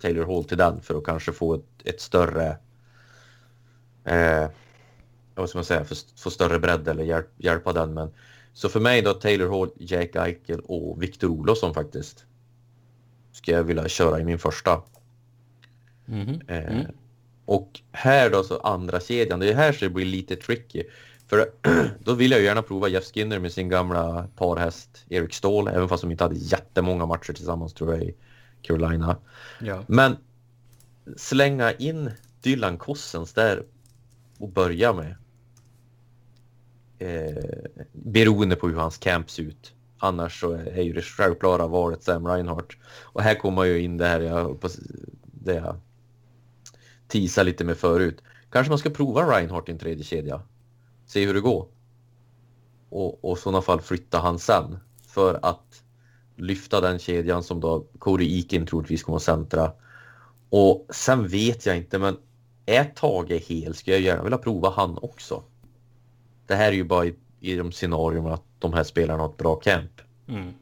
[0.00, 2.56] Taylor Hall till den för att kanske få ett, ett större
[4.04, 4.46] eh,
[5.34, 7.94] vad ska man säga, för, få större bredd eller hjälp, hjälpa den.
[7.94, 8.10] Men,
[8.52, 12.24] så för mig då Taylor Hall, Jake Eichel och Victor Olofsson faktiskt
[13.32, 14.82] ska jag vilja köra i min första.
[16.48, 16.86] Eh, Mm.
[17.44, 20.82] Och här då så andra kedjan, det är här så det blir lite tricky.
[21.26, 21.50] För
[22.04, 25.88] då vill jag ju gärna prova Jeff Skinner med sin gamla parhäst Erik Ståhl, även
[25.88, 28.14] fast de inte hade jättemånga matcher tillsammans tror jag i
[28.62, 29.16] Carolina.
[29.60, 29.84] Ja.
[29.88, 30.16] Men
[31.16, 32.10] slänga in
[32.42, 33.62] Dylan Cossens där
[34.38, 35.16] och börja med.
[36.98, 37.44] Eh,
[37.92, 39.72] beroende på hur hans camp ser ut.
[40.02, 42.76] Annars så är ju det självklara valet Sam Reinhardt.
[43.02, 44.70] Och här kommer ju in det här jag,
[45.22, 45.80] det jag
[47.08, 48.22] teasade lite med förut.
[48.50, 50.42] Kanske man ska prova Reinhardt i en tredje kedja.
[51.06, 51.68] Se hur det går.
[52.88, 54.78] Och, och i sådana fall flytta han sen.
[55.06, 55.82] För att
[56.36, 59.72] lyfta den kedjan som då Cody Eakin troligtvis kommer att centra.
[60.50, 62.16] Och sen vet jag inte, men
[62.66, 65.42] är Tage hel skulle jag gärna vilja prova han också.
[66.46, 67.06] Det här är ju bara
[67.40, 70.00] i de scenarierna att de här spelarna har ett bra camp.
[70.28, 70.54] Mm.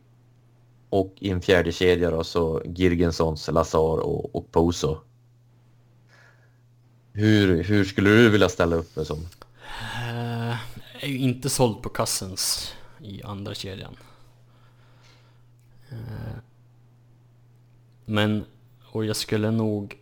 [0.90, 4.98] Och i en fjärde kedja då så Girgensons, Lazar och, och Poso.
[7.12, 9.18] Hur, hur skulle du vilja ställa upp det som?
[9.96, 10.56] Eh,
[11.00, 13.96] är ju inte såld på Cousins i andra kedjan.
[15.90, 16.38] Eh,
[18.04, 18.44] men,
[18.92, 19.98] och jag skulle nog...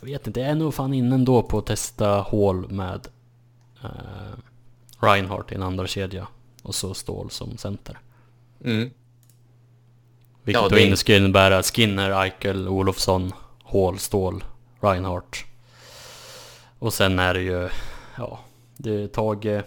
[0.00, 3.08] Jag vet inte, jag är nog fan inne ändå på att testa hål med
[3.84, 4.38] eh,
[5.00, 6.28] Reinhardt i en andra kedja
[6.62, 7.98] och så Ståhl som center.
[8.64, 8.90] Mm.
[10.42, 13.32] Vilket Ja, då det- skulle innebära Skinner, Eichel, Olofsson,
[13.64, 14.44] Hall, Ståhl,
[14.80, 15.36] Reinhardt.
[16.78, 17.68] Och sen är det ju,
[18.16, 18.40] ja,
[18.76, 19.62] det är Tage,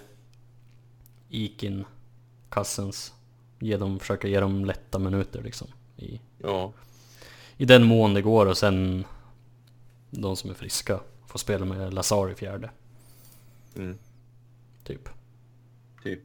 [1.30, 1.86] Ikin,
[2.50, 3.14] Cousins.
[3.60, 5.68] Ge dem, försöka ge dem lätta minuter liksom.
[5.98, 6.72] I, Ja.
[7.58, 9.06] I den mån det går och sen
[10.10, 12.70] de som är friska får spela med Lazar i fjärde.
[13.76, 13.98] Mm.
[14.84, 15.10] Typ.
[16.03, 16.19] Typ.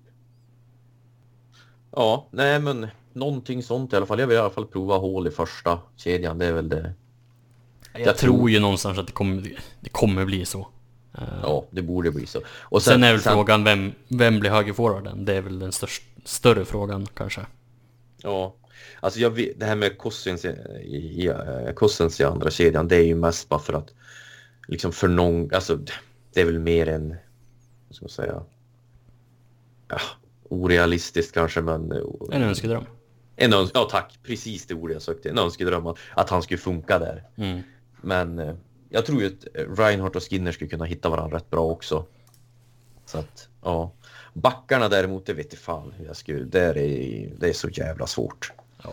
[1.90, 4.18] Ja, nej men någonting sånt i alla fall.
[4.20, 6.38] Jag vill i alla fall prova hål i första kedjan.
[6.38, 6.92] Det är väl det.
[7.92, 9.42] Jag, Jag tror tror- ju någonstans att det kommer,
[9.80, 10.68] det kommer bli så.
[11.18, 12.40] Eh, Ja, det borde bli så.
[12.58, 15.24] Och Sen, är väl frågan vem, vem blir högerforwarden?
[15.24, 17.46] Det är väl den störst, större frågan kanske.
[18.22, 18.54] Ja,
[19.00, 21.32] alltså jag vet, det här med Cousins i, i, i,
[21.76, 23.94] Cousins i andra kedjan, det är ju mest bara för att
[24.68, 25.78] liksom för någon, alltså
[26.32, 27.16] det är väl mer en,
[27.90, 28.42] ska man säga,
[29.88, 29.98] ja,
[30.48, 31.92] orealistiskt kanske men
[32.32, 32.84] En önskedröm.
[33.36, 36.58] en öns ja tack, precis det ordet jag sökte, en önskedröm att, att han skulle
[36.58, 37.24] funka där.
[37.36, 37.62] Mm.
[38.00, 38.54] Men eh,
[38.88, 42.06] jag tror ju att eh, Reinhardt och Skinner skulle kunna hitta varandra rätt bra också.
[43.06, 43.92] Så att, ja.
[44.34, 46.74] Backarna däremot, det vet jag fan hur jag skulle, det är,
[47.38, 48.52] det är så jävla svårt.
[48.82, 48.92] Ja.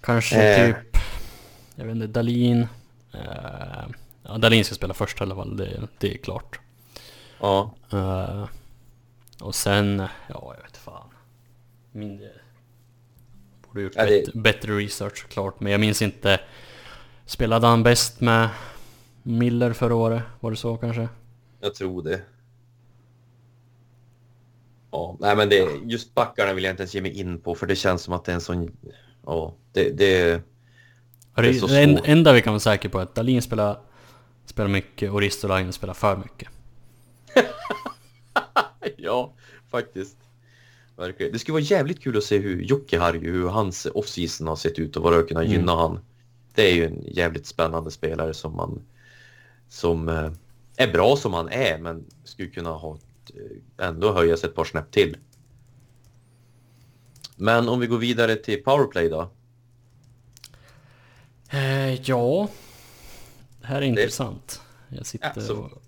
[0.00, 0.74] Kanske Eh.
[0.74, 0.96] typ,
[1.74, 2.66] jag vet inte, Dalin.
[3.12, 3.86] Eh,
[4.22, 6.60] ja, Dalin ska spela först i alla fall, det, det är klart.
[7.40, 8.48] Ja, Eh,
[9.40, 9.98] och sen,
[10.28, 11.08] ja jag vet fan.
[11.92, 12.28] Min,
[13.66, 16.40] borde gjort Ja, det- bättre, bättre research såklart, men jag minns inte.
[17.26, 18.48] Spelade han bäst med
[19.22, 20.22] Miller förra året?
[20.40, 21.08] Var det så kanske?
[21.60, 22.20] jag tror det.
[24.90, 27.66] Ja, nej men det, just backarna vill jag inte ens ge mig in på för
[27.66, 28.76] det känns som att det är en sån,
[29.26, 30.42] ja, det, det,
[31.34, 33.80] Det är så det enda vi kan vara säkra på är att Dalin spelar,
[34.44, 36.48] spelar mycket och Ristolainen spelar för mycket.
[38.96, 39.32] ja,
[39.70, 40.16] faktiskt.
[40.96, 41.32] Verkligen.
[41.32, 44.78] Det skulle vara jävligt kul att se hur Jocke Harju, hur hans off-season har sett
[44.78, 45.76] ut och vad det har kunnat gynna Mm.
[45.78, 45.98] han.
[46.54, 48.82] Det är ju en jävligt spännande spelare som man
[49.68, 50.30] som eh,
[50.76, 52.98] är bra som han är men skulle kunna ha
[53.78, 55.16] eh, ändå höja sig ett par snäpp till.
[57.36, 59.30] Men om vi går vidare till powerplay då.
[61.50, 62.48] Eh, ja,
[63.60, 64.60] det här är intressant.
[64.88, 65.82] Jag sitter Ja, så- och...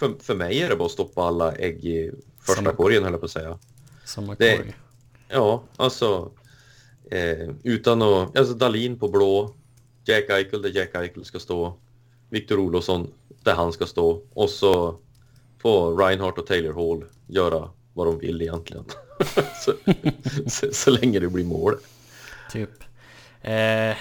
[0.00, 2.10] För, för mig är det bara att stoppa alla ägg i
[2.40, 3.58] första Samma- korgen höll jag på att säga.
[4.04, 4.74] Samma Det- korg.
[5.28, 6.30] Ja, alltså
[7.10, 9.54] eh, utan att, alltså Dalin på blå,
[10.04, 11.74] Jack Eichel där Jack Eichel ska stå,
[12.30, 13.12] Victor Olofsson
[13.42, 14.96] där han ska stå och så
[15.62, 18.84] får Reinhardt och Taylor Hall göra vad de vill egentligen.
[19.64, 19.72] så,
[20.50, 21.74] så, så länge det blir mål.
[22.52, 22.70] Typ.
[23.42, 23.96] Eh,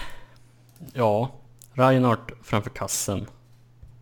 [0.93, 1.31] ja,
[1.73, 3.27] Reinhardt framför kassen.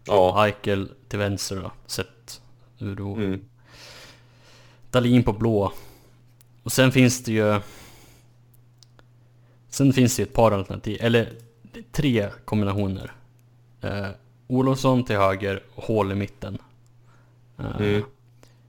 [0.08, 2.42] Ja, Eichel till vänster då, sett
[2.80, 3.16] ur då.
[3.16, 3.42] mm,
[4.92, 5.72] Dalin på blå.
[6.64, 7.60] Och sen finns det ju...
[9.70, 11.34] Sen finns det ju ett par alternativ, eller
[11.92, 13.12] tre kombinationer.
[13.82, 14.08] Eh,
[14.48, 16.58] Olofsson till höger, Hall i mitten.
[17.60, 18.04] Eh, Mm.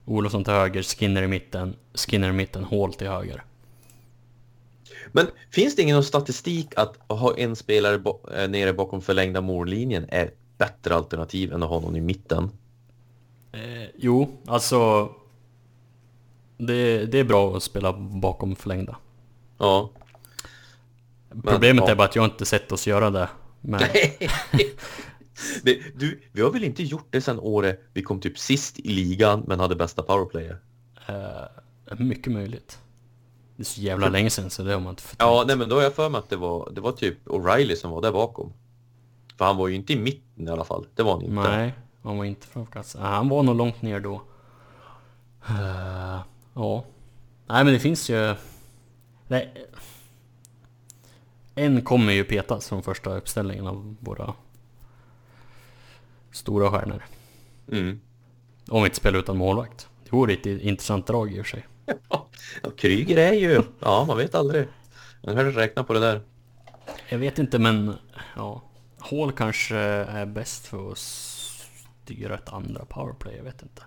[0.05, 3.43] Olofsson till höger, Skinner i mitten, Skinner i mitten, Hall till höger.
[5.11, 10.05] Men finns det ingen statistik att ha en spelare bo- eh, nere bakom förlängda mållinjen
[10.09, 12.49] är bättre alternativ än att ha någon i mitten?
[13.51, 15.09] Eh, jo, alltså...
[16.57, 18.97] Det, det är bra att spela bakom förlängda.
[19.57, 19.89] Ja.
[21.43, 21.91] Problemet ja.
[21.91, 23.29] är bara att jag inte sett oss göra det.
[23.61, 23.79] Men
[25.63, 28.89] det, du, vi har väl inte gjort det sedan året vi kom typ sist i
[28.89, 30.57] ligan men hade bästa powerplayer?
[31.07, 32.79] eh, mycket möjligt.
[33.55, 35.19] Det är så jävla länge sedan så det har man inte förträngt.
[35.19, 37.75] Ja, nej men då har jag för mig att det var, det var typ O'Reilly
[37.75, 38.53] som var där bakom.
[39.39, 40.85] För han var ju inte i mitten i alla fall.
[40.95, 41.49] Det var han inte.
[41.49, 42.47] Nej, han var inte.
[42.95, 44.21] Ah, Han var nog långt ner då.
[45.49, 46.19] Eh,
[46.53, 46.85] ja.
[47.47, 48.35] Nej men det finns ju...
[49.27, 49.53] Nej.
[51.55, 54.33] En kommer ju petas från första uppställningen av våra
[56.31, 57.03] stora stjärnor.
[57.71, 57.99] Mm.
[58.69, 59.87] Om vi inte spelar utan målvakt.
[60.03, 61.67] Det vore ett intressant drag i och för sig.
[62.09, 62.27] Ja,
[62.77, 63.61] Kryger är ju...
[63.79, 64.67] Ja, man vet aldrig.
[65.23, 66.21] Man kanske räkna på det där.
[67.09, 67.93] Jag vet inte men...
[68.35, 68.61] Ja.
[68.99, 73.83] Hall kanske är bäst för att styra ett andra powerplay, jag vet inte.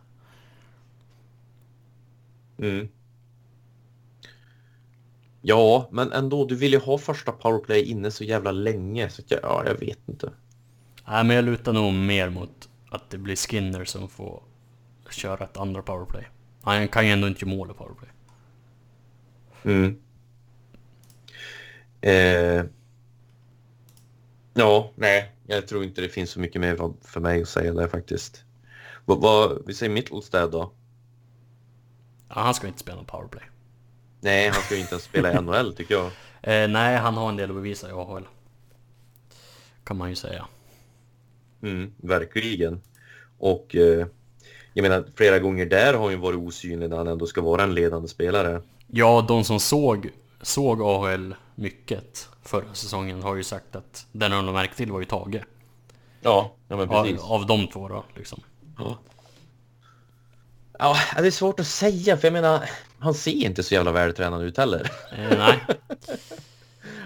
[2.59, 2.89] Mm.
[5.43, 9.11] Ja, men ändå, du vill ju ha första powerplay inne så jävla länge.
[9.11, 10.33] Så att jag, ja, jag vet inte.
[11.07, 14.43] Nej men jag lutar nog mer mot att det blir Skinner som får
[15.11, 16.29] köra ett andra powerplay.
[16.63, 18.11] Han kan ju ändå inte göra mål i powerplay.
[19.65, 20.01] Mm.
[22.01, 22.65] Eh,
[24.55, 27.89] ja, nej, jag tror inte det finns så mycket mer för- mig att säga där
[27.89, 28.45] faktiskt.
[29.05, 30.73] Vad, vad, vi säger Mittelstad då?
[32.29, 33.43] Ja, han ska inte spela någon powerplay.
[34.21, 36.07] Nej, han ska ju inte ens spela i NHL tycker jag.
[36.43, 38.27] Eh, nej, han har en del att bevisa i AHL.
[39.85, 40.47] Kan man ju säga.
[41.63, 42.81] Mm, verkligen.
[43.39, 44.07] Och eh,
[44.75, 47.63] jag menar, flera gånger där har han ju varit osynlig när han ändå ska vara
[47.63, 48.63] en ledande spelare.
[48.87, 50.11] Ja, de som såg,
[50.43, 55.07] såg AHL mycket förra säsongen har ju sagt att den de märkte till var ju
[55.07, 55.43] Tage.
[56.21, 57.21] Ja, ja men Av, precis.
[57.21, 58.41] av de två då, liksom.
[58.79, 58.99] Ja.
[60.79, 64.43] ja, det är svårt att säga för jag menar, han ser inte så jävla vältränad
[64.43, 64.91] ut heller.
[65.13, 65.59] Eh, nej,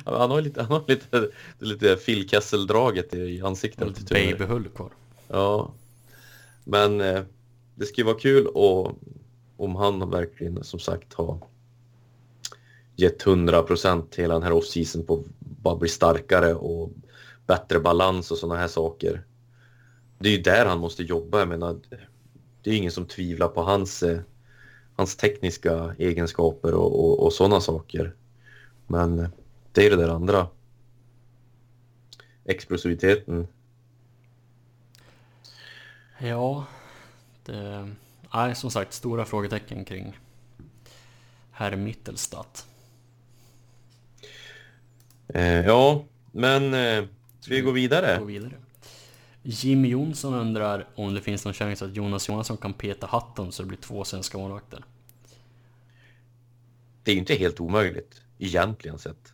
[0.04, 3.88] Han har lite, han har lite, lite Phil Kessel-draget i ansiktet.
[3.88, 4.32] lite tyvärr.
[4.32, 4.90] babyhull kvar.
[5.28, 5.70] Ja.
[6.64, 7.22] Men eh,
[7.74, 8.92] det skulle vara kul och,
[9.56, 11.38] om han verkligen som sagt har
[12.97, 16.93] gett 100 procent hela den här off-season på att bara bli starkare och
[17.47, 19.24] bättre balans och sådana här saker.
[20.18, 21.39] Det är ju där han måste jobba.
[21.39, 21.81] Jag menar,
[22.62, 24.20] det är ingen som tvivlar på hans, eh,
[24.97, 28.14] hans tekniska egenskaper och, och, och sådana saker.
[28.86, 29.28] Men eh,
[29.73, 30.47] det är det där andra.
[32.44, 33.48] Explosiviteten.
[36.18, 36.64] Ja,
[37.44, 37.89] det...
[38.31, 40.18] är som sagt, stora frågetecken kring
[41.51, 42.66] herr Mittelstadt.
[45.28, 47.05] Eh, ja, men eh,
[47.40, 48.16] ska vi gå vidare?
[48.19, 48.53] Gå vidare.
[49.43, 53.62] Jim Jonsson undrar om det finns någon chans att Jonas Johansson kan peta hatten så
[53.62, 54.85] det blir två svenska målvakter.
[57.03, 59.32] Det är ju inte helt omöjligt, egentligen sett.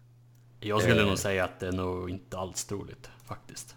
[0.60, 1.08] Jag skulle Eh.
[1.08, 3.76] nog säga att det är nog inte alls troligt, faktiskt.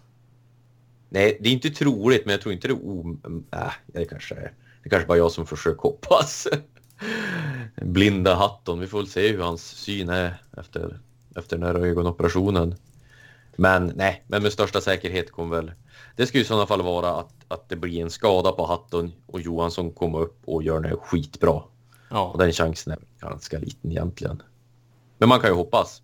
[1.08, 3.44] Nej, det är inte troligt, men jag tror inte det är om...
[3.52, 4.52] Äh, det kanske är...
[4.82, 6.48] Det kanske bara jag som försöker hoppas.
[7.82, 10.98] Blinda Hatton, vi får väl se hur hans syn är efter,
[11.36, 12.74] efter den här ögonoperationen.
[13.56, 15.72] Men nej, men med största säkerhet kommer väl...
[16.16, 19.12] Det ska ju i sådana fall vara att, att det blir en skada på Hatton
[19.26, 21.52] och Johansson kommer upp och gör det skitbra.
[21.52, 21.70] Och
[22.10, 22.98] Ja, den chansen är
[23.28, 24.42] ganska liten egentligen.
[25.18, 26.02] Men man kan ju hoppas.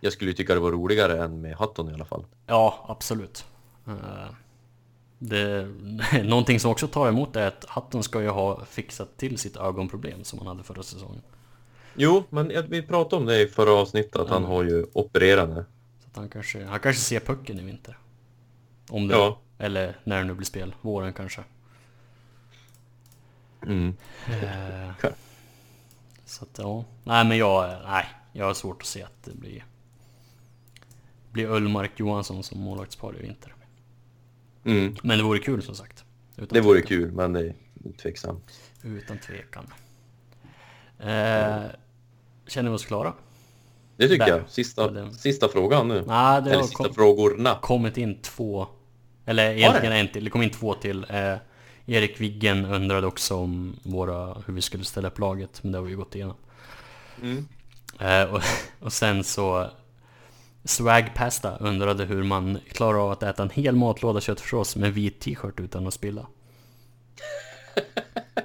[0.00, 2.24] Jag skulle tycka det var roligare än med Hatton i alla fall.
[2.46, 3.44] ja absolut.
[3.86, 4.34] Eh,
[5.18, 5.68] Det,
[6.24, 10.24] någonting som också tar emot är att Hatton ska ju ha fixat till sitt ögonproblem
[10.24, 11.22] som han hade förra säsongen.
[11.94, 15.64] Jo, men vi pratade om det i förra avsnittet att han har ju opererat nu.
[16.00, 17.98] Så att han kanske, han kanske ser pucken i vinter.
[18.88, 19.38] Om det, Ja.
[19.58, 21.40] eller när det nu blir spel, våren kanske.
[23.66, 23.94] Mm.
[24.26, 25.12] Eh,
[26.24, 29.64] så att ja, nej men jag, nej, jag har svårt att se att det blir
[31.32, 33.54] blir Ullmark Johansson som målvaktspar i vinter.
[34.64, 34.96] Mm.
[35.02, 36.04] Men det vore kul som sagt.
[36.36, 36.88] Det vore tvekan.
[36.88, 37.54] kul, men det är
[38.02, 38.60] tveksamt.
[38.82, 39.66] Utan tvekan.
[41.02, 41.62] Eh,
[42.46, 43.12] känner vi oss klara?
[43.96, 44.32] Det tycker Där.
[44.32, 44.42] jag.
[44.48, 45.94] Sista, Det- sista frågan nu.
[45.94, 47.58] Det Eller har sista kom, frågorna.
[47.62, 48.66] kommit in två,
[49.26, 51.06] eller egentligen en till, det kom in två till.
[51.08, 51.34] Eh,
[51.86, 55.84] Erik Wiggen undrade också om våra, hur vi skulle ställa upp laget, men det har
[55.84, 56.36] vi ju gått igenom.
[57.22, 57.48] Mm.
[58.00, 58.42] Eh, och,
[58.86, 59.70] och sen så
[60.64, 65.20] Swag Pasta undrade hur man klarar av att äta en hel matlåda köttfärssås med vit
[65.20, 66.26] t-shirt utan att spilla.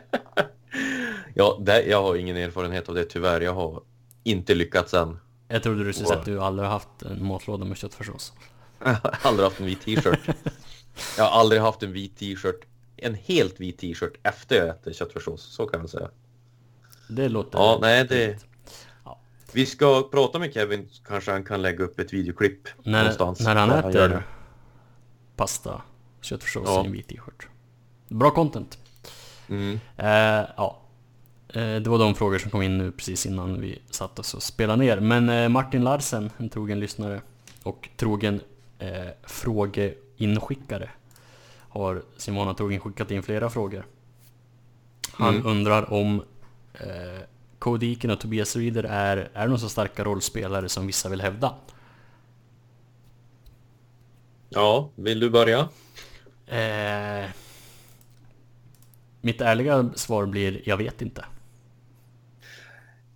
[1.37, 3.41] Ja, det, jag har ingen erfarenhet av det tyvärr.
[3.41, 3.81] Jag har
[4.23, 5.19] inte lyckats än.
[5.47, 8.33] Jag trodde du skulle säga att du aldrig har haft en matlåda med köttfärssås.
[8.79, 10.19] Jag har aldrig haft en vit t-shirt.
[11.17, 12.65] Jag har aldrig haft en vit t-shirt.
[12.97, 15.41] En helt vit t-shirt efter jag äter köttfärssås.
[15.41, 16.09] Så kan man säga.
[17.09, 17.57] Det låter...
[17.59, 18.45] Ja, nej, det...
[19.05, 19.19] Ja.
[19.53, 20.89] Vi ska prata med Kevin.
[21.07, 23.39] Kanske han kan lägga upp ett videoklipp När, någonstans.
[23.39, 24.27] när han gör äter
[25.35, 25.81] pasta,
[26.21, 26.83] köttfärssås Ja.
[26.83, 27.47] i en vit t-shirt.
[28.07, 28.77] Bra content.
[29.49, 29.79] Mm.
[29.97, 30.81] Eh, ja.
[31.49, 34.43] Eh, det var de frågor som kom in nu precis innan vi satt oss och
[34.43, 34.99] spelade ner.
[34.99, 37.21] Men eh, Martin Larsen, en trogen lyssnare
[37.63, 38.41] och trogen
[38.79, 40.89] eh, frågeinskickare
[41.69, 43.85] har sin vana trogen skickat in flera frågor.
[45.13, 45.47] Han Mm.
[45.47, 46.23] undrar om
[46.73, 47.21] eh,
[47.59, 51.53] Cody Eakin och Tobias Reeder är, är de så starka rollspelare som vissa vill hävda?
[54.49, 55.59] Ja, vill du börja?
[56.47, 57.29] Eh,
[59.21, 61.25] mitt ärliga svar blir, jag vet inte.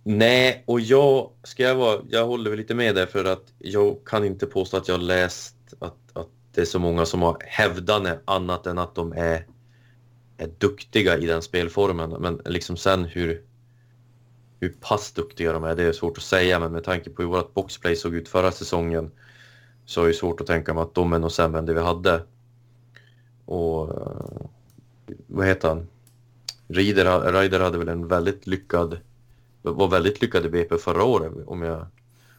[0.04, 3.96] Nej, och jag ska jag vara, jag håller väl lite med där för att jag
[4.06, 7.36] kan inte påstå att jag har läst att, att det är så många som har
[7.40, 9.46] hävdande annat än att de är,
[10.36, 12.10] är duktiga i den spelformen.
[12.10, 13.42] Men liksom sen hur,
[14.60, 16.60] hur pass duktiga de är, det är svårt att säga.
[16.60, 19.10] Men med tanke på hur vårt boxplay såg ut förra säsongen
[19.84, 21.80] så är det svårt att tänka mig att de är nog sämre än det vi
[21.80, 22.22] hade.
[23.44, 24.46] Och eh,
[25.26, 25.88] vad heter han?
[26.68, 28.98] Ryder hade väl en väldigt lyckad
[29.62, 31.86] var väldigt lyckad i BP förra året om jag,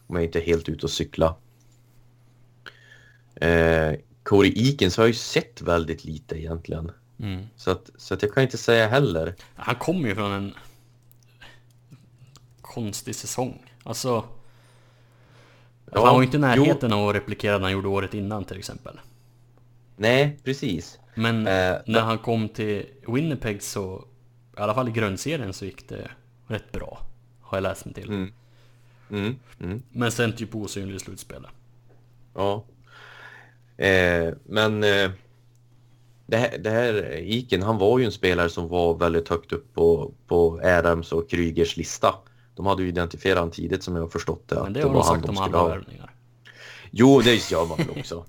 [0.06, 1.34] om jag inte är helt ute och cykla.
[3.34, 3.92] Eh,
[4.22, 6.90] Corey Eakins har jag ju sett väldigt lite egentligen.
[7.18, 7.46] Mm.
[7.56, 9.34] Så att, så att jag kan inte säga heller.
[9.54, 10.54] Han kommer ju från en
[12.60, 13.72] konstig säsong.
[13.82, 14.24] Alltså...
[15.92, 18.44] Ja, han var ju inte i närheten av att replikera när han gjorde året innan
[18.44, 19.00] till exempel.
[19.96, 20.98] Nej, precis.
[21.14, 24.04] Men Eh, när han kom till Winnipeg så,
[24.56, 26.10] i alla fall i grundserien så gick det
[26.46, 27.06] rätt bra.
[27.54, 28.08] Har jag läst mig till.
[28.08, 28.32] Mm.
[29.10, 31.50] Mm, mm, Men sen typ osynlig i slutspelet.
[32.34, 32.64] ja.
[33.76, 35.10] Eh, men eh,
[36.26, 39.74] det, här, det här Iken, han var ju en spelare som var väldigt högt upp
[39.74, 42.14] på, på Adams och Krygers lista.
[42.54, 44.54] De hade ju identifierat honom tidigt som jag har förstått det.
[44.54, 46.14] Men att det det har var de sagt om alla värvningar.
[46.90, 48.24] Jo, det gör man väl också.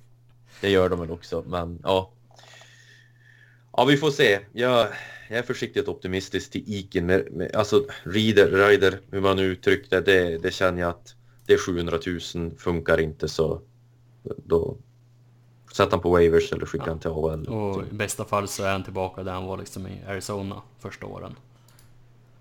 [0.62, 2.12] Det gör de väl också, men ja.
[3.78, 4.40] Ja, vi får se.
[4.54, 4.88] Jag,
[5.30, 7.06] jag är försiktigt optimistisk till Iken.
[7.06, 11.16] Med, med, alltså, Rider, Rider, hur man uttryckte det, det känner jag att
[11.46, 12.00] det är 700
[12.36, 13.62] 000, funkar inte så
[14.38, 14.78] då
[15.74, 16.92] sätter han på waivers eller skickar Ja.
[16.92, 17.48] han till AHL.
[17.48, 21.06] Och i bästa fall så är han tillbaka där han var liksom i Arizona första
[21.06, 21.36] åren.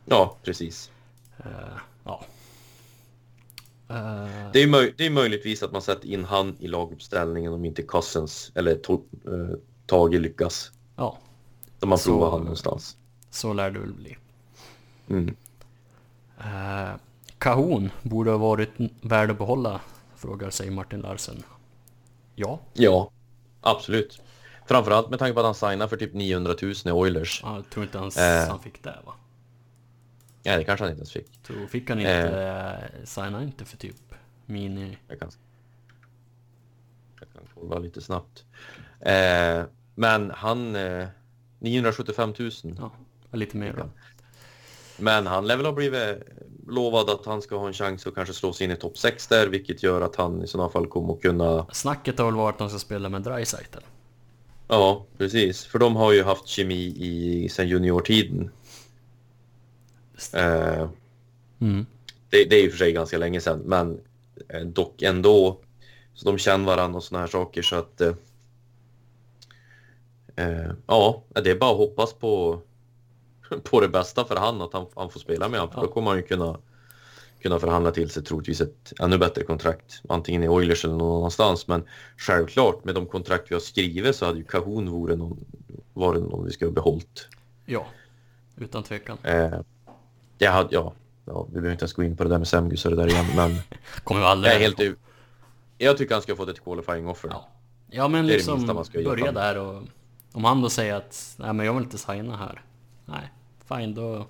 [0.04, 0.90] Ja, precis.
[1.38, 1.44] Eh,
[2.04, 2.24] ja.
[3.88, 7.64] Eh, Det är, möj, det är möjligtvis att man sätter in han i laguppställningen om
[7.64, 8.94] inte Cousins eller to,
[9.26, 9.56] eh,
[9.86, 10.72] Tage lyckas.
[10.96, 11.18] ja,
[11.84, 12.96] Så man Så- provar han någonstans.
[13.30, 14.16] så lär det väl bli.
[15.08, 15.36] Mm.
[16.38, 16.94] Eh,
[17.38, 18.70] Kahon borde ha varit
[19.02, 19.80] värd att behålla,
[20.16, 21.42] frågar sig Martin Larsen.
[22.34, 23.10] Ja, Ja,
[23.60, 24.22] absolut.
[24.66, 27.40] Framförallt med tanke på att han signar för typ 900 000 i Oilers.
[27.44, 28.48] jag tror inte ens Eh.
[28.48, 29.12] han fick det va?
[30.44, 31.42] Nej, det kanske han inte ens fick.
[31.42, 33.04] Tror, fick han inte, eh.
[33.04, 33.96] signa inte för typ
[34.46, 34.98] mini...
[35.08, 35.30] Jag kan,
[37.20, 38.44] jag kan kolla lite snabbt.
[39.00, 39.62] Eh,
[39.94, 40.76] men han...
[40.76, 41.06] Eh,
[41.64, 42.50] 975 000.
[42.78, 42.90] Ja,
[43.32, 43.88] lite mer då.
[44.98, 46.18] Men han lär väl ha blivit
[46.66, 49.26] lovad att han ska ha en chans att kanske slå sig in i topp 6
[49.26, 51.66] där, vilket gör att han i sådana fall kommer att kunna...
[51.72, 53.78] Snacket har väl varit att de ska spela med Dreisaitl.
[54.68, 55.64] Ja, precis.
[55.64, 58.50] För de har ju haft kemi i sen juniortiden.
[60.32, 60.88] Eh,
[61.60, 61.86] Mm.
[62.30, 64.00] det, det är ju för sig ganska länge sedan, men
[64.48, 65.60] eh, dock ändå.
[66.14, 68.00] Så de känner varandra och såna här saker så att...
[68.00, 68.12] Eh,
[70.36, 72.60] eh, ja, det är bara att hoppas på,
[73.62, 75.74] på det bästa för han, att han, han får spela med honom.
[75.74, 76.58] För då kommer han ju kunna,
[77.42, 80.02] kunna förhandla till sig troligtvis ett ännu bättre kontrakt.
[80.08, 81.66] Antingen i Oilers eller någon annanstans.
[81.66, 81.84] Men
[82.16, 85.44] självklart, med de kontrakt vi har skrivit så hade ju Kahun varit någon,
[85.92, 87.28] varit någon vi skulle ha behållit.
[87.64, 87.86] Ja,
[88.56, 89.18] utan tvekan.
[89.22, 89.60] Eh,
[90.38, 90.92] jag hade, ja,
[91.24, 93.06] ja, vi behöver inte ens gå in på det där med Semgus och det där
[93.06, 93.56] igen, men
[94.04, 94.98] Kommer vi aldrig jag helt
[95.78, 97.28] Jag tycker han ska få ett qualifying offer.
[97.28, 97.48] Ja.
[97.90, 98.66] Ja men liksom
[99.04, 99.82] börja där och
[100.34, 102.62] om han då säger att nej men jag vill inte signa här.
[103.04, 103.30] Nej,
[103.68, 104.26] fine då...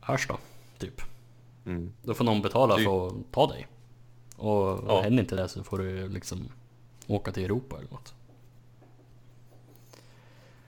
[0.00, 0.38] Hörs då,
[0.78, 1.02] typ.
[1.66, 1.92] Mm.
[2.02, 3.66] Då får någon betala Det- för att ta dig.
[4.36, 5.00] Och Ja.
[5.02, 6.48] händer inte det så får du liksom
[7.06, 8.14] åka till Europa eller något.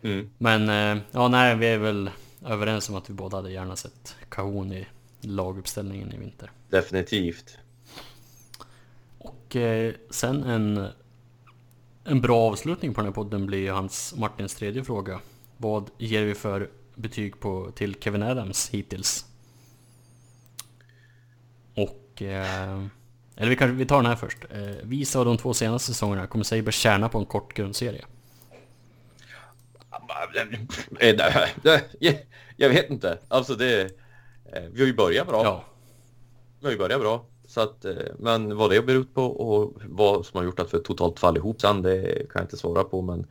[0.02, 0.30] Mm.
[0.38, 2.10] Men eh, ja, nej vi är väl
[2.44, 4.86] överens om att vi båda hade gärna sett Kahun i
[5.20, 6.50] laguppställningen i vinter.
[6.70, 7.58] Definitivt.
[9.18, 10.88] Och eh, sen en,
[12.06, 15.20] en bra avslutning på den här podden blir hans Martins tredje fråga.
[15.56, 19.26] Vad ger vi för betyg på, till Kevin Adams hittills?
[21.74, 22.22] Och...
[22.22, 22.82] Eh,
[23.38, 24.38] eller vi, kanske, vi tar den här först.
[24.50, 28.04] Eh, visa av de två senaste säsongerna kommer Sabres tjäna på en kort grundserie.
[32.56, 33.18] Jag vet inte.
[33.28, 33.80] Alltså det...
[34.52, 35.44] eh, Vi har ju börjat bra.
[35.44, 35.64] Ja,
[36.60, 37.26] Vi har ju börjat bra.
[37.56, 40.82] Så att, eh, men vad det beror på och vad som har gjort att vi
[40.82, 43.02] totalt faller ihop sen, det kan jag inte svara på.
[43.02, 43.26] Men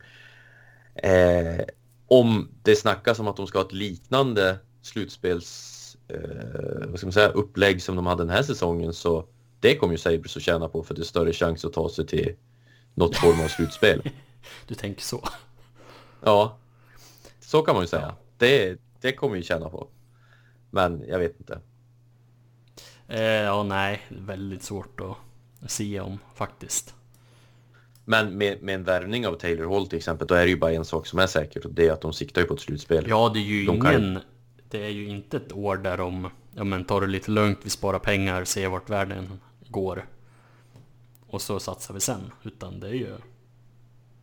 [0.94, 1.64] eh,
[2.06, 7.12] om det snackas om att de ska ha ett liknande slutspels eh, vad ska man
[7.12, 9.24] säga, upplägg som de hade den här säsongen så
[9.60, 12.06] det kommer ju Sabres att tjäna på för det är större chans att ta sig
[12.06, 12.36] till
[12.94, 14.10] något form av slutspel.
[14.66, 15.28] du tänker så.
[16.24, 16.58] Ja,
[17.40, 18.14] så kan man ju säga.
[18.38, 19.88] Det, det kommer ju tjäna på.
[20.70, 21.60] Men jag vet inte.
[23.08, 26.94] Eh, ja, nej, väldigt svårt att se om faktiskt.
[28.04, 30.72] Men med, med en värvning av Taylor Hall till exempel, då är det ju bara
[30.72, 33.06] en sak som är säkert och det är att de siktar ju på ett slutspel.
[33.08, 34.20] Ja, det är ju De kan ingen...
[34.70, 36.30] Det är ju inte ett år där de...
[36.54, 40.06] Ja men tar det lite lugnt, vi sparar pengar, ser vart världen går.
[41.26, 42.32] Och så satsar vi sen.
[42.42, 43.16] Utan det är ju...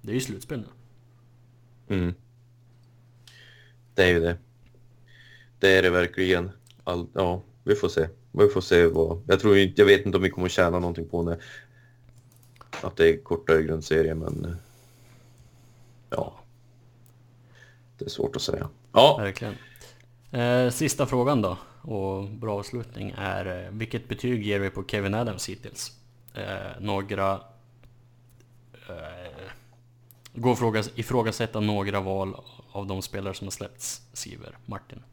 [0.01, 1.95] Det är ju slutspel nu.
[1.95, 2.13] Mm.
[3.93, 4.37] Det är ju det.
[5.59, 6.51] Det är det verkligen.
[6.83, 8.07] All, ja, vi får se.
[8.33, 9.21] Vi får se vad...
[9.27, 11.37] Jag tror inte, jag vet inte om vi kommer tjäna någonting på när,
[12.81, 14.55] att det är kortare grundserie, men...
[16.09, 16.33] Ja.
[17.97, 18.69] Det är svårt att säga.
[18.91, 19.55] Ja, Verkligen.
[20.31, 25.13] Eh, sista frågan då, och bra avslutning, är eh, vilket betyg ger vi på Kevin
[25.13, 25.91] Adams hittills?
[26.33, 27.31] Eh, några...
[28.89, 29.51] Eh,
[30.33, 32.35] gå och fråga, ifrågasätta några val
[32.71, 35.03] av de spelare som har släppts, skriver Martin.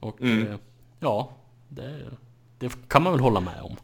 [0.00, 0.46] Och Mm.
[0.46, 0.56] eh,
[1.00, 1.32] ja,
[1.74, 2.10] det,
[2.58, 3.76] det kan man väl hålla med om.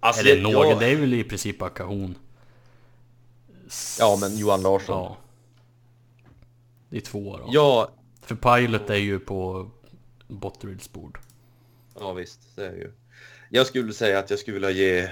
[0.00, 2.14] alltså, Eller några, jag- det är väl i princip bara Kahun.
[3.98, 4.96] Ja, men Johan Larsson.
[4.96, 5.16] Ja.
[6.88, 7.44] Det är två då.
[7.52, 7.88] Ja,
[8.20, 9.70] För Pilot är ju på
[10.28, 11.18] Botterids bord.
[12.00, 12.92] Ja visst, det är ju.
[13.50, 15.08] Jag skulle säga att jag skulle vilja ge,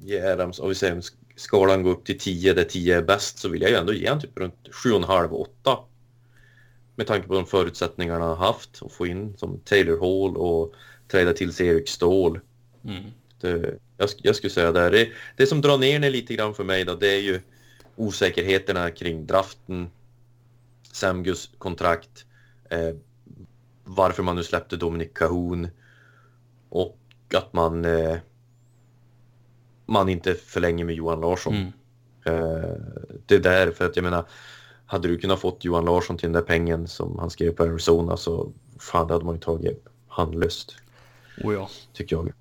[0.00, 1.02] ge Adams, om vi säger om
[1.36, 4.08] skalan går upp till 10 där 10 är bäst så vill jag ju ändå ge
[4.08, 5.46] han typ runt 7,5-8.
[7.02, 10.74] Med tanke på de förutsättningarna han har haft att få in som Taylor Hall och
[11.08, 12.40] träda till sig Erik Ståhl.
[12.84, 13.02] Mm.
[13.40, 14.90] Det, jag, jag skulle säga det.
[14.90, 15.08] det.
[15.36, 17.40] Det som drar ner det lite grann för mig då, det är ju
[17.96, 19.90] osäkerheterna kring draften,
[20.92, 22.26] Samgus kontrakt,
[22.70, 22.94] eh,
[23.84, 25.68] varför man nu släppte Dominic Cahoon
[26.68, 26.98] och
[27.34, 28.16] att man eh,
[29.86, 31.54] man inte förlänger med Johan Larsson.
[31.54, 31.72] Mm.
[32.24, 32.76] Eh,
[33.26, 34.24] det är där, för att jag menar,
[34.92, 38.16] hade du kunnat fått Johan Larsson till den där pengen som han skrev på Arizona
[38.16, 40.76] så fan, det hade man ju tagit handlöst
[41.44, 41.68] Oh ja.
[41.92, 42.32] tycker jag.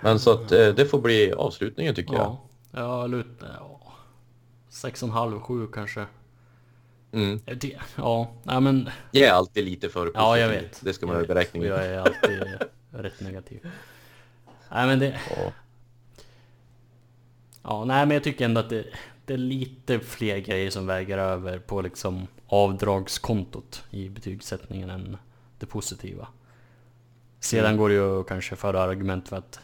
[0.00, 2.22] Men så att eh, det får bli avslutningen tycker jag.
[2.22, 2.40] Ja.
[2.70, 3.26] Ja, lut...
[3.40, 3.80] Ja.
[5.02, 6.06] En halv, sju kanske.
[7.12, 7.40] Mm.
[7.44, 8.90] Det, ja, nej men...
[9.10, 10.20] Jag är alltid lite för positiv.
[10.20, 10.80] Ja, jag vet.
[10.84, 11.68] Det ska man Jag ha i beräkningen.
[11.68, 12.42] Jag är alltid
[12.90, 13.70] rätt negativ.
[14.70, 15.20] Nej men det...
[15.36, 15.52] Ja.
[17.62, 18.84] Ja, nej men jag tycker ändå att det,
[19.26, 25.16] det är lite fler grejer som väger över på liksom avdragskontot i betygssättningen än
[25.58, 26.28] det positiva.
[27.40, 27.76] Sedan Mm.
[27.76, 29.60] går det ju kanske föra argument för att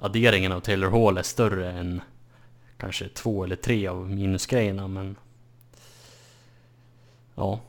[0.00, 2.00] adderingen av Taylor Hall är större än
[2.78, 5.16] kanske två eller tre av minusgrejerna men...
[7.34, 7.60] Ja.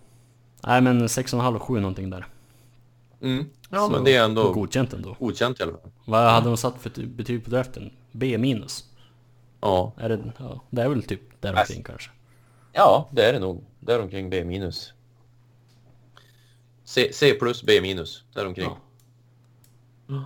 [0.64, 2.26] Nej men 6,5 och 7 någonting där.
[3.22, 3.46] Mm.
[3.70, 5.16] Ja, Så- men det är ändå Godkänt ändå.
[5.20, 5.92] godkänt i alla fall.
[6.06, 7.92] Vad hade de satt för ty- betyg på draften?
[8.12, 8.86] B minus?
[9.62, 9.94] Ja.
[9.98, 12.10] Är det, ja, det är väl typ däromkring kanske.
[12.74, 13.64] ja, det är det nog.
[13.80, 14.94] Däromkring B minus.
[16.84, 18.70] C, C plus B minus, däromkring.
[20.08, 20.26] Ja.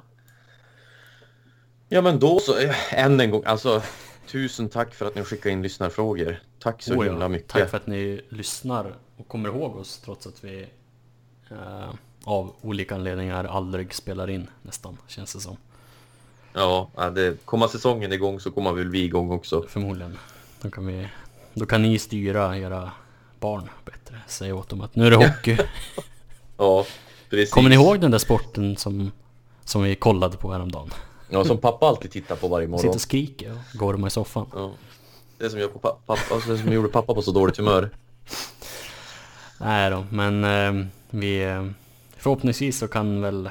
[1.90, 3.82] Ja men då så, eh, än en gång, alltså
[4.28, 6.40] tusen tack för att ni skickar in lyssnarfrågor.
[6.60, 7.50] Tack så Oh ja, himla mycket.
[7.50, 10.68] Tack för att ni lyssnar och kommer ihåg oss trots att vi
[11.52, 11.90] eh,
[12.24, 15.58] av olika anledningar aldrig spelar in nästan, känns det som.
[16.54, 19.66] Ja, det, kommer säsongen igång så kommer väl vi igång också.
[19.68, 20.18] Förmodligen.
[20.62, 21.08] Då kan, vi,
[21.54, 22.92] då kan ni styra era
[23.40, 24.22] barn bättre.
[24.28, 25.58] Säga åt dem att nu är det hockey.
[26.58, 26.86] Ja,
[27.30, 27.54] precis.
[27.54, 29.12] Kommer ni ihåg den där sporten som,
[29.64, 30.90] som vi kollade på häromdagen?
[31.30, 32.96] Ja, som pappa alltid tittar på varje Sitter morgon.
[32.96, 34.46] och skriker och gormar i soffan.
[34.54, 34.72] Ja.
[35.38, 37.90] Det som, gör på pappa, pappa, alltså det som gjorde pappa på så dåligt humör.
[39.58, 41.44] Nej då, men eh, vi...
[41.44, 41.66] Eh,
[42.18, 43.50] förhoppningsvis så kan väl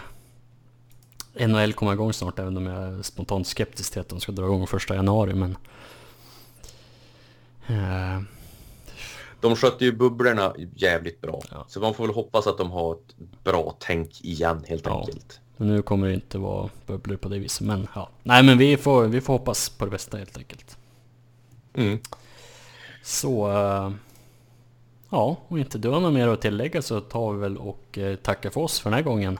[1.49, 4.45] NHL komma igång snart, även om jag är spontant skeptisk till att de ska dra
[4.45, 5.57] igång första januari, men...
[7.67, 8.21] Eh,
[9.41, 11.41] De skötte ju bubblorna jävligt bra.
[11.51, 11.65] Ja.
[11.69, 13.15] Så man får väl hoppas att de har ett
[13.45, 15.01] bra tänk igen helt Ja.
[15.01, 15.41] enkelt.
[15.57, 18.09] men nu kommer det inte vara bubblor på det viset, men ja.
[18.23, 20.77] Nej men vi får, vi får hoppas på det bästa helt enkelt.
[21.75, 21.99] Mm.
[23.03, 23.51] Så...
[23.51, 23.93] Eh,
[25.11, 28.17] ja, om inte du har något mer att tillägga så tar vi väl och eh,
[28.17, 29.39] tackar för oss för den här gången.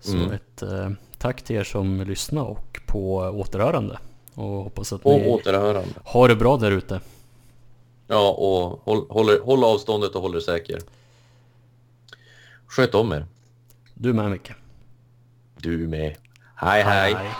[0.00, 0.32] Så Mm.
[0.32, 3.98] ett eh, tack till er som lyssnar och på återhörande.
[4.34, 5.94] Och hoppas att Och ni återhörande.
[6.04, 7.00] har det bra där ute.
[8.06, 10.78] Ja, och håll, håller, håll avståndet och håll er säker.
[12.66, 13.26] Sköt om er.
[13.94, 14.52] Du med Micke.
[15.58, 16.16] Du med.
[16.56, 16.82] hej.
[16.82, 17.14] hej.
[17.14, 17.30] hej.